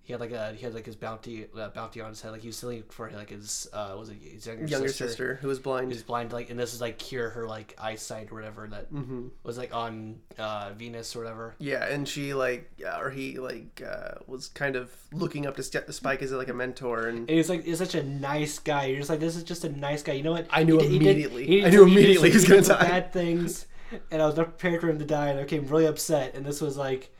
He 0.04 0.12
had 0.12 0.20
like 0.20 0.32
a 0.32 0.52
he 0.52 0.64
had 0.64 0.74
like 0.74 0.84
his 0.84 0.96
bounty 0.96 1.46
uh, 1.56 1.68
bounty 1.68 2.00
on 2.00 2.08
his 2.08 2.20
head. 2.20 2.32
Like 2.32 2.40
he 2.40 2.48
was 2.48 2.56
stealing 2.56 2.82
for 2.88 3.08
like 3.10 3.30
his 3.30 3.68
uh 3.72 3.94
was 3.96 4.08
it 4.08 4.16
his 4.20 4.44
younger, 4.46 4.66
younger 4.66 4.88
sister. 4.88 5.06
sister 5.08 5.34
who 5.40 5.46
was 5.46 5.60
blind. 5.60 5.92
He's 5.92 6.02
blind, 6.02 6.32
like, 6.32 6.50
and 6.50 6.58
this 6.58 6.74
is 6.74 6.80
like 6.80 6.98
cure 6.98 7.30
her 7.30 7.46
like 7.46 7.76
eyesight 7.80 8.32
or 8.32 8.34
whatever 8.34 8.66
that 8.68 8.92
Mm-hmm. 8.92 9.28
was 9.44 9.56
like 9.58 9.72
on 9.72 10.16
uh, 10.38 10.70
Venus 10.76 11.14
or 11.14 11.20
whatever. 11.20 11.54
Yeah, 11.60 11.84
and 11.86 12.08
she 12.08 12.34
like, 12.34 12.68
or 12.98 13.10
he 13.10 13.38
like 13.38 13.80
uh, 13.88 14.14
was 14.26 14.48
kind 14.48 14.74
of 14.74 14.90
looking 15.12 15.46
up 15.46 15.54
to 15.56 15.62
St- 15.62 15.94
Spike 15.94 16.20
as 16.22 16.32
like 16.32 16.48
a 16.48 16.54
mentor, 16.54 17.06
and 17.06 17.18
And 17.20 17.30
he's 17.30 17.48
like, 17.48 17.64
he's 17.64 17.78
such 17.78 17.94
a 17.94 18.02
nice 18.02 18.58
guy. 18.58 18.86
You're 18.86 18.98
just 18.98 19.10
like, 19.10 19.20
this 19.20 19.36
is 19.36 19.44
just 19.44 19.62
a 19.64 19.68
nice 19.68 20.02
guy. 20.02 20.14
You 20.14 20.24
know 20.24 20.32
what? 20.32 20.46
I 20.50 20.64
knew 20.64 20.78
He 20.78 20.82
did- 20.82 20.90
he 20.90 20.98
did- 20.98 21.06
immediately. 21.06 21.46
he 21.46 21.56
did 21.60 21.66
I 21.66 21.70
knew 21.70 21.84
he 21.84 21.92
immediately 21.92 22.30
he 22.30 22.34
was 22.36 22.44
gonna 22.48 22.62
die. 22.62 22.88
Bad 22.88 23.12
things, 23.12 23.66
and 24.10 24.20
I 24.20 24.26
was 24.26 24.36
not 24.36 24.58
prepared 24.58 24.80
for 24.80 24.90
him 24.90 24.98
to 24.98 25.04
die, 25.04 25.28
and 25.28 25.38
I 25.38 25.42
became 25.44 25.64
really 25.68 25.86
upset. 25.86 26.34
And 26.34 26.44
this 26.44 26.60
was 26.60 26.76
like, 26.76 27.14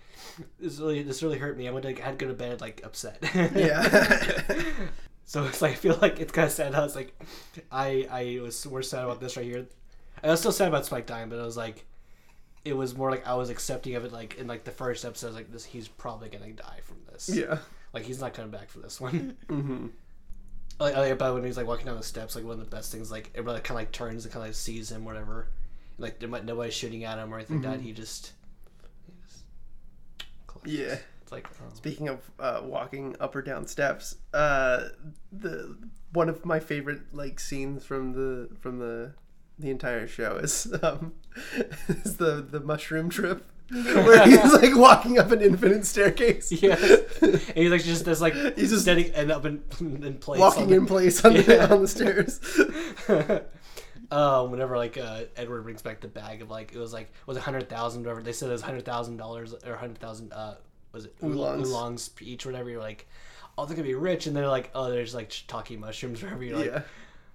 this 0.59 0.78
really, 0.78 1.02
this 1.02 1.22
really 1.22 1.38
hurt 1.38 1.57
me. 1.57 1.68
I 1.68 1.70
went 1.70 1.85
to, 1.85 2.00
I 2.00 2.05
had 2.05 2.18
to 2.18 2.24
go 2.24 2.31
to 2.31 2.37
bed 2.37 2.61
like 2.61 2.81
upset. 2.85 3.18
yeah, 3.35 3.83
so 5.24 5.44
it's 5.44 5.62
like 5.62 5.72
I 5.72 5.74
feel 5.74 5.98
like 6.00 6.20
it's 6.20 6.33
kind 6.33 6.46
of 6.46 6.52
sad. 6.52 6.74
I 6.74 6.83
was 6.83 6.96
like, 6.96 7.18
I, 7.70 8.07
I 8.11 8.40
was 8.42 8.64
more 8.66 8.83
sad 8.83 9.05
about 9.05 9.20
this 9.20 9.37
right 9.37 9.46
here. 9.46 9.66
I 10.22 10.28
was 10.28 10.40
still 10.40 10.52
sad 10.52 10.68
about 10.68 10.87
Spike 10.87 11.07
dying, 11.07 11.28
but 11.28 11.38
it 11.38 11.44
was 11.44 11.57
like, 11.57 11.85
it 12.64 12.76
was 12.76 12.96
more 12.96 13.11
like 13.11 13.26
I 13.26 13.35
was 13.35 13.50
accepting 13.50 13.94
of 13.96 14.05
it. 14.05 14.12
Like 14.12 14.37
in 14.38 14.46
like 14.46 14.64
the 14.64 14.70
first 14.70 15.05
episode, 15.05 15.26
I 15.26 15.31
was 15.31 15.37
like, 15.37 15.52
this, 15.52 15.64
he's 15.64 15.88
probably 15.88 16.28
gonna 16.28 16.52
die 16.52 16.81
from 16.85 16.98
this. 17.11 17.28
yeah, 17.33 17.59
Like 17.92 18.05
he's 18.05 18.20
not 18.20 18.35
coming 18.35 18.50
back 18.50 18.70
for 18.70 18.78
this 18.81 19.00
one. 19.00 19.37
hmm 19.48 19.87
like, 20.81 20.96
like 20.96 21.12
about 21.12 21.35
when 21.35 21.44
he's 21.44 21.57
like 21.57 21.66
walking 21.66 21.87
down 21.87 21.96
the 21.96 22.02
steps, 22.02 22.35
like 22.35 22.44
one 22.44 22.55
of 22.59 22.59
the 22.59 22.74
best 22.76 22.90
things, 22.92 23.11
like 23.11 23.31
everybody 23.35 23.61
kind 23.61 23.70
of 23.78 23.83
like 23.83 23.92
turns 23.92 24.24
and 24.24 24.33
kind 24.33 24.42
of 24.44 24.48
like 24.48 24.55
sees 24.57 24.90
him, 24.90 25.05
whatever. 25.05 25.48
Like 25.98 26.18
there 26.18 26.28
might 26.28 26.44
nobody's 26.44 26.74
shooting 26.74 27.05
at 27.05 27.18
him 27.18 27.33
or 27.33 27.37
anything 27.37 27.62
like 27.62 27.70
that. 27.78 27.81
He 27.81 27.92
just, 27.92 27.92
he 27.92 27.92
just 27.92 27.92
collapses. 27.92 28.33
Yeah. 30.64 30.96
It's 31.22 31.33
like 31.33 31.46
oh. 31.61 31.75
Speaking 31.75 32.09
of 32.09 32.31
uh, 32.38 32.61
walking 32.64 33.16
up 33.20 33.35
or 33.37 33.42
down 33.42 33.66
steps, 33.66 34.16
uh, 34.35 34.88
the 35.33 35.77
one 36.12 36.29
of 36.29 36.44
my 36.44 36.61
favorite 36.61 37.14
like 37.14 37.40
scenes 37.40 37.85
from 37.85 38.12
the 38.12 38.48
from 38.61 38.79
the 38.79 39.14
the 39.59 39.70
entire 39.70 40.07
show 40.07 40.37
is 40.37 40.72
um, 40.83 41.12
is 41.88 42.16
the 42.16 42.42
the 42.48 42.61
mushroom 42.61 43.09
trip. 43.09 43.44
Where 43.72 44.27
he's 44.29 44.53
like 44.53 44.77
walking 44.77 45.18
up 45.18 45.31
an 45.31 45.40
infinite 45.40 45.87
staircase, 45.87 46.53
yes, 46.53 46.83
and 47.22 47.40
he's 47.55 47.70
like 47.70 47.83
just 47.83 48.05
this 48.05 48.20
like 48.20 48.35
He's 48.55 48.68
just- 48.68 48.83
standing 48.83 49.12
and 49.14 49.33
up 49.33 49.46
in, 49.46 49.62
in 49.81 50.18
place, 50.18 50.40
walking 50.40 50.68
the- 50.68 50.75
in 50.75 50.85
place 50.85 51.25
on 51.25 51.33
the, 51.33 51.72
on 51.72 51.81
the 51.81 51.88
stairs. 51.88 52.38
Um, 54.12 54.51
whenever 54.51 54.77
like 54.77 54.98
uh, 54.98 55.22
Edward 55.37 55.62
brings 55.62 55.81
back 55.83 56.01
the 56.01 56.09
bag 56.09 56.42
of 56.42 56.51
like 56.51 56.72
it 56.75 56.79
was 56.79 56.92
like 56.92 57.11
was 57.27 57.37
a 57.37 57.40
hundred 57.40 57.68
thousand 57.68 58.03
whatever 58.03 58.22
they 58.22 58.33
said 58.33 58.48
it 58.51 58.53
was 58.53 58.61
hundred 58.62 58.85
thousand 58.85 59.16
dollars 59.16 59.55
or 59.66 59.75
hundred 59.77 59.98
thousand 59.98 60.33
uh 60.33 60.57
was 60.92 61.07
it 61.07 61.14
Woolongs. 61.20 61.66
woolongs 61.68 62.11
each 62.20 62.44
whatever 62.44 62.68
you're 62.68 62.81
like 62.81 63.07
oh 63.57 63.64
they're 63.64 63.75
gonna 63.77 63.88
be 63.88 63.94
rich 63.94 64.27
and 64.27 64.37
they're 64.37 64.48
like 64.48 64.70
oh 64.75 64.90
there's 64.90 65.14
like 65.14 65.33
talking 65.48 65.81
mushrooms 65.81 66.22
wherever 66.22 66.44
you're 66.44 66.57
like 66.59 66.66
yeah, 66.66 66.83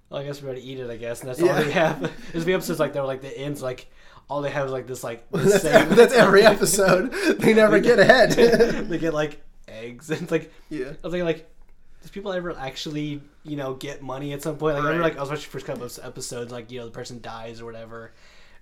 well, 0.08 0.20
I 0.20 0.24
guess 0.24 0.40
we're 0.40 0.48
gonna 0.50 0.60
eat 0.64 0.78
it 0.78 0.88
I 0.88 0.96
guess 0.96 1.20
and 1.20 1.28
that's 1.28 1.40
Yeah. 1.40 1.56
all 1.56 1.64
they 1.64 1.70
have 1.72 2.00
there's 2.32 2.44
the 2.44 2.54
episodes 2.54 2.78
like 2.78 2.92
they're 2.92 3.02
like 3.04 3.22
the 3.22 3.36
ends 3.36 3.60
like 3.60 3.88
all 4.30 4.40
they 4.42 4.50
have 4.50 4.66
is 4.66 4.72
like 4.72 4.86
this 4.86 5.02
like 5.02 5.28
the 5.32 5.38
that's, 5.38 5.62
same 5.62 5.88
that's 5.96 6.12
every 6.14 6.42
episode. 6.42 7.12
They 7.40 7.54
never 7.54 7.80
get 7.80 7.98
ahead. 7.98 8.30
they 8.88 8.98
get 8.98 9.14
like 9.14 9.40
eggs 9.66 10.10
and 10.10 10.22
it's 10.22 10.30
like 10.30 10.52
yeah, 10.68 10.92
I 11.02 11.06
was 11.06 11.12
like 11.14 11.22
like, 11.24 11.50
does 12.02 12.10
people 12.12 12.32
ever 12.32 12.56
actually, 12.56 13.20
you 13.48 13.56
know, 13.56 13.74
get 13.74 14.02
money 14.02 14.32
at 14.32 14.42
some 14.42 14.56
point? 14.56 14.74
Like, 14.76 14.84
I 14.84 14.86
remember, 14.88 15.04
like 15.08 15.16
I 15.16 15.20
was 15.20 15.30
watching 15.30 15.44
the 15.44 15.50
first 15.50 15.66
couple 15.66 15.84
of 15.84 15.98
episodes, 16.02 16.52
like 16.52 16.70
you 16.70 16.78
know, 16.80 16.86
the 16.86 16.90
person 16.92 17.20
dies 17.20 17.60
or 17.60 17.64
whatever, 17.64 18.12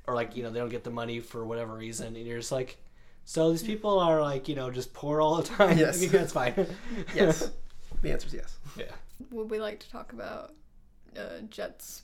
or 0.07 0.15
like 0.15 0.37
you 0.37 0.43
know 0.43 0.51
they 0.51 0.61
don't 0.61 0.69
get 0.69 0.85
the 0.85 0.91
money 0.91 1.21
for 1.21 1.45
whatever 1.45 1.75
reason, 1.75 2.17
and 2.17 2.27
you're 2.27 2.39
just 2.39 2.53
like, 2.53 2.77
so 3.25 3.51
these 3.51 3.63
people 3.63 3.99
are 3.99 4.21
like 4.23 4.49
you 4.49 4.55
know 4.55 4.71
just 4.71 4.93
poor 4.95 5.21
all 5.21 5.37
the 5.37 5.43
time. 5.43 5.77
Yes. 5.79 5.97
I 5.97 5.99
think 5.99 6.13
that's 6.13 6.33
fine. 6.33 6.55
yes. 7.15 7.51
The 8.03 8.13
answer 8.13 8.27
is 8.29 8.35
yes. 8.35 8.59
yeah. 8.77 8.85
Would 9.31 9.51
we 9.51 9.59
like 9.59 9.81
to 9.81 9.91
talk 9.91 10.13
about 10.13 10.53
uh, 11.19 11.41
Jet's 11.51 12.03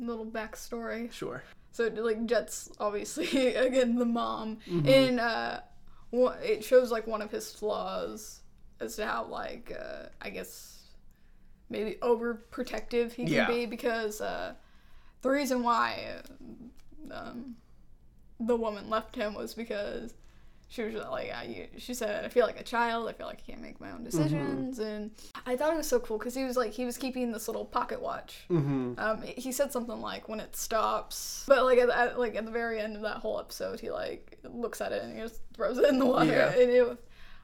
little 0.00 0.26
backstory? 0.26 1.10
Sure. 1.12 1.42
So 1.72 1.88
like 1.94 2.26
Jet's 2.26 2.70
obviously 2.80 3.54
again 3.54 3.96
the 3.96 4.04
mom, 4.04 4.58
Mm-hmm. 4.68 4.88
and 4.88 5.20
uh, 5.20 5.60
one, 6.10 6.36
it 6.42 6.64
shows 6.64 6.90
like 6.90 7.06
one 7.06 7.22
of 7.22 7.30
his 7.30 7.52
flaws 7.52 8.40
as 8.80 8.96
to 8.96 9.06
how 9.06 9.24
like 9.26 9.72
uh, 9.78 10.06
I 10.20 10.30
guess 10.30 10.77
maybe 11.70 11.96
overprotective 12.02 13.12
he 13.12 13.24
can 13.24 13.32
Yeah. 13.32 13.46
be 13.48 13.66
because 13.66 14.20
uh, 14.20 14.54
the 15.22 15.30
reason 15.30 15.62
why 15.62 16.16
um, 17.10 17.56
the 18.40 18.56
woman 18.56 18.88
left 18.88 19.16
him 19.16 19.34
was 19.34 19.54
because 19.54 20.14
she 20.70 20.82
was 20.82 20.94
like, 21.10 21.32
you, 21.48 21.66
she 21.78 21.94
said, 21.94 22.26
I 22.26 22.28
feel 22.28 22.44
like 22.44 22.60
a 22.60 22.62
child. 22.62 23.08
I 23.08 23.14
feel 23.14 23.26
like 23.26 23.38
I 23.38 23.50
can't 23.52 23.62
make 23.62 23.80
my 23.80 23.90
own 23.90 24.04
decisions. 24.04 24.78
And 24.78 25.12
I 25.46 25.56
thought 25.56 25.72
it 25.72 25.76
was 25.78 25.88
so 25.88 25.98
cool 25.98 26.18
because 26.18 26.34
he 26.34 26.44
was 26.44 26.58
like, 26.58 26.72
he 26.72 26.84
was 26.84 26.98
keeping 26.98 27.32
this 27.32 27.48
little 27.48 27.64
pocket 27.64 28.02
watch. 28.02 28.44
Mm-hmm. 28.50 28.92
Um, 28.98 29.22
he 29.22 29.50
said 29.50 29.72
something 29.72 29.98
like, 30.02 30.28
when 30.28 30.40
it 30.40 30.54
stops, 30.54 31.44
but 31.48 31.64
like 31.64 31.78
at, 31.78 31.88
at 31.88 32.18
like 32.18 32.36
at 32.36 32.44
the 32.44 32.50
very 32.50 32.80
end 32.80 32.96
of 32.96 33.02
that 33.02 33.16
whole 33.16 33.40
episode, 33.40 33.80
he 33.80 33.90
like 33.90 34.38
looks 34.44 34.82
at 34.82 34.92
it 34.92 35.02
and 35.02 35.14
he 35.16 35.22
just 35.22 35.40
throws 35.54 35.78
it 35.78 35.88
in 35.88 35.98
the 35.98 36.04
water. 36.06 36.26
Yeah. 36.32 36.50
And 36.50 36.70
it, 36.70 36.98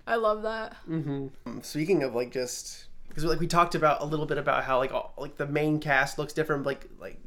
I 0.07 0.17
love 0.17 0.43
that. 0.43 0.77
Um, 0.87 1.31
Speaking 1.63 2.03
of 2.03 2.15
like 2.15 2.31
just 2.31 2.89
because 3.15 3.25
like 3.31 3.39
we 3.39 3.47
talked 3.47 3.77
about 3.77 4.03
a 4.03 4.05
little 4.05 4.27
bit 4.27 4.39
about 4.39 4.65
how 4.65 4.79
like 4.79 4.93
all, 4.93 5.15
like 5.17 5.37
the 5.37 5.47
main 5.47 5.79
cast 5.79 6.19
looks 6.19 6.33
different, 6.33 6.67
like 6.67 6.89
like 6.99 7.21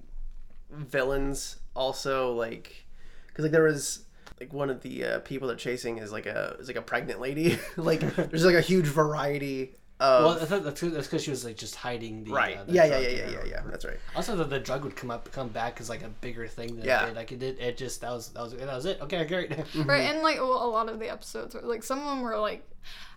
villains 0.69 1.57
also 1.75 2.33
like 2.33 2.85
because 3.27 3.43
like 3.43 3.51
there 3.53 3.63
was 3.63 4.03
like 4.39 4.51
one 4.51 4.69
of 4.69 4.81
the 4.81 5.03
uh, 5.05 5.19
people 5.19 5.47
they're 5.47 5.55
chasing 5.57 5.97
is 5.97 6.11
like 6.11 6.25
a 6.25 6.57
is 6.59 6.67
like 6.67 6.75
a 6.75 6.81
pregnant 6.81 7.21
lady. 7.21 7.57
like 7.77 8.01
there's 8.15 8.43
like 8.45 8.55
a 8.55 8.61
huge 8.61 8.85
variety 8.85 9.75
of 9.99 10.25
Well, 10.25 10.39
I 10.41 10.45
thought 10.45 10.63
that's 10.63 10.81
because 11.07 11.23
she 11.23 11.31
was 11.31 11.43
like 11.45 11.55
just 11.57 11.75
hiding 11.75 12.25
the 12.25 12.31
right. 12.31 12.57
Uh, 12.57 12.63
the 12.65 12.73
yeah, 12.73 12.83
yeah, 12.83 12.89
drug 12.89 13.01
yeah, 13.03 13.09
in 13.09 13.17
yeah, 13.17 13.39
yeah, 13.39 13.49
yeah. 13.49 13.61
That's 13.65 13.85
right. 13.85 13.97
Also, 14.15 14.35
that 14.35 14.49
the 14.49 14.59
drug 14.59 14.83
would 14.83 14.95
come 14.95 15.09
up, 15.09 15.31
come 15.31 15.47
back 15.47 15.79
as 15.79 15.89
like 15.89 16.03
a 16.03 16.09
bigger 16.09 16.47
thing 16.47 16.75
than 16.75 16.85
Yeah. 16.85 17.03
it 17.03 17.07
did. 17.07 17.15
Like 17.15 17.31
it 17.31 17.39
did. 17.39 17.59
It 17.59 17.77
just 17.77 18.01
that 18.01 18.11
was 18.11 18.29
that 18.29 18.43
was 18.43 18.53
that 18.53 18.67
was 18.67 18.85
it. 18.85 18.99
Okay, 19.01 19.25
great. 19.25 19.51
Right, 19.85 20.01
and 20.01 20.21
like 20.21 20.37
well, 20.37 20.63
a 20.63 20.69
lot 20.69 20.89
of 20.89 20.99
the 20.99 21.09
episodes, 21.09 21.55
were, 21.55 21.61
like 21.61 21.81
some 21.83 21.99
of 21.99 22.05
them 22.05 22.21
were 22.21 22.37
like, 22.37 22.67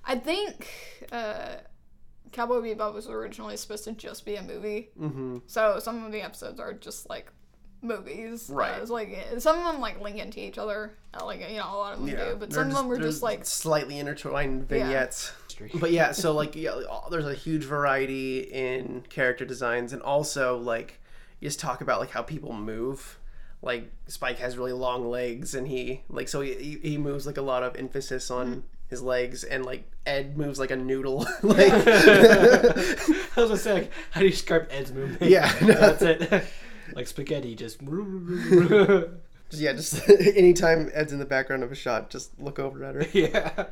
I 0.04 0.16
think 0.16 0.68
uh, 1.12 1.56
Cowboy 2.32 2.60
Bebop 2.60 2.94
was 2.94 3.08
originally 3.08 3.56
supposed 3.56 3.84
to 3.84 3.92
just 3.92 4.24
be 4.24 4.36
a 4.36 4.42
movie. 4.42 4.90
Mm-hmm. 4.98 5.38
So 5.46 5.78
some 5.80 6.04
of 6.04 6.12
the 6.12 6.22
episodes 6.22 6.60
are 6.60 6.72
just 6.72 7.08
like 7.08 7.32
movies. 7.82 8.50
Right. 8.52 8.78
Uh, 8.78 8.82
it's 8.82 8.90
like 8.90 9.26
some 9.38 9.58
of 9.58 9.64
them 9.64 9.80
like 9.80 10.00
link 10.00 10.18
into 10.18 10.40
each 10.40 10.58
other. 10.58 10.92
Like 11.24 11.40
you 11.40 11.56
know, 11.56 11.66
a 11.66 11.76
lot 11.76 11.92
of 11.94 12.00
them 12.00 12.08
Yeah, 12.08 12.30
do, 12.30 12.36
but 12.36 12.50
They're 12.50 12.60
some 12.62 12.70
of 12.70 12.76
them 12.76 12.88
were 12.88 12.96
they're 12.96 13.06
just 13.06 13.22
like 13.22 13.44
slightly 13.44 13.98
intertwined 13.98 14.68
vignettes. 14.68 15.32
But 15.74 15.90
yeah, 15.90 16.12
so 16.12 16.32
like 16.40 16.54
yeah, 16.56 16.80
there's 17.10 17.26
a 17.26 17.34
huge 17.34 17.64
variety 17.64 18.40
in 18.40 19.04
character 19.08 19.44
designs, 19.44 19.92
and 19.92 20.02
also 20.02 20.56
like 20.58 21.00
you 21.40 21.48
just 21.48 21.60
talk 21.60 21.80
about 21.80 22.00
like 22.00 22.10
how 22.10 22.22
people 22.22 22.52
move. 22.52 23.18
Like 23.62 23.90
Spike 24.06 24.38
has 24.38 24.56
really 24.56 24.72
long 24.72 25.10
legs, 25.10 25.54
and 25.54 25.68
he 25.68 26.02
like 26.08 26.28
so 26.28 26.40
he 26.40 26.54
he- 26.54 26.90
he 26.90 26.98
moves 26.98 27.26
like 27.26 27.36
a 27.36 27.42
lot 27.42 27.62
of 27.62 27.76
emphasis 27.76 28.30
on 28.30 28.64
his 28.90 29.00
legs, 29.02 29.44
and 29.44 29.64
like 29.64 29.88
Ed 30.04 30.36
moves 30.36 30.58
like 30.58 30.70
a 30.70 30.76
noodle. 30.76 31.20
like 31.42 31.72
I 31.72 32.74
was 33.36 33.48
gonna 33.48 33.56
say, 33.56 33.72
like, 33.72 33.92
how 34.10 34.20
do 34.20 34.26
you 34.26 34.32
describe 34.32 34.68
Ed's 34.70 34.92
movement? 34.92 35.22
Yeah, 35.30 35.50
no. 35.62 35.74
that's 35.74 36.02
it. 36.02 36.44
like 36.94 37.06
spaghetti, 37.06 37.54
just. 37.54 37.80
yeah, 39.52 39.72
just 39.72 40.08
anytime 40.08 40.90
Ed's 40.92 41.12
in 41.12 41.20
the 41.20 41.24
background 41.24 41.62
of 41.62 41.72
a 41.72 41.76
shot, 41.76 42.10
just 42.10 42.38
look 42.40 42.58
over 42.58 42.84
at 42.84 42.94
her. 42.96 43.06
yeah. 43.12 43.66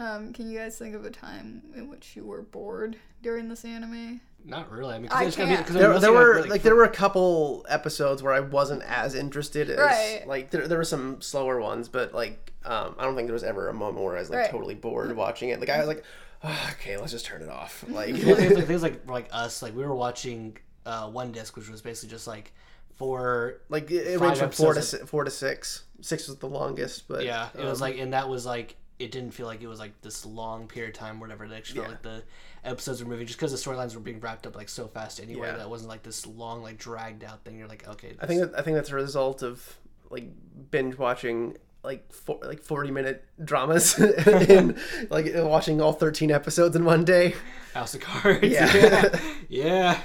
Um, 0.00 0.32
can 0.32 0.50
you 0.50 0.58
guys 0.58 0.78
think 0.78 0.94
of 0.94 1.04
a 1.04 1.10
time 1.10 1.62
in 1.76 1.88
which 1.90 2.16
you 2.16 2.24
were 2.24 2.42
bored 2.42 2.96
during 3.22 3.48
this 3.48 3.64
anime? 3.64 4.20
Not 4.44 4.72
really. 4.72 4.94
I 4.94 4.98
mean, 4.98 5.10
I 5.12 5.18
cause 5.24 5.26
it's 5.28 5.36
gonna 5.36 5.50
be- 5.50 5.54
can't. 5.56 5.66
'cause 5.66 5.76
I'm 5.76 5.82
There, 5.82 5.98
there 6.00 6.12
were 6.12 6.34
really- 6.36 6.48
like 6.48 6.62
there 6.62 6.74
were 6.74 6.84
a 6.84 6.88
couple 6.88 7.66
episodes 7.68 8.22
where 8.22 8.32
I 8.32 8.40
wasn't 8.40 8.82
as 8.84 9.14
interested 9.14 9.68
as 9.68 9.78
Right. 9.78 10.22
like 10.26 10.50
there, 10.50 10.66
there 10.66 10.78
were 10.78 10.84
some 10.84 11.20
slower 11.20 11.60
ones, 11.60 11.88
but 11.90 12.14
like 12.14 12.52
um, 12.64 12.94
I 12.98 13.04
don't 13.04 13.14
think 13.16 13.26
there 13.28 13.34
was 13.34 13.44
ever 13.44 13.68
a 13.68 13.74
moment 13.74 14.04
where 14.04 14.16
I 14.16 14.20
was 14.20 14.30
like 14.30 14.38
Right. 14.38 14.50
totally 14.50 14.74
bored 14.74 15.14
watching 15.14 15.50
it. 15.50 15.60
Like 15.60 15.68
I 15.68 15.78
was 15.78 15.88
like, 15.88 16.02
"Ah, 16.42 16.72
okay, 16.72 16.96
let's 16.96 17.12
just 17.12 17.26
turn 17.26 17.42
it 17.42 17.50
off. 17.50 17.84
Like 17.88 18.14
Well, 18.24 18.36
things 18.36 18.54
like 18.54 18.66
things 18.66 18.82
like 18.82 19.06
like 19.06 19.28
us, 19.32 19.60
like 19.62 19.76
we 19.76 19.84
were 19.84 19.94
watching 19.94 20.56
uh, 20.86 21.08
one 21.10 21.32
disc, 21.32 21.54
which 21.56 21.68
was 21.68 21.82
basically 21.82 22.08
just 22.08 22.26
like 22.26 22.52
four. 22.96 23.60
like 23.68 23.90
it, 23.90 24.06
it 24.06 24.12
Five 24.18 24.20
ranged 24.28 24.40
from 24.40 24.50
four 24.52 24.72
to 24.74 24.78
episodes 24.80 25.02
si- 25.02 25.06
four 25.06 25.24
to 25.24 25.30
six. 25.30 25.84
Six 26.00 26.28
was 26.28 26.36
the 26.38 26.48
longest, 26.48 27.08
but 27.08 27.24
Yeah, 27.26 27.50
it 27.54 27.62
was 27.62 27.82
um, 27.82 27.88
like, 27.88 27.98
and 27.98 28.14
that 28.14 28.26
was 28.30 28.46
like, 28.46 28.76
it 29.00 29.10
didn't 29.10 29.30
feel 29.30 29.46
like 29.46 29.62
it 29.62 29.66
was 29.66 29.78
like 29.78 29.98
this 30.02 30.26
long 30.26 30.68
period 30.68 30.94
of 30.94 30.98
time, 30.98 31.18
whatever. 31.18 31.44
It 31.44 31.52
actually 31.52 31.80
felt 31.80 31.90
like 31.90 32.02
the 32.02 32.22
episodes 32.64 33.02
were 33.02 33.08
moving 33.08 33.26
just 33.26 33.38
because 33.38 33.50
the 33.50 33.70
storylines 33.70 33.94
were 33.94 34.00
being 34.00 34.20
wrapped 34.20 34.46
up 34.46 34.54
like 34.54 34.68
so 34.68 34.86
fast 34.86 35.20
anyway. 35.20 35.48
Yeah. 35.48 35.56
That 35.56 35.70
wasn't 35.70 35.88
like 35.88 36.02
this 36.02 36.26
long, 36.26 36.62
like 36.62 36.76
dragged 36.76 37.24
out 37.24 37.42
thing. 37.42 37.58
You're 37.58 37.66
like, 37.66 37.88
okay, 37.88 38.14
I 38.20 38.26
think 38.26 38.40
that 38.42 38.58
I 38.58 38.62
think 38.62 38.76
that's 38.76 38.90
a 38.90 38.94
result 38.94 39.42
of 39.42 39.78
like 40.10 40.24
binge 40.70 40.98
watching 40.98 41.56
like 41.82 42.12
four, 42.12 42.38
like 42.42 42.60
forty 42.62 42.90
minute 42.90 43.24
dramas 43.42 43.94
and 43.98 44.76
like 45.10 45.32
watching 45.34 45.80
all 45.80 45.94
thirteen 45.94 46.30
episodes 46.30 46.76
in 46.76 46.84
one 46.84 47.04
day. 47.04 47.34
House 47.72 47.94
of 47.94 48.02
Cards. 48.02 48.46
Yeah. 48.46 48.70
yeah. 48.76 49.20
yeah. 49.48 50.00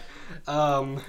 Um, 0.47 1.01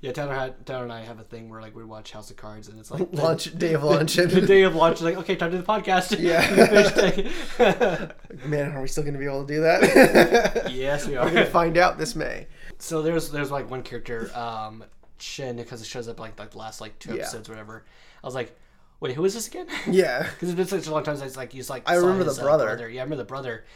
yeah, 0.00 0.12
Tanner, 0.12 0.34
had, 0.34 0.64
Tanner 0.64 0.84
and 0.84 0.92
I 0.92 1.02
have 1.02 1.20
a 1.20 1.24
thing 1.24 1.50
where 1.50 1.60
like 1.60 1.76
we 1.76 1.84
watch 1.84 2.12
House 2.12 2.30
of 2.30 2.36
Cards, 2.36 2.68
and 2.68 2.78
it's 2.78 2.90
like 2.90 3.10
the, 3.12 3.22
Lunch 3.22 3.58
day 3.58 3.74
of 3.74 3.84
lunch 3.84 4.16
and 4.16 4.30
the 4.30 4.40
day 4.40 4.62
of 4.62 4.74
launch. 4.74 4.96
Is 4.98 5.02
like, 5.02 5.18
okay, 5.18 5.36
time 5.36 5.50
to 5.50 5.58
do 5.58 5.62
the 5.62 5.68
podcast. 5.68 6.18
Yeah. 6.18 8.12
Man, 8.46 8.72
are 8.72 8.80
we 8.80 8.88
still 8.88 9.02
going 9.02 9.12
to 9.12 9.18
be 9.18 9.26
able 9.26 9.44
to 9.44 9.54
do 9.54 9.60
that? 9.60 10.72
yes, 10.72 11.06
we 11.06 11.16
are. 11.16 11.26
We're 11.26 11.44
to 11.44 11.46
find 11.46 11.76
out 11.76 11.98
this 11.98 12.16
May. 12.16 12.46
So 12.78 13.02
there's 13.02 13.30
there's 13.30 13.50
like 13.50 13.70
one 13.70 13.82
character, 13.82 14.30
um, 14.34 14.84
Shin, 15.18 15.56
because 15.56 15.82
it 15.82 15.86
shows 15.86 16.08
up 16.08 16.18
like 16.18 16.38
like 16.38 16.52
the 16.52 16.58
last 16.58 16.80
like 16.80 16.98
two 16.98 17.12
episodes, 17.12 17.50
or 17.50 17.52
whatever. 17.52 17.84
I 18.24 18.26
was 18.26 18.34
like, 18.34 18.56
wait, 19.00 19.14
who 19.14 19.24
is 19.26 19.34
this 19.34 19.48
again? 19.48 19.66
Yeah. 19.86 20.22
Because 20.22 20.48
it's 20.48 20.56
been 20.56 20.66
such 20.66 20.86
a 20.86 20.90
long 20.90 21.02
time 21.02 21.18
since 21.18 21.36
like 21.36 21.52
he's 21.52 21.68
like. 21.68 21.82
I 21.88 21.96
remember 21.96 22.24
his, 22.24 22.36
the 22.36 22.42
uh, 22.42 22.44
brother. 22.46 22.88
Yeah, 22.88 23.02
I 23.02 23.04
remember 23.04 23.16
the 23.16 23.24
brother, 23.24 23.66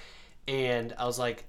and 0.49 0.95
I 0.99 1.05
was 1.05 1.19
like, 1.19 1.45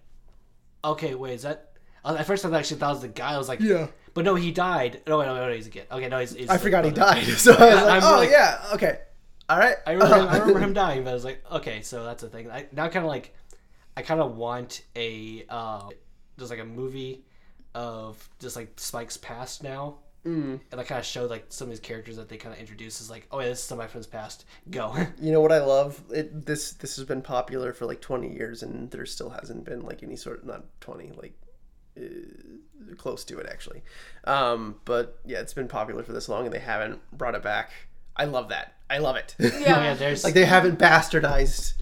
okay, 0.83 1.15
wait, 1.15 1.35
is 1.35 1.43
that? 1.43 1.71
At 2.03 2.27
first, 2.27 2.45
I 2.45 2.55
actually 2.57 2.77
thought 2.77 2.91
it 2.91 2.93
was 2.93 3.01
the 3.01 3.07
guy. 3.07 3.33
I 3.33 3.37
was 3.37 3.47
like, 3.47 3.61
Yeah. 3.61 3.87
But 4.15 4.23
no, 4.23 4.33
he 4.33 4.51
died. 4.51 5.01
No, 5.05 5.21
no, 5.21 5.35
no, 5.35 5.47
no 5.47 5.53
he's 5.53 5.67
a 5.67 5.69
kid. 5.69 5.87
Okay, 5.91 6.07
no, 6.07 6.19
he's. 6.19 6.33
he's 6.33 6.49
I 6.49 6.57
forgot 6.57 6.85
he 6.85 6.91
died. 6.91 7.27
So 7.37 7.53
I 7.53 7.75
was 7.75 7.83
like, 7.83 8.03
I'm 8.03 8.03
oh, 8.03 8.17
like- 8.17 8.31
yeah, 8.31 8.59
okay. 8.73 8.99
All 9.47 9.59
right. 9.59 9.75
I 9.85 9.91
remember, 9.91 10.15
him, 10.15 10.27
I 10.27 10.37
remember 10.37 10.59
him 10.59 10.73
dying, 10.85 11.03
but 11.03 11.11
I 11.11 11.13
was 11.13 11.25
like, 11.25 11.43
okay, 11.51 11.81
so 11.81 12.03
that's 12.03 12.23
a 12.23 12.29
thing. 12.29 12.49
I 12.49 12.65
now 12.71 12.87
kind 12.87 13.05
of 13.05 13.11
like, 13.11 13.35
I 13.95 14.01
kind 14.01 14.21
of 14.21 14.35
want 14.35 14.81
a 14.95 15.45
uh, 15.49 15.89
just 16.39 16.49
like 16.49 16.61
a 16.61 16.65
movie 16.65 17.25
of 17.75 18.27
just 18.39 18.55
like 18.55 18.71
Spike's 18.79 19.17
past 19.17 19.61
now, 19.61 19.97
mm. 20.25 20.59
and 20.71 20.81
I 20.81 20.83
kind 20.85 20.97
of 20.97 21.05
show 21.05 21.25
like 21.25 21.47
some 21.49 21.65
of 21.65 21.71
these 21.71 21.81
characters 21.81 22.15
that 22.15 22.29
they 22.29 22.37
kind 22.37 22.55
of 22.55 22.59
introduce 22.59 23.01
is 23.01 23.09
like, 23.09 23.27
oh 23.31 23.41
yeah, 23.41 23.49
this 23.49 23.59
is 23.59 23.67
from 23.67 23.89
his 23.91 24.07
past. 24.07 24.45
Go. 24.71 24.95
You 25.21 25.33
know 25.33 25.41
what 25.41 25.51
I 25.51 25.59
love? 25.59 26.01
It 26.09 26.45
this 26.45 26.71
this 26.71 26.95
has 26.95 27.05
been 27.05 27.21
popular 27.21 27.73
for 27.73 27.85
like 27.85 27.99
20 27.99 28.33
years 28.33 28.63
and 28.63 28.89
there 28.91 29.05
still 29.05 29.29
hasn't 29.29 29.65
been 29.65 29.81
like 29.81 30.03
any 30.03 30.15
sort 30.15 30.39
of 30.39 30.45
not 30.45 30.63
20 30.79 31.11
like 31.17 31.37
uh, 31.97 32.01
close 32.97 33.23
to 33.25 33.39
it 33.39 33.47
actually. 33.49 33.81
Um, 34.23 34.75
but 34.85 35.19
yeah, 35.25 35.39
it's 35.39 35.53
been 35.53 35.67
popular 35.67 36.03
for 36.03 36.13
this 36.13 36.29
long 36.29 36.45
and 36.45 36.53
they 36.53 36.59
haven't 36.59 36.99
brought 37.11 37.35
it 37.35 37.43
back. 37.43 37.71
I 38.15 38.25
love 38.25 38.49
that. 38.49 38.73
I 38.89 38.99
love 38.99 39.15
it. 39.15 39.35
Oh, 39.39 39.51
yeah, 39.59 39.93
there's 39.93 40.23
like 40.23 40.33
they 40.33 40.45
haven't 40.45 40.79
bastardized 40.79 41.73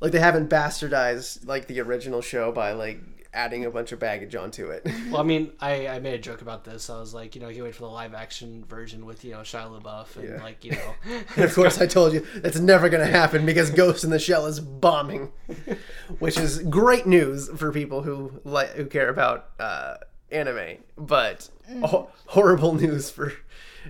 like 0.00 0.12
they 0.12 0.20
haven't 0.20 0.50
bastardized 0.50 1.46
like 1.46 1.66
the 1.66 1.80
original 1.80 2.20
show 2.20 2.52
by 2.52 2.72
like 2.72 3.00
adding 3.34 3.64
a 3.64 3.70
bunch 3.70 3.92
of 3.92 3.98
baggage 3.98 4.34
onto 4.34 4.68
it. 4.70 4.86
Well, 5.10 5.20
I 5.20 5.24
mean, 5.24 5.52
I, 5.60 5.86
I 5.88 5.98
made 6.00 6.14
a 6.14 6.18
joke 6.18 6.40
about 6.40 6.64
this. 6.64 6.88
I 6.88 6.98
was 6.98 7.12
like, 7.14 7.34
you 7.34 7.40
know, 7.40 7.48
you 7.48 7.64
wait 7.64 7.74
for 7.74 7.82
the 7.82 7.88
live 7.88 8.14
action 8.14 8.64
version 8.64 9.04
with 9.06 9.24
you 9.24 9.32
know 9.32 9.40
Shia 9.40 9.80
LaBeouf 9.80 10.16
and 10.16 10.28
Yeah. 10.28 10.42
like 10.42 10.64
you 10.64 10.72
know, 10.72 10.94
And 11.36 11.44
of 11.44 11.54
course, 11.54 11.80
I 11.80 11.86
told 11.86 12.12
you 12.14 12.26
that's 12.36 12.58
never 12.58 12.88
going 12.88 13.04
to 13.06 13.12
happen 13.12 13.44
because 13.44 13.70
Ghost 13.70 14.02
in 14.04 14.10
the 14.10 14.18
Shell 14.18 14.46
is 14.46 14.60
bombing, 14.60 15.30
which 16.18 16.38
is 16.38 16.58
great 16.62 17.06
news 17.06 17.48
for 17.56 17.70
people 17.72 18.02
who 18.02 18.40
like 18.44 18.70
who 18.70 18.86
care 18.86 19.08
about 19.08 19.50
uh, 19.60 19.96
anime, 20.30 20.78
but 20.96 21.48
ho- 21.82 22.08
horrible 22.26 22.74
news 22.74 23.10
for 23.10 23.32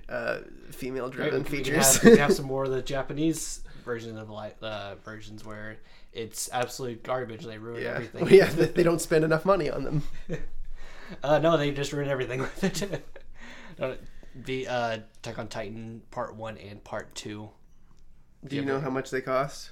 uh, 0.08 0.38
female-driven 0.70 1.42
we 1.44 1.44
can 1.44 1.52
features. 1.58 1.94
have, 1.96 2.04
we 2.04 2.10
can 2.10 2.18
have 2.18 2.32
some 2.32 2.46
more 2.46 2.64
of 2.64 2.70
the 2.70 2.82
Japanese 2.82 3.60
version 3.84 4.18
of 4.18 4.28
the 4.28 4.66
uh, 4.66 4.94
versions 5.04 5.44
where 5.44 5.76
it's 6.14 6.48
absolute 6.52 7.02
garbage. 7.02 7.44
They 7.44 7.58
ruin 7.58 7.82
yeah, 7.82 7.90
everything. 7.90 8.28
yeah, 8.30 8.46
they 8.46 8.82
don't 8.82 9.00
spend 9.00 9.24
enough 9.24 9.44
money 9.44 9.70
on 9.70 9.84
them. 9.84 10.02
Uh, 11.22 11.38
no, 11.38 11.58
they 11.58 11.70
just 11.70 11.92
ruin 11.92 12.08
everything 12.08 12.40
with 12.40 12.64
it. 12.64 13.06
No, 13.78 13.96
the 14.34 14.66
uh, 14.66 14.98
Attack 15.18 15.38
on 15.38 15.48
Titan 15.48 16.00
Part 16.10 16.34
One 16.34 16.56
and 16.56 16.82
Part 16.82 17.14
Two 17.14 17.50
Do 18.46 18.56
you 18.56 18.64
know 18.64 18.80
how 18.80 18.88
much 18.88 19.10
they 19.10 19.20
cost? 19.20 19.70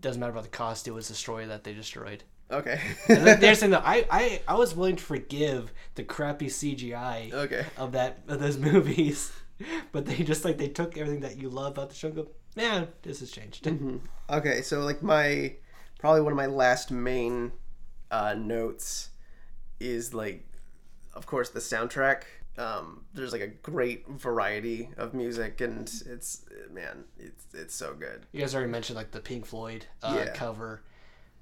doesn't 0.00 0.18
matter 0.20 0.32
about 0.32 0.44
the 0.44 0.48
cost. 0.48 0.88
It 0.88 0.92
was 0.92 1.08
the 1.08 1.14
story 1.14 1.46
that 1.46 1.64
they 1.64 1.72
destroyed. 1.72 2.24
Okay. 2.50 2.80
And 3.08 3.26
then 3.26 3.40
they're 3.40 3.54
saying 3.54 3.72
that 3.72 3.82
I, 3.84 4.06
I 4.10 4.42
I 4.48 4.54
was 4.54 4.74
willing 4.74 4.96
to 4.96 5.02
forgive 5.02 5.72
the 5.96 6.04
crappy 6.04 6.46
CGI 6.46 7.32
okay. 7.32 7.66
of 7.76 7.92
that 7.92 8.20
of 8.28 8.40
those 8.40 8.58
movies, 8.58 9.32
but 9.92 10.06
they 10.06 10.22
just 10.22 10.44
like 10.44 10.56
they 10.56 10.68
took 10.68 10.96
everything 10.96 11.20
that 11.20 11.38
you 11.38 11.48
love 11.48 11.72
about 11.72 11.90
the 11.90 11.94
show. 11.94 12.08
and 12.08 12.16
Go, 12.16 12.28
yeah, 12.54 12.86
this 13.02 13.20
has 13.20 13.30
changed. 13.30 13.68
Okay, 14.30 14.62
so 14.62 14.80
like 14.80 15.02
my 15.02 15.54
probably 15.98 16.20
one 16.20 16.32
of 16.32 16.36
my 16.36 16.46
last 16.46 16.90
main 16.90 17.52
uh, 18.10 18.34
notes 18.36 19.10
is 19.80 20.14
like, 20.14 20.46
of 21.14 21.26
course, 21.26 21.50
the 21.50 21.60
soundtrack. 21.60 22.22
um, 22.58 23.04
there's 23.12 23.32
like 23.32 23.42
a 23.42 23.48
great 23.48 24.08
variety 24.08 24.88
of 24.96 25.12
music, 25.14 25.60
and 25.60 25.90
it's 26.06 26.44
man, 26.72 27.04
it's 27.18 27.44
it's 27.54 27.74
so 27.74 27.94
good. 27.94 28.24
You 28.32 28.40
guys 28.40 28.54
already 28.54 28.70
mentioned 28.70 28.96
like 28.96 29.10
the 29.10 29.20
Pink 29.20 29.44
Floyd 29.46 29.84
uh, 30.02 30.24
Yeah. 30.26 30.32
cover. 30.32 30.82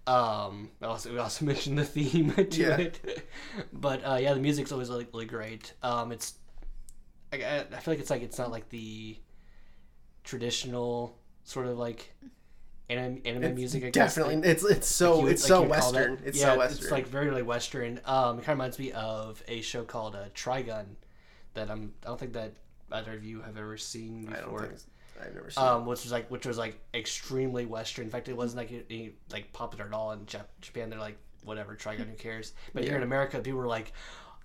Um, 0.06 0.70
also 0.82 1.12
we 1.12 1.18
also 1.18 1.44
mentioned 1.52 1.78
the 1.78 1.84
theme 1.84 2.32
to 2.34 2.60
Yeah. 2.60 2.76
it, 2.78 3.28
but 3.72 4.04
uh, 4.04 4.16
yeah, 4.20 4.34
the 4.34 4.40
music's 4.40 4.72
always 4.72 4.88
really, 4.90 5.06
really 5.12 5.26
great. 5.26 5.72
Um, 5.82 6.10
it's 6.12 6.34
I, 7.32 7.36
I 7.36 7.58
I 7.60 7.80
feel 7.80 7.92
like 7.94 8.00
it's 8.00 8.10
like 8.10 8.22
it's 8.22 8.38
not 8.38 8.50
like 8.50 8.68
the 8.70 9.16
traditional 10.24 11.16
sort 11.44 11.66
of 11.66 11.78
like 11.78 12.12
anime, 12.90 13.20
anime 13.24 13.54
music. 13.54 13.82
I 13.84 13.90
guess, 13.90 14.14
Definitely, 14.14 14.36
like- 14.36 14.44
it's 14.46 14.64
it's 14.64 14.86
so 14.88 15.20
would- 15.22 15.32
it's 15.32 15.42
like 15.42 15.48
so 15.48 15.62
you'd 15.62 15.72
call 15.72 15.92
that. 15.92 15.98
western. 16.10 16.22
It's 16.26 16.38
yeah, 16.40 16.52
so 16.52 16.58
western. 16.58 16.82
It's 16.82 16.90
like 16.92 17.06
very 17.08 17.30
like 17.30 17.46
western. 17.46 18.00
Um, 18.04 18.38
it 18.38 18.44
kind 18.44 18.48
of 18.50 18.58
reminds 18.58 18.78
me 18.78 18.92
of 18.92 19.42
a 19.48 19.60
show 19.60 19.84
called 19.84 20.14
uh, 20.14 20.24
Trigun 20.34 20.84
that 21.54 21.70
I'm. 21.70 21.92
I 22.04 22.08
don't 22.08 22.20
think 22.20 22.32
that 22.34 22.52
either 22.92 23.12
of 23.14 23.24
you 23.24 23.40
have 23.42 23.56
ever 23.56 23.76
seen 23.76 24.28
I 24.28 24.36
don't 24.36 24.44
before. 24.44 24.60
think 24.60 24.72
it's- 24.72 24.86
I've 25.24 25.34
never 25.34 25.50
seen. 25.50 25.62
Um, 25.64 25.86
which 25.86 26.02
was 26.02 26.10
like 26.12 26.28
which 26.30 26.44
was 26.46 26.58
like 26.58 26.78
extremely 26.92 27.66
western. 27.66 28.04
In 28.04 28.10
fact, 28.10 28.28
it 28.28 28.36
wasn't 28.36 28.58
like 28.58 28.84
any, 28.90 29.12
like 29.32 29.52
popular 29.52 29.86
at 29.86 29.92
all 29.92 30.10
in 30.12 30.20
Jap- 30.26 30.46
Japan. 30.60 30.90
They're 30.90 30.98
like 30.98 31.16
whatever, 31.44 31.76
Trigun, 31.76 32.08
who 32.08 32.16
cares? 32.16 32.52
But 32.72 32.84
here 32.84 32.96
in 32.96 33.02
America, 33.02 33.38
people 33.40 33.60
were 33.60 33.66
like. 33.66 33.92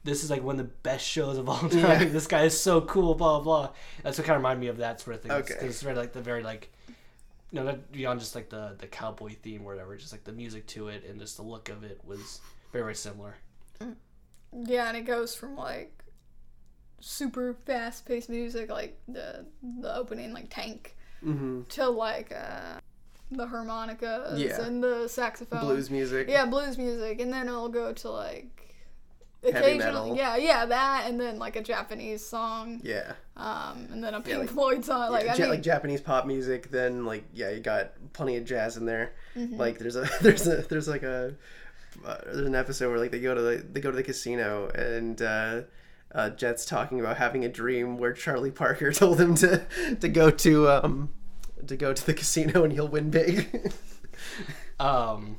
This 0.01 0.23
is 0.23 0.29
like 0.29 0.41
one 0.41 0.57
of 0.57 0.65
the 0.65 0.71
best 0.81 1.05
shows 1.05 1.37
of 1.37 1.49
all 1.49 1.57
time. 1.69 1.71
Yeah. 1.73 2.05
This 2.05 2.25
guy 2.25 2.43
is 2.43 2.57
so 2.57 2.79
cool. 2.79 3.15
Blah 3.15 3.41
blah. 3.41 3.63
blah. 3.67 3.69
That's 4.01 4.17
what 4.17 4.25
kind 4.25 4.37
of 4.37 4.39
reminded 4.41 4.61
me 4.61 4.67
of 4.67 4.77
that 4.77 5.01
sort 5.01 5.17
of 5.17 5.21
thing. 5.21 5.31
Okay. 5.33 5.55
It's, 5.55 5.63
it's 5.63 5.81
very 5.81 5.93
like 5.97 6.13
the 6.13 6.21
very 6.21 6.41
like 6.41 6.71
no, 7.51 7.63
not 7.63 7.91
beyond 7.91 8.19
just 8.19 8.35
like 8.35 8.49
the 8.49 8.75
the 8.77 8.87
cowboy 8.87 9.33
theme 9.41 9.61
or 9.63 9.73
whatever. 9.73 9.95
Just 9.97 10.11
like 10.11 10.23
the 10.23 10.31
music 10.33 10.67
to 10.67 10.87
it 10.89 11.03
and 11.05 11.19
just 11.19 11.37
the 11.37 11.43
look 11.43 11.69
of 11.69 11.83
it 11.83 11.99
was 12.05 12.41
very 12.71 12.83
very 12.83 12.95
similar. 12.95 13.35
Yeah, 14.51 14.87
and 14.87 14.97
it 14.97 15.05
goes 15.05 15.35
from 15.35 15.55
like 15.55 16.03
super 17.01 17.53
fast 17.65 18.05
paced 18.05 18.29
music, 18.29 18.69
like 18.69 18.99
the 19.07 19.45
the 19.81 19.95
opening 19.95 20.33
like 20.33 20.47
tank, 20.49 20.95
Mhm. 21.23 21.67
to 21.69 21.87
like 21.89 22.31
uh, 22.31 22.79
the 23.31 23.45
harmonicas 23.47 24.39
Yeah. 24.39 24.61
and 24.61 24.83
the 24.83 25.07
saxophone. 25.07 25.61
blues 25.61 25.89
music. 25.89 26.27
Yeah, 26.27 26.45
blues 26.45 26.77
music, 26.77 27.19
and 27.21 27.31
then 27.31 27.47
it'll 27.47 27.69
go 27.69 27.93
to 27.93 28.09
like 28.09 28.68
Heavy 29.41 29.57
occasionally, 29.57 29.77
metal. 30.11 30.15
yeah, 30.17 30.35
yeah, 30.35 30.65
that, 30.65 31.05
and 31.07 31.19
then 31.19 31.39
like 31.39 31.55
a 31.55 31.61
Japanese 31.63 32.25
song, 32.25 32.81
Yeah. 32.83 33.13
um, 33.37 33.87
and 33.91 34.03
then 34.03 34.13
a 34.13 34.19
Pink 34.21 34.39
like- 34.39 34.49
Floyd 34.49 34.83
song. 34.85 35.11
Like 35.11 35.25
yeah, 35.25 35.35
I 35.35 35.37
mean, 35.39 35.49
like 35.49 35.61
Japanese 35.61 36.01
pop 36.01 36.25
music. 36.25 36.69
Then 36.71 37.05
like 37.05 37.23
yeah, 37.33 37.49
you 37.51 37.61
got 37.61 37.91
plenty 38.13 38.35
of 38.35 38.43
jazz 38.45 38.75
in 38.75 38.85
there. 38.85 39.13
Mm-hmm. 39.37 39.55
Like 39.55 39.77
there's 39.79 39.95
a 39.95 40.09
there's 40.21 40.45
a 40.47 40.57
there's 40.63 40.87
like 40.89 41.03
a 41.03 41.35
uh, 42.05 42.17
there's 42.25 42.47
an 42.47 42.55
episode 42.55 42.89
where 42.89 42.99
like 42.99 43.11
they 43.11 43.19
go 43.21 43.33
to 43.33 43.41
the 43.41 43.57
they 43.71 43.79
go 43.79 43.91
to 43.91 43.95
the 43.97 44.03
casino 44.03 44.67
and 44.75 45.21
uh, 45.21 45.61
uh, 46.13 46.29
Jet's 46.31 46.65
talking 46.65 46.99
about 46.99 47.15
having 47.17 47.45
a 47.45 47.49
dream 47.49 47.97
where 47.97 48.11
Charlie 48.13 48.51
Parker 48.51 48.91
told 48.93 49.21
him 49.21 49.35
to 49.35 49.65
to 50.01 50.09
go 50.09 50.29
to 50.31 50.67
um 50.69 51.09
to 51.65 51.77
go 51.77 51.93
to 51.93 52.05
the 52.05 52.13
casino 52.13 52.63
and 52.65 52.73
he'll 52.73 52.87
win 52.89 53.09
big. 53.09 53.71
Um, 54.79 55.37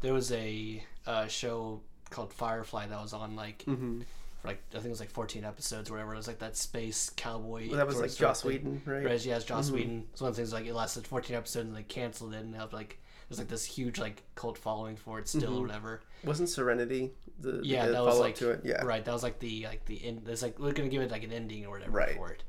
there 0.00 0.12
was 0.12 0.30
a 0.32 0.84
uh, 1.06 1.26
show 1.26 1.80
called 2.10 2.32
Firefly 2.32 2.86
that 2.88 3.00
was 3.00 3.12
on 3.12 3.36
like 3.36 3.64
Mm-hmm. 3.66 4.00
for 4.40 4.48
like 4.48 4.62
I 4.70 4.74
think 4.74 4.86
it 4.86 4.90
was 4.90 5.00
like 5.00 5.10
14 5.10 5.44
episodes 5.44 5.90
or 5.90 5.94
whatever. 5.94 6.14
It 6.14 6.16
was 6.18 6.26
like 6.28 6.38
that 6.40 6.56
space 6.56 7.10
cowboy. 7.16 7.70
that 7.70 7.86
was 7.86 7.96
like 7.96 8.06
of- 8.06 8.10
sort 8.12 8.30
of 8.30 8.34
Joss. 8.36 8.44
Whedon, 8.44 8.82
right? 8.86 9.04
Right, 9.04 9.24
yeah, 9.24 9.36
it's 9.36 9.44
Joss 9.44 9.70
Whedon. 9.70 10.06
It's 10.12 10.20
one 10.20 10.28
of 10.30 10.36
the 10.36 10.42
things 10.42 10.52
like 10.52 10.66
it 10.66 10.74
lasted 10.74 11.06
14 11.06 11.36
episodes 11.36 11.66
and 11.68 11.76
they 11.76 11.82
canceled 11.82 12.34
it 12.34 12.38
and 12.44 12.54
helped 12.54 12.72
like 12.72 12.98
there's 13.28 13.38
like 13.38 13.48
this 13.48 13.64
huge 13.64 13.98
like 13.98 14.22
cult 14.36 14.56
following 14.56 14.96
for 14.96 15.18
it 15.18 15.28
still 15.28 15.58
or 15.58 15.62
whatever. 15.62 16.00
Wasn't 16.24 16.48
Serenity 16.48 17.12
the, 17.40 17.60
Yeah, 17.62 17.86
the 17.86 17.92
that 17.92 18.04
was 18.04 18.18
like 18.18 18.36
to 18.36 18.50
it? 18.50 18.62
Yeah. 18.64 18.82
right. 18.84 19.04
That 19.04 19.12
was 19.12 19.22
like 19.22 19.38
the 19.38 19.64
like 19.64 19.84
the 19.84 20.02
end. 20.04 20.22
There's 20.24 20.42
like 20.42 20.58
we're 20.58 20.72
gonna 20.72 20.88
give 20.88 21.02
it 21.02 21.10
like 21.10 21.24
an 21.24 21.32
ending 21.32 21.66
or 21.66 21.70
whatever 21.70 21.90
Right. 21.92 22.16
for 22.16 22.30
it. 22.30 22.42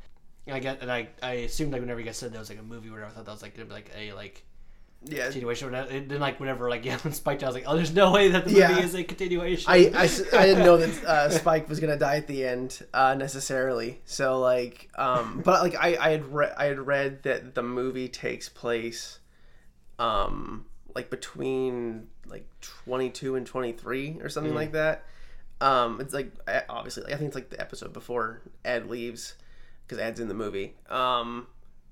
And 0.47 0.55
I 0.55 0.59
get 0.59 0.81
and 0.81 0.91
I 0.91 1.09
I 1.21 1.31
assumed 1.33 1.73
like 1.73 1.81
whenever 1.81 1.99
you 1.99 2.05
guys 2.05 2.17
said 2.17 2.31
there 2.31 2.39
was 2.39 2.49
like 2.49 2.59
a 2.59 2.63
movie 2.63 2.87
or 2.89 2.93
whatever, 2.93 3.09
I 3.11 3.13
thought 3.13 3.25
that 3.25 3.31
was 3.31 3.41
like 3.41 3.55
gonna 3.55 3.65
be 3.67 3.73
like 3.73 3.91
a 3.95 4.13
like 4.13 4.45
Yeah. 5.05 5.23
continuation. 5.25 5.73
And 5.73 6.09
then 6.09 6.19
like 6.19 6.39
whenever 6.39 6.69
like 6.69 6.83
Yellen 6.89 7.13
spiked, 7.13 7.43
I 7.43 7.47
was 7.47 7.55
like, 7.55 7.63
oh, 7.67 7.75
there's 7.75 7.93
no 7.93 8.11
way 8.11 8.29
that 8.29 8.43
the 8.45 8.49
movie 8.51 8.59
Yeah. 8.61 8.79
is 8.79 8.95
a 8.95 9.03
continuation. 9.03 9.65
I 9.71 9.91
I 10.33 10.45
didn't 10.45 10.65
know 10.65 10.77
that 10.77 11.03
uh, 11.05 11.29
Spike 11.29 11.69
was 11.69 11.79
gonna 11.79 11.97
die 11.97 12.17
at 12.17 12.27
the 12.27 12.45
end 12.45 12.81
uh, 12.93 13.15
necessarily. 13.15 14.01
So 14.05 14.39
like, 14.39 14.89
um, 14.97 15.41
but 15.43 15.61
like 15.61 15.75
I, 15.75 15.97
I 15.99 16.09
had 16.11 16.25
read 16.33 16.53
I 16.57 16.65
had 16.65 16.79
read 16.79 17.23
that 17.23 17.55
the 17.55 17.63
movie 17.63 18.09
takes 18.09 18.49
place, 18.49 19.19
um, 19.97 20.65
like 20.95 21.09
between 21.09 22.07
like 22.25 22.45
twenty 22.61 23.09
two 23.09 23.35
and 23.35 23.45
twenty 23.45 23.71
three 23.71 24.19
or 24.21 24.29
something 24.29 24.53
like 24.53 24.73
that. 24.73 25.05
Um, 25.61 25.99
it's 26.01 26.13
like 26.13 26.31
I- 26.47 26.63
obviously 26.69 27.05
I 27.13 27.17
think 27.17 27.27
it's 27.27 27.35
like 27.35 27.49
the 27.49 27.59
episode 27.59 27.91
before 27.93 28.41
Ed 28.63 28.87
leaves 28.87 29.35
because 29.85 29.97
Ed's 29.97 30.19
in 30.19 30.27
the 30.27 30.33
movie. 30.33 30.75
Um, 30.89 31.47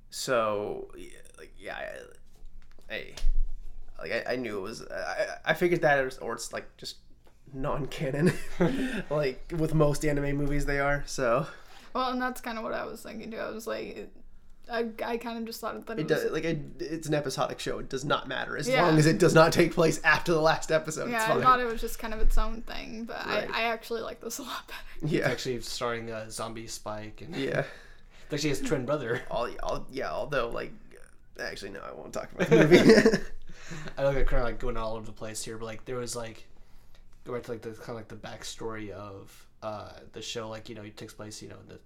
so 0.10 0.90
like 1.38 1.54
yeah, 1.58 1.80
I, 2.90 2.96
I 2.96 4.02
like 4.02 4.12
I, 4.28 4.34
I 4.34 4.36
knew 4.36 4.58
it 4.58 4.62
was 4.62 4.84
I, 4.90 5.28
I 5.46 5.54
figured 5.54 5.82
that 5.82 6.00
it 6.00 6.06
was, 6.06 6.18
or 6.20 6.34
it's 6.34 6.54
like 6.54 6.66
just 6.78 6.98
non-canon 7.54 8.34
like 9.10 9.54
with 9.58 9.74
most 9.74 10.06
anime 10.06 10.36
movies 10.36 10.66
they 10.66 10.80
are 10.80 11.04
so 11.06 11.48
well, 11.94 12.12
and 12.12 12.22
that's 12.22 12.42
kind 12.42 12.58
of 12.58 12.64
what 12.64 12.74
I 12.74 12.86
was 12.86 13.02
thinking 13.02 13.32
too. 13.32 13.38
I 13.38 13.50
was 13.50 13.66
like, 13.66 13.98
it, 13.98 14.12
I, 14.72 14.86
I 15.04 15.18
kind 15.18 15.40
of 15.40 15.46
just 15.46 15.60
thought 15.62 15.84
that 15.88 15.98
it, 15.98 16.02
it 16.02 16.10
was 16.14 16.24
does 16.24 16.32
like 16.32 16.44
it, 16.44 16.60
it's 16.80 17.08
an 17.08 17.14
episodic 17.16 17.60
show 17.60 17.80
it 17.80 17.90
does 17.90 18.06
not 18.06 18.28
matter 18.28 18.56
as 18.58 18.68
Yeah. 18.70 18.86
long 18.86 19.00
as 19.00 19.06
it 19.08 19.18
does 19.18 19.34
not 19.34 19.52
take 19.54 19.74
place 19.74 20.00
after 20.04 20.32
the 20.34 20.42
last 20.42 20.72
episode 20.72 21.10
Yeah, 21.10 21.22
it's 21.24 21.30
I 21.38 21.42
thought 21.42 21.60
it 21.62 21.66
was 21.66 21.82
just 21.82 21.98
kind 21.98 22.14
of 22.14 22.20
its 22.20 22.38
own 22.38 22.62
thing, 22.64 23.06
but 23.06 23.26
Right. 23.26 23.50
I, 23.52 23.62
I 23.62 23.64
actually 23.70 24.02
like 24.02 24.20
this 24.22 24.38
a 24.40 24.44
lot 24.44 24.68
better. 24.68 25.16
yeah 25.16 25.26
actually 25.28 25.60
starring 25.62 26.12
uh, 26.12 26.30
Zombie 26.30 26.68
Spike 26.68 27.22
and 27.26 27.36
yeah 27.36 27.64
it's 28.26 28.34
actually 28.34 28.50
his 28.50 28.62
twin 28.62 28.86
brother. 28.86 29.22
all, 29.32 29.50
all 29.64 29.88
yeah 29.90 30.12
although 30.12 30.50
like 30.50 30.74
actually 31.40 31.72
no 31.72 31.80
i 31.82 31.94
won't 31.94 32.14
talk 32.14 32.30
about 32.34 32.50
the 32.50 32.58
movie 32.68 33.18
I 33.98 34.04
look 34.06 34.16
at 34.16 34.28
kind 34.28 34.42
of 34.42 34.46
like 34.48 34.60
going 34.60 34.78
all 34.78 34.96
over 34.96 35.06
the 35.06 35.12
place 35.12 35.44
here, 35.44 35.58
but 35.58 35.66
like 35.66 35.84
there 35.84 35.98
was 35.98 36.16
like 36.16 36.48
go 37.26 37.34
back 37.34 37.44
to 37.44 37.52
like 37.52 37.62
the 37.62 37.72
kind 37.72 37.90
of 37.90 37.96
like 37.96 38.08
the 38.08 38.16
backstory 38.16 38.92
of 38.92 39.46
uh 39.62 39.90
the 40.14 40.22
show. 40.22 40.48
Like 40.48 40.70
you 40.70 40.76
know, 40.76 40.84
it 40.84 40.96
takes 40.96 41.14
place 41.14 41.42
you 41.42 41.50
know 41.50 41.58
in 41.62 41.68
the 41.68 41.80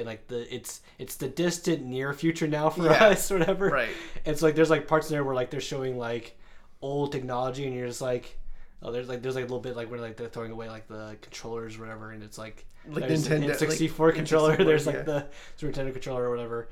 in 0.00 0.06
like 0.06 0.26
the 0.26 0.52
it's 0.52 0.80
it's 0.98 1.14
the 1.16 1.28
distant 1.28 1.84
near 1.84 2.12
future 2.14 2.48
now 2.48 2.68
for 2.68 2.86
Yeah. 2.86 3.04
us 3.06 3.30
or 3.30 3.38
whatever. 3.38 3.68
Right. 3.68 3.90
It's 4.24 4.42
like 4.42 4.56
there's 4.56 4.70
like 4.70 4.88
parts 4.88 5.08
in 5.08 5.14
there 5.14 5.22
where 5.22 5.36
like 5.36 5.50
they're 5.50 5.60
showing 5.60 5.98
like 5.98 6.36
old 6.82 7.12
technology, 7.12 7.64
and 7.66 7.74
you're 7.76 7.86
just 7.86 8.00
like. 8.02 8.36
Oh, 8.82 8.90
there's 8.92 9.08
like 9.08 9.22
there's 9.22 9.34
like 9.36 9.44
a 9.44 9.46
little 9.46 9.60
bit 9.60 9.76
like 9.76 9.90
where 9.90 10.00
like 10.00 10.16
they're 10.16 10.28
throwing 10.28 10.50
away 10.50 10.68
like 10.68 10.88
the 10.88 11.16
controllers 11.22 11.76
or 11.76 11.80
whatever, 11.82 12.10
and 12.10 12.22
it's 12.24 12.36
like 12.38 12.66
Like 12.88 13.04
Nintendo- 13.04 13.56
the 13.58 13.66
like 13.66 13.78
N64 13.78 14.14
controller. 14.14 14.56
N64, 14.56 14.64
there's 14.66 14.86
like 14.86 14.96
yeah. 14.96 15.02
the 15.02 15.26
Super 15.56 15.72
Nintendo 15.72 15.92
controller 15.92 16.24
or 16.24 16.30
whatever. 16.30 16.68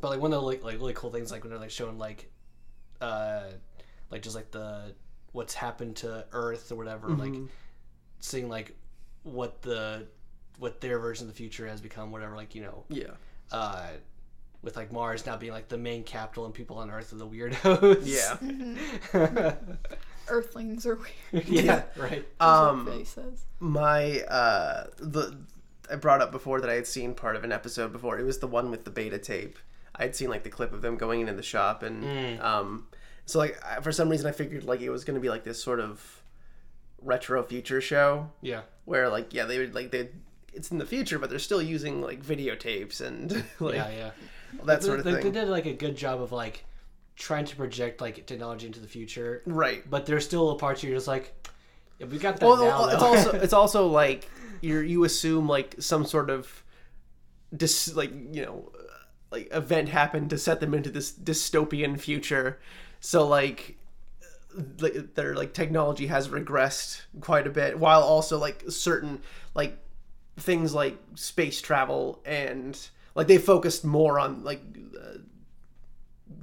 But 0.00 0.10
like 0.10 0.20
one 0.20 0.32
of 0.32 0.40
the 0.40 0.46
like, 0.46 0.62
like 0.64 0.76
really 0.76 0.94
cool 0.94 1.10
things 1.10 1.30
like 1.30 1.42
when 1.42 1.50
they're 1.50 1.58
like 1.58 1.70
showing 1.70 1.98
like 1.98 2.30
uh 3.00 3.42
like 4.10 4.22
just 4.22 4.34
like 4.36 4.50
the 4.50 4.94
what's 5.32 5.54
happened 5.54 5.96
to 5.96 6.24
Earth 6.32 6.72
or 6.72 6.76
whatever, 6.76 7.08
like 7.08 7.30
Mm-hmm. 7.32 7.46
seeing 8.20 8.48
like 8.48 8.74
what 9.22 9.62
the 9.62 10.06
what 10.58 10.80
their 10.80 10.98
version 10.98 11.26
of 11.28 11.32
the 11.32 11.36
future 11.36 11.66
has 11.66 11.80
become, 11.80 12.10
whatever, 12.12 12.34
like, 12.36 12.54
you 12.54 12.62
know, 12.62 12.84
yeah 12.88 13.10
uh 13.52 13.86
with 14.62 14.76
like 14.76 14.92
Mars 14.92 15.24
now 15.24 15.36
being 15.36 15.52
like 15.52 15.68
the 15.68 15.78
main 15.78 16.04
capital 16.04 16.44
and 16.44 16.52
people 16.52 16.76
on 16.78 16.90
Earth 16.90 17.12
are 17.12 17.16
the 17.16 17.26
weirdos. 17.26 18.02
yeah 18.04 19.54
Earthlings 20.28 20.86
are 20.86 20.96
weird. 21.32 21.46
yeah, 21.48 21.82
right. 21.96 22.24
um 22.40 22.86
Face 22.86 23.08
says. 23.10 23.44
my 23.58 24.20
uh 24.22 24.86
the 24.98 25.36
I 25.90 25.96
brought 25.96 26.20
up 26.22 26.30
before 26.30 26.60
that 26.60 26.70
I 26.70 26.74
had 26.74 26.86
seen 26.86 27.14
part 27.14 27.34
of 27.36 27.42
an 27.42 27.50
episode 27.50 27.90
before. 27.92 28.18
It 28.18 28.24
was 28.24 28.38
the 28.38 28.46
one 28.46 28.70
with 28.70 28.84
the 28.84 28.90
beta 28.90 29.18
tape. 29.18 29.58
I 30.00 30.04
had 30.04 30.16
seen 30.16 30.30
like 30.30 30.42
the 30.42 30.50
clip 30.50 30.72
of 30.72 30.82
them 30.82 30.96
going 30.96 31.20
into 31.20 31.34
the 31.34 31.42
shop 31.42 31.82
and 31.84 32.40
um 32.40 32.86
so 33.26 33.38
like 33.38 33.60
I, 33.64 33.80
for 33.80 33.92
some 33.92 34.08
reason 34.08 34.26
I 34.26 34.32
figured 34.32 34.64
like 34.64 34.80
it 34.80 34.90
was 34.90 35.04
going 35.04 35.14
to 35.14 35.20
be 35.20 35.28
like 35.28 35.44
this 35.44 35.62
sort 35.62 35.78
of 35.78 36.22
retro 37.02 37.42
future 37.42 37.80
show 37.80 38.30
Yeah. 38.42 38.62
where 38.86 39.08
like 39.08 39.32
yeah 39.32 39.44
they 39.44 39.58
would 39.58 39.74
like 39.74 39.90
they 39.92 40.08
it's 40.52 40.70
in 40.72 40.78
the 40.78 40.86
future 40.86 41.18
but 41.18 41.30
they're 41.30 41.38
still 41.38 41.62
using 41.62 42.02
like 42.02 42.22
videotapes 42.24 43.00
and 43.00 43.30
like 43.60 43.74
Yeah, 43.76 43.90
yeah. 43.90 44.10
that 44.64 44.82
sort 44.82 44.98
of 44.98 45.04
they, 45.04 45.14
thing. 45.14 45.24
they 45.32 45.40
did 45.40 45.48
like 45.48 45.66
a 45.66 45.72
good 45.74 45.96
job 45.96 46.20
of 46.20 46.32
like 46.32 46.64
trying 47.16 47.44
to 47.44 47.54
project 47.56 48.00
like 48.00 48.24
technology 48.26 48.66
into 48.66 48.80
the 48.80 48.88
future, 48.88 49.42
right. 49.44 49.88
but 49.90 50.06
there's 50.06 50.24
still 50.24 50.54
parts 50.56 50.82
where 50.82 50.88
you're 50.90 50.96
just 50.96 51.06
like, 51.06 51.34
yeah, 51.98 52.06
we 52.06 52.16
got 52.16 52.38
that 52.38 52.46
Well, 52.46 52.56
now. 52.56 52.88
it's 52.88 53.02
also 53.02 53.30
it's 53.32 53.52
also 53.62 53.86
like 53.88 54.26
you 54.62 54.78
you 54.78 55.04
assume 55.04 55.46
like 55.46 55.74
some 55.80 56.06
sort 56.06 56.30
of 56.30 56.64
dis 57.54 57.94
like 57.94 58.10
you 58.32 58.42
know 58.46 58.72
like 59.30 59.48
event 59.52 59.88
happened 59.88 60.30
to 60.30 60.38
set 60.38 60.60
them 60.60 60.74
into 60.74 60.90
this 60.90 61.12
dystopian 61.12 61.98
future. 61.98 62.58
So 63.00 63.26
like 63.26 63.76
their 64.54 65.34
like 65.34 65.52
technology 65.52 66.08
has 66.08 66.28
regressed 66.28 67.02
quite 67.20 67.46
a 67.46 67.50
bit 67.50 67.78
while 67.78 68.02
also 68.02 68.38
like 68.38 68.64
certain 68.68 69.22
like 69.54 69.78
things 70.36 70.74
like 70.74 70.98
space 71.14 71.60
travel 71.60 72.20
and 72.24 72.88
like 73.14 73.28
they 73.28 73.38
focused 73.38 73.84
more 73.84 74.18
on 74.18 74.42
like 74.42 74.60
uh, 75.00 75.18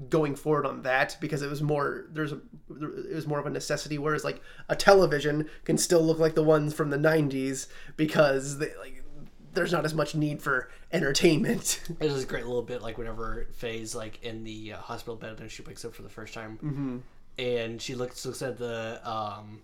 going 0.09 0.35
forward 0.35 0.65
on 0.65 0.83
that 0.83 1.17
because 1.19 1.41
it 1.41 1.49
was 1.49 1.61
more 1.61 2.05
there's 2.11 2.31
a 2.31 2.39
it 2.69 3.15
was 3.15 3.27
more 3.27 3.39
of 3.39 3.45
a 3.45 3.49
necessity 3.49 3.97
whereas 3.97 4.23
like 4.23 4.41
a 4.69 4.75
television 4.75 5.49
can 5.63 5.77
still 5.77 6.01
look 6.01 6.19
like 6.19 6.35
the 6.35 6.43
ones 6.43 6.73
from 6.73 6.89
the 6.89 6.97
90s 6.97 7.67
because 7.95 8.57
they 8.57 8.71
like 8.79 8.96
there's 9.57 9.71
not 9.73 9.85
as 9.85 9.93
much 9.93 10.15
need 10.15 10.41
for 10.41 10.69
entertainment. 10.91 11.81
There's 11.99 12.13
this 12.13 12.25
great 12.25 12.45
little 12.45 12.61
bit 12.61 12.81
like 12.81 12.97
whenever 12.97 13.47
Faye's 13.53 13.95
like 13.95 14.23
in 14.23 14.43
the 14.43 14.73
uh, 14.73 14.77
hospital 14.77 15.15
bed 15.15 15.39
and 15.39 15.51
she 15.51 15.63
wakes 15.63 15.83
up 15.83 15.93
for 15.93 16.03
the 16.03 16.09
first 16.09 16.33
time, 16.33 16.59
mm-hmm. 16.63 16.97
and 17.37 17.81
she 17.81 17.95
looks 17.95 18.25
looks 18.25 18.41
at 18.41 18.57
the 18.57 19.01
um 19.03 19.61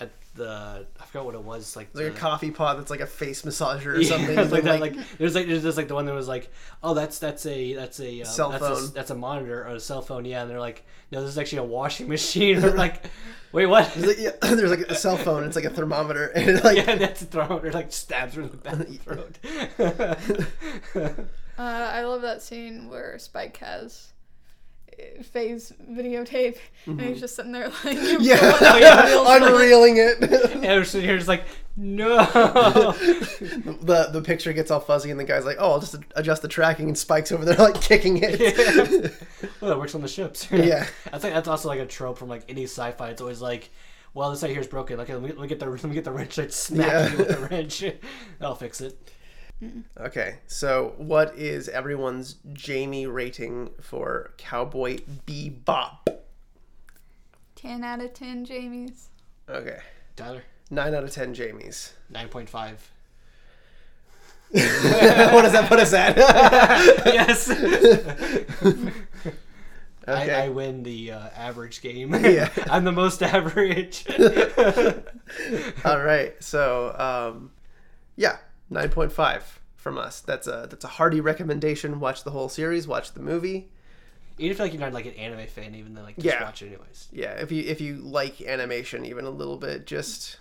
at 0.00 0.10
the 0.34 0.86
I 1.00 1.04
forgot 1.04 1.26
what 1.26 1.34
it 1.34 1.42
was 1.42 1.76
like 1.76 1.88
like 1.94 2.06
a 2.06 2.10
coffee 2.10 2.50
pot 2.50 2.76
that's 2.76 2.90
like 2.90 3.00
a 3.00 3.06
face 3.06 3.42
massager 3.42 3.86
or 3.86 3.96
Yeah, 4.00 4.08
something. 4.08 4.34
like 4.36 4.52
and, 4.52 4.66
that. 4.66 4.80
Like 4.80 4.96
there's 5.18 5.34
like 5.34 5.46
there's 5.46 5.62
just 5.62 5.76
like 5.76 5.88
the 5.88 5.94
one 5.94 6.06
that 6.06 6.14
was 6.14 6.26
like, 6.28 6.50
oh 6.82 6.94
that's 6.94 7.18
that's 7.18 7.46
a 7.46 7.74
that's 7.74 8.00
a 8.00 8.22
uh, 8.22 8.24
Cell 8.24 8.50
that's 8.50 8.64
A, 8.64 8.74
phone. 8.74 8.90
that's 8.94 9.10
a 9.10 9.14
monitor 9.14 9.62
or 9.62 9.74
a 9.74 9.80
cell 9.80 10.02
phone. 10.02 10.24
Yeah, 10.24 10.42
and 10.42 10.50
they're 10.50 10.60
like, 10.60 10.84
no, 11.12 11.20
this 11.20 11.30
is 11.30 11.38
actually 11.38 11.58
a 11.58 11.64
washing 11.64 12.08
machine. 12.16 12.60
We're 12.60 12.74
like, 12.74 13.04
wait, 13.52 13.66
what? 13.66 13.92
There's 13.94 14.06
like, 14.06 14.18
yeah, 14.18 14.54
there's 14.54 14.70
like 14.70 14.80
a 14.90 14.94
cell 14.96 15.16
phone. 15.16 15.44
It's 15.44 15.56
like 15.56 15.66
a 15.66 15.70
thermometer, 15.70 16.26
and 16.28 16.50
it, 16.50 16.64
like 16.64 16.78
yeah, 16.78 16.96
that's 16.96 17.22
a 17.22 17.26
thermometer. 17.26 17.72
Like 17.72 17.92
stabs 17.92 18.34
her 18.34 18.42
in 18.42 18.50
the 18.50 18.56
back 18.56 18.72
of 18.74 18.88
the 18.88 20.16
throat. 20.94 21.26
Uh, 21.56 21.62
I 21.92 22.02
love 22.02 22.22
that 22.22 22.42
scene 22.42 22.88
where 22.88 23.16
Spike 23.20 23.58
has 23.58 24.13
Faye's 25.22 25.72
videotape, 25.90 26.58
and 26.86 27.00
he's 27.00 27.20
just 27.20 27.36
sitting 27.36 27.52
there 27.52 27.68
like 27.68 27.96
Mm-hmm. 27.98 28.22
yeah, 28.22 29.06
unreal 29.36 29.48
unreeling 29.54 29.96
it. 29.96 30.22
and 30.52 30.62
we're 30.62 30.84
sitting 30.84 31.08
here 31.08 31.16
just 31.16 31.28
like, 31.28 31.44
no. 31.76 32.18
the 32.18 34.08
the 34.12 34.22
picture 34.22 34.52
gets 34.52 34.70
all 34.70 34.80
fuzzy, 34.80 35.10
and 35.10 35.18
the 35.18 35.24
guy's 35.24 35.44
like, 35.44 35.56
"Oh, 35.58 35.72
I'll 35.72 35.80
just 35.80 35.96
adjust 36.16 36.42
the 36.42 36.48
tracking," 36.48 36.88
and 36.88 36.96
Spike's 36.98 37.32
over 37.32 37.44
there 37.44 37.56
like 37.56 37.80
kicking 37.80 38.20
it. 38.22 39.12
well, 39.60 39.70
that 39.70 39.78
works 39.78 39.94
on 39.94 40.02
the 40.02 40.08
ships. 40.08 40.48
Yeah. 40.50 40.86
I 41.12 41.18
think 41.18 41.34
that's 41.34 41.48
also 41.48 41.68
like 41.68 41.80
a 41.80 41.86
trope 41.86 42.18
from 42.18 42.28
like 42.28 42.44
any 42.48 42.64
sci-fi. 42.64 43.10
It's 43.10 43.20
always 43.20 43.40
like, 43.40 43.70
well, 44.14 44.30
this 44.30 44.42
right 44.42 44.50
here 44.52 44.60
is 44.60 44.66
broken. 44.66 45.00
Okay, 45.00 45.14
let 45.14 45.22
me, 45.22 45.28
let 45.30 45.38
me 45.40 45.48
get 45.48 45.58
the 45.60 45.66
let 45.66 45.84
me 45.84 45.94
get 45.94 46.04
the 46.04 46.12
wrench. 46.12 46.38
I 46.38 46.46
smack 46.48 46.86
Yeah. 46.86 47.10
you 47.10 47.18
with 47.18 47.28
the 47.28 47.46
wrench. 47.48 47.84
That'll 48.38 48.54
fix 48.54 48.80
it. 48.80 49.10
Okay, 50.00 50.38
so 50.46 50.94
what 50.96 51.36
is 51.36 51.68
everyone's 51.68 52.36
Jamie 52.52 53.06
rating 53.06 53.70
for 53.80 54.32
Cowboy 54.36 54.98
Bebop? 55.26 56.06
Ten 57.54 57.84
out 57.84 58.00
of 58.02 58.12
ten, 58.14 58.44
Jamie's. 58.44 59.08
Okay, 59.48 59.78
Tyler, 60.16 60.42
nine 60.70 60.94
out 60.94 61.04
of 61.04 61.10
ten 61.10 61.34
Jamies. 61.34 61.92
nine 62.10 62.28
point 62.28 62.48
five. 62.48 62.90
what 64.50 65.42
does 65.42 65.52
that 65.52 65.68
put 65.68 65.80
us 65.80 65.92
at? 65.92 66.16
yes. 67.06 67.50
Okay. 70.06 70.34
I, 70.34 70.44
I 70.44 70.48
win 70.50 70.82
the 70.82 71.12
uh, 71.12 71.28
average 71.34 71.80
game. 71.80 72.14
Yeah. 72.24 72.50
I'm 72.70 72.84
the 72.84 72.92
most 72.92 73.22
average. 73.22 74.04
All 75.84 76.02
right, 76.02 76.34
so 76.40 76.94
um, 76.98 77.50
yeah, 78.16 78.36
nine 78.70 78.88
point 78.90 79.12
five 79.12 79.60
from 79.76 79.98
us. 79.98 80.20
That's 80.20 80.46
a 80.46 80.66
that's 80.68 80.84
a 80.84 80.88
hearty 80.88 81.20
recommendation. 81.20 82.00
Watch 82.00 82.24
the 82.24 82.30
whole 82.30 82.48
series. 82.48 82.86
Watch 82.88 83.12
the 83.12 83.20
movie. 83.20 83.68
Even 84.38 84.50
if 84.52 84.58
like 84.58 84.72
you're 84.72 84.80
not 84.80 84.92
like 84.92 85.06
an 85.06 85.14
anime 85.14 85.46
fan, 85.46 85.74
even 85.74 85.94
then 85.94 86.04
like 86.04 86.16
just 86.16 86.26
Yeah. 86.26 86.42
watch 86.42 86.60
it 86.62 86.66
anyways. 86.68 87.08
Yeah, 87.12 87.32
if 87.34 87.52
you 87.52 87.62
if 87.64 87.80
you 87.80 87.96
like 87.96 88.40
animation 88.42 89.04
even 89.04 89.24
a 89.26 89.30
little 89.30 89.56
bit, 89.56 89.86
just 89.86 90.38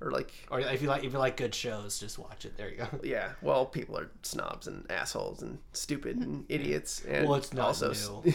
or 0.00 0.10
like 0.10 0.32
Or 0.50 0.60
if 0.60 0.82
you 0.82 0.88
like 0.88 1.04
if 1.04 1.12
you 1.12 1.18
like 1.18 1.36
good 1.36 1.54
shows, 1.54 1.98
just 2.00 2.18
watch 2.18 2.44
it. 2.44 2.56
There 2.56 2.68
you 2.70 2.76
go. 2.78 2.88
yeah, 3.04 3.30
well, 3.42 3.64
people 3.66 3.96
are 3.98 4.10
snobs 4.22 4.66
and 4.66 4.84
assholes 4.90 5.42
and 5.42 5.58
stupid 5.72 6.16
and 6.16 6.44
idiots. 6.48 7.02
And 7.06 7.28
Well, 7.28 7.38
it's 7.38 7.52
not 7.52 7.66
also, 7.68 7.92
new. 8.24 8.34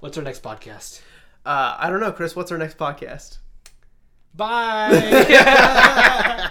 What's 0.00 0.18
our 0.18 0.24
next 0.24 0.42
podcast? 0.42 1.00
uh, 1.46 1.76
I 1.78 1.88
don't 1.88 2.00
know, 2.00 2.12
Chris. 2.12 2.34
What's 2.34 2.50
our 2.52 2.58
next 2.58 2.78
podcast? 2.78 3.38
Bye. 4.38 5.24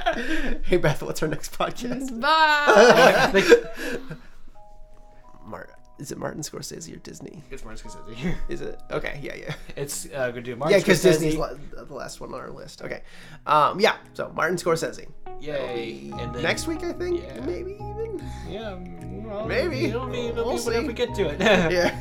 Hey 0.63 0.77
Beth, 0.77 1.01
what's 1.03 1.21
our 1.21 1.27
next 1.29 1.57
podcast? 1.57 2.19
Bye. 2.19 3.31
Mart, 5.45 5.69
is 5.99 6.11
it 6.11 6.17
Martin 6.17 6.41
Scorsese 6.41 6.91
or 6.93 6.97
Disney? 6.97 7.43
it's 7.51 7.63
Martin 7.63 7.89
Scorsese. 7.89 8.35
Is 8.49 8.61
it 8.61 8.79
okay? 8.91 9.19
Yeah, 9.21 9.35
yeah, 9.35 9.53
It's 9.75 10.05
uh, 10.07 10.29
gonna 10.29 10.41
do 10.41 10.55
Martin 10.55 10.77
yeah. 10.77 10.83
Because 10.83 10.99
Scorsese. 10.99 11.03
Disney's 11.03 11.35
la- 11.37 11.53
the 11.83 11.93
last 11.93 12.19
one 12.19 12.33
on 12.33 12.39
our 12.39 12.49
list. 12.49 12.81
Okay, 12.81 13.01
um, 13.45 13.79
yeah. 13.79 13.97
So 14.13 14.31
Martin 14.35 14.57
Scorsese. 14.57 15.07
Yay! 15.39 16.11
And 16.17 16.33
then 16.33 16.41
Next 16.43 16.67
week, 16.67 16.83
I 16.83 16.93
think, 16.93 17.21
Yeah. 17.21 17.39
maybe 17.45 17.73
even. 17.73 18.21
Yeah, 18.49 18.71
mm, 18.71 19.23
well, 19.23 19.45
Maybe. 19.45 19.85
it'll 19.85 20.07
be, 20.07 20.27
it'll 20.27 20.45
We'll 20.47 20.57
be 20.57 20.63
whenever 20.63 20.81
see. 20.83 20.87
we 20.87 20.93
get 20.93 21.13
to 21.15 21.29
it. 21.29 21.39
Yeah, 21.39 21.91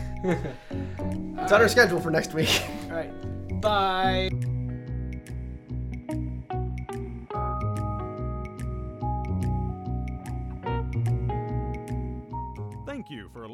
it's 1.42 1.52
on 1.52 1.60
our 1.60 1.68
schedule 1.68 2.00
for 2.00 2.10
next 2.10 2.32
week. 2.34 2.62
All 2.88 2.96
right. 2.96 3.60
Bye. 3.60 4.30